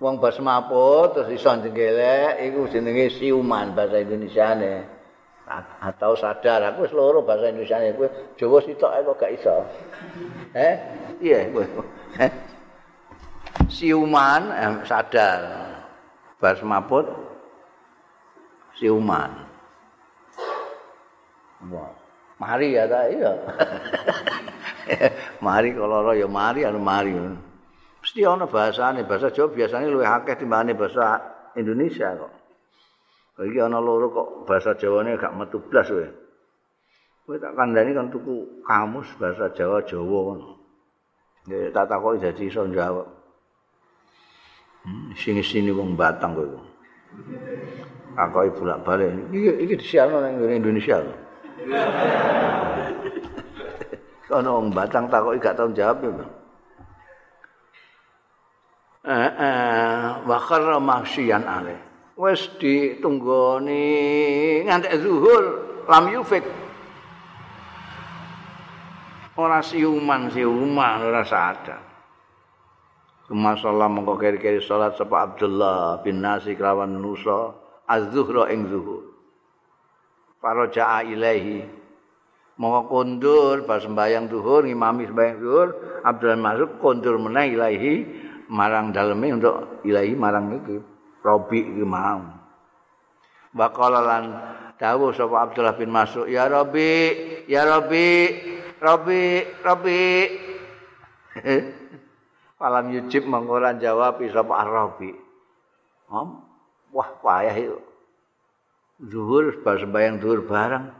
Wong 0.00 0.16
bas 0.16 0.40
maput 0.40 1.12
terus 1.12 1.28
iso 1.36 1.52
jenggelek 1.60 2.40
iku 2.48 2.64
jenenge 2.72 3.12
siuman 3.20 3.76
bahasa 3.76 4.00
Indonesia 4.00 4.56
ne. 4.56 4.99
Atau 5.82 6.14
sadar 6.14 6.62
aku 6.62 6.86
wis 6.86 6.94
loro 6.94 7.26
bahasa 7.26 7.50
Indonesia 7.50 7.82
kowe 7.98 8.08
Jawa 8.38 8.58
sitok 8.62 8.92
kok 9.02 9.18
gak 9.18 9.32
iso. 9.34 9.56
Eh? 10.54 10.74
Iya 11.18 11.50
kowe. 11.50 11.66
Eh? 12.22 12.30
Siuman 13.66 14.42
eh, 14.54 14.72
sadar. 14.86 15.40
Bar 16.38 16.54
semaput 16.54 17.06
siuman. 18.78 19.30
Wah. 21.68 21.92
Mari 22.40 22.72
ya 22.72 22.88
ta 22.88 23.04
iya. 23.04 23.36
mari 25.44 25.76
kalau 25.76 26.08
ora 26.08 26.16
ya 26.16 26.24
mari 26.24 26.64
anu 26.64 26.80
mari. 26.80 27.12
Mesti 28.00 28.24
ana 28.24 28.48
bahasane, 28.48 29.04
bahasa 29.04 29.28
Jawa 29.28 29.52
biasanya 29.52 29.92
luwih 29.92 30.08
akeh 30.08 30.40
timbangane 30.40 30.72
bahasa 30.72 31.20
Indonesia 31.52 32.16
kok. 32.16 32.39
Iki 33.40 33.56
ana 33.56 33.80
loro 33.80 34.12
kok 34.12 34.28
bahasa 34.44 34.76
Jawane 34.76 35.16
gak 35.16 35.32
metu 35.32 35.56
blas 35.64 35.88
kowe. 35.88 36.04
Kowe 37.24 37.36
tak 37.40 37.56
kandhani 37.56 37.96
kan 37.96 38.12
tuku 38.12 38.60
kamus 38.68 39.08
bahasa 39.16 39.48
Jawa 39.56 39.80
Jawa 39.88 40.18
ngono. 40.28 40.60
Ya 41.48 41.72
tak 41.72 41.88
takoki 41.88 42.20
dadi 42.20 42.52
iso 42.52 42.68
jawab. 42.68 43.08
Hmm, 44.84 45.12
sini 45.16 45.40
sini 45.40 45.72
wong 45.72 45.96
Batang 45.96 46.36
kowe. 46.36 46.52
Takoki 48.12 48.50
bolak-balik. 48.60 49.08
Iki 49.32 49.50
iki 49.64 49.74
disiarno 49.80 50.20
nang 50.20 50.36
Indonesia. 50.44 51.00
Kono 54.28 54.50
wong 54.60 54.68
Batang 54.76 55.08
takoki 55.08 55.40
gak 55.40 55.56
tau 55.56 55.72
jawab 55.72 56.04
ya. 56.04 56.12
Eh 59.00 59.30
eh 59.32 60.04
wa 60.28 60.36
kharra 60.36 60.76
mahsyian 60.76 61.40
alaih. 61.40 61.89
Wis 62.20 62.52
ditunggoni 62.60 63.88
ngantek 64.68 65.00
zuhur 65.00 65.44
lam 65.88 66.04
yufik 66.12 66.44
ora 69.40 69.64
siuman 69.64 70.28
siuman 70.28 71.00
ora 71.00 71.24
sadar 71.24 71.80
Kemasalah 73.30 73.86
mongko 73.86 74.18
keri-keri 74.18 74.58
salat 74.58 74.98
sapa 74.98 75.22
Abdullah 75.22 76.02
bin 76.02 76.18
Nasi 76.18 76.58
kelawan 76.58 76.98
nusa 76.98 77.54
az-zuhra 77.86 78.50
ing 78.50 78.66
zuhur. 78.66 79.06
Faraja'a 80.42 81.06
ilaihi. 81.06 81.62
Mongko 82.58 82.90
kondur 82.90 83.62
pas 83.70 83.86
sembahyang 83.86 84.26
zuhur 84.26 84.66
ngimami 84.66 85.06
sembahyang 85.06 85.38
zuhur 85.46 85.68
Abdullah 86.02 86.42
masuk 86.42 86.82
kondur 86.82 87.22
meneh 87.22 87.54
ilaihi 87.54 87.94
marang 88.50 88.90
daleme 88.90 89.30
untuk 89.30 89.78
ilahi 89.86 90.12
marang 90.18 90.50
iki 90.50 90.82
Robi 91.20 91.60
iki 91.60 91.84
mau. 91.84 92.24
Bakal 93.50 93.92
lan 93.92 94.24
dawuh 94.80 95.12
sapa 95.12 95.50
Abdullah 95.50 95.76
bin 95.76 95.90
Mas'ud, 95.92 96.30
"Ya 96.30 96.46
Robi, 96.48 97.44
ya 97.50 97.66
Robi, 97.66 98.08
Robi, 98.80 99.44
Robi." 99.60 100.02
Falam 102.60 102.92
yujib 102.92 103.24
menguran 103.24 103.80
jawab 103.80 104.20
sapa 104.28 104.52
Arabi. 104.64 105.16
Om, 106.10 106.28
wah 106.92 107.10
payah 107.22 107.56
itu. 107.56 107.80
Zuhur, 109.00 109.64
sembahyang 109.64 110.20
zuhur 110.20 110.44
bareng. 110.44 110.92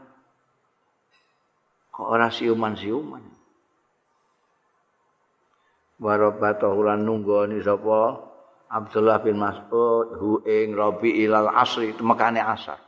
Kok 1.93 2.07
ora 2.07 2.33
siuman-siuman. 2.33 3.21
Warabatahu 6.01 6.81
lan 6.81 7.05
nunggoni 7.05 7.61
sapa 7.61 8.30
Abdullah 8.71 9.19
bin 9.19 9.35
Mas'ud 9.35 10.15
hu 10.15 10.39
ing 10.47 10.71
Rabi 10.71 11.27
ilal 11.27 11.51
asri 11.51 11.91
temekane 11.91 12.39
asar. 12.39 12.79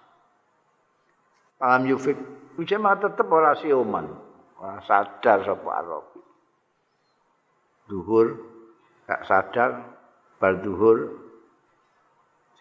Falam 1.60 1.84
yufik, 1.92 2.16
bisa 2.56 2.80
mah 2.80 2.96
tetep 2.96 3.28
ora 3.28 3.52
siuman. 3.60 4.08
Ora 4.64 4.80
sadar 4.88 5.44
sapa 5.44 5.70
Arabi. 5.84 6.22
Zuhur 7.92 8.28
gak 9.04 9.28
sadar 9.28 9.72
bar 10.40 10.64
duhur 10.64 11.20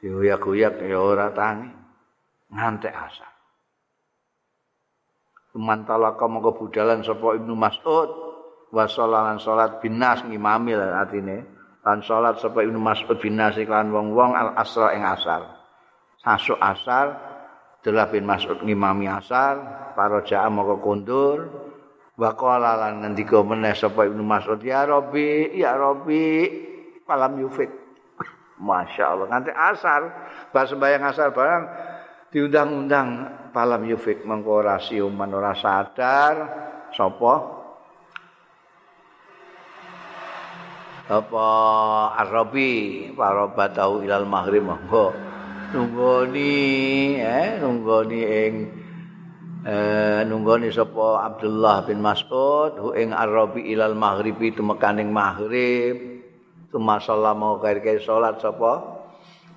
diuyak-uyak 0.02 0.82
ya 0.82 0.98
ora 0.98 1.30
tangi 1.30 1.70
ngantek 2.50 2.90
asar 2.90 3.30
Mantalaka 5.52 6.26
mongko 6.26 6.58
budalan 6.58 7.04
sapa 7.04 7.38
Ibnu 7.38 7.54
Mas'ud 7.54 8.10
wa 8.72 8.84
sholalan 8.88 9.36
salat 9.36 9.78
binas 9.84 10.24
ngimami 10.24 10.72
lan 10.74 10.96
atine 10.96 11.44
lan 11.82 11.98
salat 12.06 12.38
sapa 12.38 12.62
Ibnu 12.62 12.78
Mas'ud 12.78 13.18
binas 13.18 13.58
iklan 13.58 13.90
wong-wong 13.90 14.38
al 14.38 14.54
asra 14.54 14.94
ing 14.94 15.02
asar. 15.02 15.42
Sasuk 16.22 16.58
asar 16.62 17.18
Abdullah 17.82 18.06
bin 18.14 18.22
Mas'ud 18.22 18.62
ngimami 18.62 19.10
asar 19.10 19.58
para 19.98 20.22
jaa 20.22 20.46
mongko 20.46 20.78
kundur. 20.78 21.38
Wa 22.14 22.38
qala 22.38 22.78
lan 22.78 23.02
ngendika 23.02 23.42
meneh 23.42 23.74
sapa 23.74 24.06
Ibnu 24.06 24.22
Mas'ud 24.22 24.62
ya 24.62 24.86
Rabbi 24.86 25.58
ya 25.58 25.74
Rabbi 25.74 26.22
falam 27.02 27.34
yufik. 27.42 27.70
Masya 28.62 29.04
Allah 29.10 29.26
nanti 29.26 29.50
asar 29.50 30.00
pas 30.54 30.70
sembahyang 30.70 31.02
asar 31.02 31.34
barang 31.34 31.64
diundang-undang 32.30 33.08
falam 33.50 33.82
yufik 33.90 34.22
mengko 34.22 34.62
ora 34.62 34.78
siuman 34.78 35.34
ora 35.34 35.50
sadar 35.58 36.34
sapa 36.94 37.61
apa 41.10 41.46
Arabi 42.14 43.10
parobatahu 43.10 44.06
ilal 44.06 44.26
maghrib 44.28 44.62
monggo. 44.62 45.10
Nunggoni 45.72 47.16
eh 47.18 47.58
nunggoni 47.58 48.20
ing 48.22 48.54
eh 49.66 50.20
nunggoni 50.22 50.70
sapa 50.70 51.26
Abdullah 51.26 51.88
bin 51.88 51.98
Mas'ud 51.98 52.78
hu 52.78 52.88
ing 52.94 53.10
Arabi 53.10 53.72
ilal 53.74 53.98
maghribi 53.98 54.54
tumekaning 54.54 55.10
maghrib. 55.10 56.22
Tumasalla 56.70 57.34
mau 57.34 57.58
kae 57.58 58.00
salat 58.00 58.38
sapa? 58.38 59.02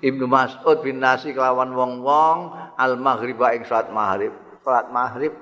Ibnu 0.04 0.28
Mas'ud 0.28 0.84
bin 0.84 1.00
Nasi 1.00 1.32
kelawan 1.32 1.72
wong-wong 1.72 2.52
al 2.76 2.98
maghrib 2.98 3.38
ing 3.54 3.62
salat 3.64 3.88
maghrib. 3.94 4.34
Salat 4.66 4.90
maghrib. 4.90 5.32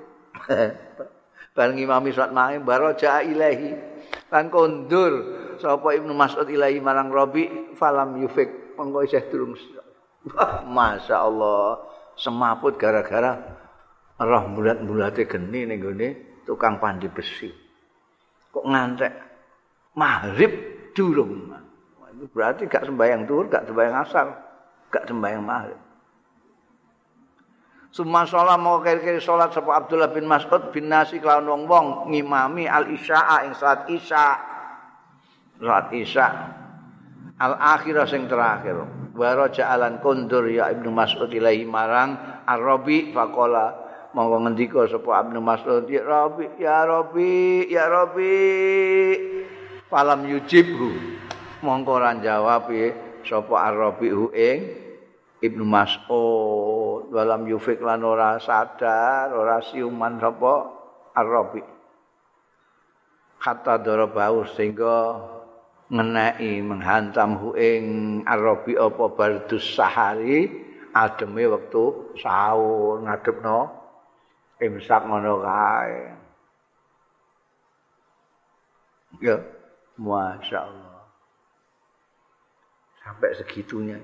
Bareng 1.56 1.78
imami 1.78 2.12
salat 2.12 2.34
maghrib 2.34 2.62
baraja 2.66 3.24
ilahi 3.24 3.94
lan 4.30 4.50
kondur 4.50 5.43
sapa 5.64 5.96
Ibnu 5.96 6.12
Mas'ud 6.12 6.44
ilahi 6.44 6.76
marang 6.84 7.08
Rabi 7.08 7.72
falam 7.72 8.20
yufik 8.20 8.76
mengko 8.76 9.00
isih 9.08 9.24
durung 9.32 9.56
Masya 10.68 11.16
Allah 11.16 11.80
semaput 12.20 12.76
gara-gara 12.76 13.40
roh 14.20 14.44
bulat-bulate 14.52 15.24
geni 15.24 15.64
ning 15.64 15.80
gone 15.80 16.08
tukang 16.44 16.76
pandi 16.78 17.08
besi. 17.08 17.48
Kok 18.52 18.64
ngantek 18.68 19.12
maghrib 19.96 20.52
durung. 20.94 21.50
Itu 22.14 22.30
berarti 22.30 22.70
gak 22.70 22.86
sembahyang 22.86 23.26
tur, 23.26 23.50
gak 23.50 23.66
sembahyang 23.66 23.96
asar, 24.06 24.26
gak 24.94 25.10
sembahyang 25.10 25.42
maghrib. 25.42 25.80
Suma 27.90 28.22
sholat 28.22 28.58
mau 28.58 28.78
kiri-kiri 28.82 29.18
sholat 29.18 29.50
sapa 29.50 29.82
Abdullah 29.82 30.10
bin 30.14 30.26
Mas'ud 30.30 30.70
bin 30.70 30.86
Nasi 30.90 31.18
kelawan 31.18 31.46
wong-wong 31.46 31.86
ngimami 32.10 32.70
al-isya'a 32.70 33.50
ing 33.50 33.54
salat 33.58 33.90
isya. 33.90 34.53
Salat 35.58 35.94
isya. 35.94 36.28
Al-akhirah 37.38 38.06
sing 38.06 38.30
terakhir. 38.30 38.78
Wa 39.14 39.46
ja'alan 39.46 40.02
kundur 40.02 40.50
ya 40.50 40.70
Ibnu 40.74 40.90
Mas'ud 40.90 41.30
ilahi 41.30 41.62
marang. 41.66 42.18
Ar-Rabi 42.44 43.14
faqala 43.14 43.74
monggo 44.14 44.42
ngendika 44.46 44.86
sapa 44.90 45.22
Ibnu 45.26 45.38
Mas'ud 45.42 45.86
ya 45.90 46.02
Rabbi 46.04 46.46
ya 46.58 46.86
Rabbi 46.86 47.66
ya 47.70 47.84
Rabbi 47.90 48.34
falam 49.90 50.26
yujibhu. 50.26 50.90
Monggo 51.62 51.96
ora 51.96 52.12
jawab 52.18 52.68
sapa 53.22 53.54
Ar-Rabi 53.70 54.08
ing 54.34 54.58
Ibnu 55.42 55.64
Mas'ud. 55.66 57.10
Dalam 57.14 57.46
yufik 57.46 57.78
lan 57.78 58.02
ora 58.02 58.38
sadar 58.42 59.30
ora 59.30 59.62
siuman 59.62 60.18
sapa 60.18 60.54
Ar-Rabi. 61.14 61.62
Kata 63.38 63.76
darabau 63.76 64.48
sehingga 64.56 65.20
ngenai 65.92 66.64
menghantam 66.64 67.36
hu 67.36 67.48
ing 67.56 67.84
Ar-Rabi 68.24 68.80
apa 68.80 69.04
bardus 69.12 69.76
sahari 69.76 70.48
ademe 70.96 71.44
wektu 71.44 72.14
sahur 72.16 73.04
ngadepno 73.04 73.84
imsak 74.62 75.02
ngono 75.04 75.42
kae. 75.44 75.98
Ya, 79.22 79.36
Masya 79.98 80.58
Allah. 80.58 81.06
Sampai 82.98 83.30
segitunya. 83.38 83.98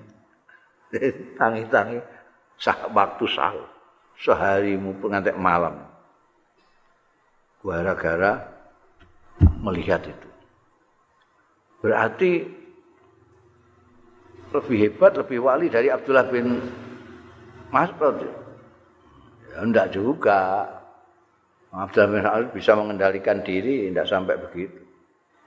Tangi-tangi 1.39 1.99
sah 2.61 2.91
waktu 2.95 3.25
sahur. 3.27 3.67
Seharimu 4.21 5.01
pengantek 5.01 5.35
malam. 5.35 5.81
Gara-gara 7.65 8.47
melihat 9.65 10.05
itu. 10.05 10.30
Berarti 11.81 12.45
lebih 14.51 14.79
hebat, 14.85 15.17
lebih 15.17 15.39
wali 15.41 15.73
dari 15.73 15.89
Abdullah 15.89 16.27
bin 16.29 16.61
Mas'ud. 17.73 18.21
Enggak 19.57 19.95
juga. 19.95 20.69
Abdullah 21.71 22.09
bin 22.11 22.23
Mas'ud 22.27 22.49
bisa 22.53 22.77
mengendalikan 22.77 23.41
diri, 23.41 23.89
tidak 23.89 24.11
sampai 24.11 24.37
begitu. 24.37 24.81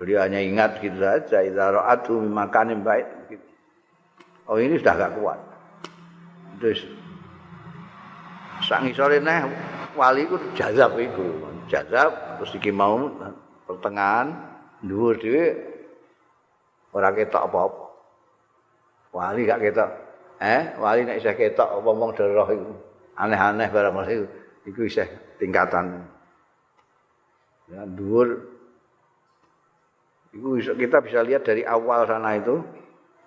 Beliau 0.02 0.26
hanya 0.26 0.42
ingat 0.42 0.82
gitu 0.82 0.98
saja, 0.98 1.46
idza 1.46 1.70
ra'atu 1.70 2.18
makanin 2.18 2.82
baik 2.82 3.08
gitu. 3.30 3.48
Oh 4.50 4.60
ini 4.60 4.76
sudah 4.82 4.94
agak 5.00 5.16
kuat. 5.16 5.40
Terus 6.60 6.84
sangi 8.64 8.92
sore 8.96 9.20
neh 9.20 9.48
wali 9.96 10.28
ku 10.28 10.40
jazab 10.58 10.98
iku. 11.00 11.24
Jazab 11.72 12.40
terus 12.40 12.52
iki 12.60 12.72
mau 12.74 13.08
pertengahan 13.64 14.36
dhuwur 14.84 15.16
dhewe 15.16 15.73
ora 16.94 17.10
ketok 17.12 17.50
apa-apa. 17.50 17.84
Wali 19.14 19.46
gak 19.46 19.62
ketok. 19.62 19.90
Eh, 20.42 20.78
wali 20.78 21.06
nek 21.06 21.20
isih 21.20 21.36
ketok 21.36 21.82
apa-apa 21.82 22.24
roh 22.32 22.50
iku. 22.50 22.74
aneh-aneh 23.14 23.70
barang 23.70 23.94
itu 24.10 24.26
itu 24.66 24.82
isih 24.90 25.08
tingkatan 25.38 26.02
ya 27.70 27.86
dhuwur 27.86 28.42
itu 30.34 30.74
kita 30.74 30.98
bisa 31.06 31.22
lihat 31.22 31.46
dari 31.46 31.62
awal 31.62 32.10
sana 32.10 32.36
itu 32.36 32.58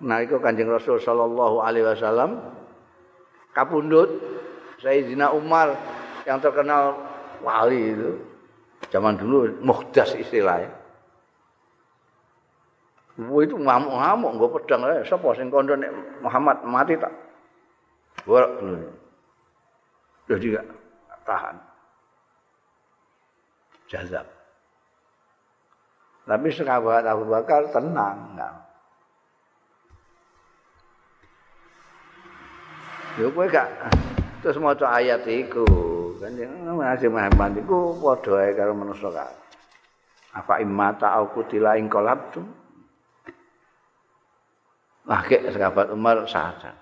nah 0.02 0.20
itu 0.20 0.36
kanjeng 0.42 0.68
Rasul 0.68 1.00
Shallallahu 1.00 1.62
Alaihi 1.62 1.86
Wasallam 1.86 2.30
kapundut 3.54 4.10
Sayyidina 4.82 5.32
Umar 5.32 5.72
yang 6.28 6.42
terkenal 6.42 6.98
wali 7.40 7.96
itu 7.96 8.10
zaman 8.92 9.16
dulu 9.16 9.56
muhdas 9.62 10.12
istilahnya 10.18 10.68
Wah 13.16 13.40
itu 13.40 13.56
ngamuk-ngamuk, 13.56 14.32
gue 14.36 14.48
pedang 14.60 14.84
lah. 14.84 15.00
Siapa 15.00 15.24
sing 15.40 15.48
kondo 15.48 15.72
Muhammad 16.20 16.60
mati 16.68 17.00
tak? 17.00 17.12
Gue 18.28 18.40
dulu. 18.60 18.92
Jadi 20.28 20.52
gak 20.52 20.66
tahan. 21.24 21.56
Jazab. 23.88 24.26
Tapi 26.26 26.48
sekabat 26.50 27.06
Abu 27.06 27.24
Bakar 27.30 27.70
tenang. 27.70 28.34
Enggak. 28.34 28.54
Ya 33.16 33.26
kowe 33.32 33.46
gak 33.48 33.70
terus 34.44 34.60
maca 34.60 34.92
ayat 34.92 35.24
iku. 35.24 35.64
Kan 36.20 36.36
masih 36.76 37.08
Muhammad 37.08 37.56
iku 37.62 37.96
padha 37.96 38.44
ae 38.44 38.52
karo 38.52 38.76
manusa 38.76 39.08
kan. 39.08 39.32
Apa 40.36 40.60
imata 40.60 41.16
au 41.16 41.32
kutila 41.32 41.80
ing 41.80 41.88
kolab 41.88 42.34
tu? 42.34 42.44
Lagi 45.06 45.38
sahabat 45.54 45.86
Umar 45.94 46.26
sadar. 46.26 46.74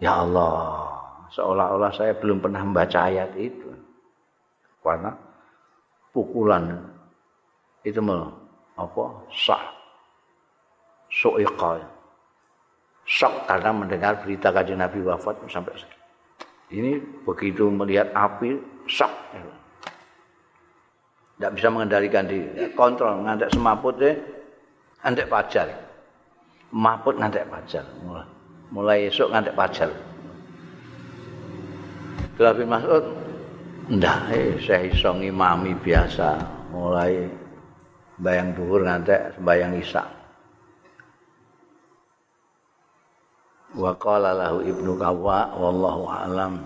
Ya 0.00 0.16
Allah, 0.20 0.92
seolah-olah 1.32 1.92
saya 1.92 2.12
belum 2.16 2.40
pernah 2.40 2.60
membaca 2.60 3.08
ayat 3.08 3.32
itu. 3.36 3.68
Karena 4.80 5.12
pukulan 6.12 6.80
itu 7.84 8.00
malah 8.00 8.32
apa 8.76 9.04
sah 9.32 9.60
soiqa 11.12 11.80
shock 13.04 13.44
karena 13.44 13.70
mendengar 13.74 14.20
berita 14.24 14.48
kajian 14.54 14.80
Nabi 14.80 15.04
wafat 15.04 15.36
sampai 15.50 15.74
segitu. 15.76 16.06
Ini 16.70 17.02
begitu 17.26 17.66
melihat 17.66 18.14
api 18.14 18.56
shock. 18.86 19.10
Tidak 21.40 21.52
bisa 21.56 21.68
mengendalikan 21.72 22.28
diri. 22.28 22.70
Kontrol 22.76 23.24
ngantek 23.24 23.50
semaput 23.50 23.96
deh, 23.96 24.14
ngantek 25.02 25.26
pajar. 25.26 25.89
Maput 26.70 27.18
ngantek 27.18 27.50
pajar. 27.50 27.82
Mulai, 28.06 28.26
mulai 28.70 28.98
esok 29.10 29.28
ngantek 29.34 29.58
pajar. 29.58 29.90
Abdullah 32.40 32.56
bin 32.56 32.68
Mas'ud 32.72 33.04
ndak 33.90 34.32
eh, 34.32 34.56
saya 34.64 34.88
iso 34.88 35.12
ngimami 35.12 35.76
biasa 35.76 36.40
mulai 36.72 37.28
bayang 38.16 38.54
dhuwur 38.54 38.86
ngantek 38.86 39.36
sembayang 39.36 39.72
isya. 39.76 40.04
Wa 43.76 43.92
qala 43.98 44.34
lahu 44.34 44.64
Ibnu 44.64 44.96
Kawwa 44.96 45.52
wallahu 45.58 46.04
alam. 46.08 46.64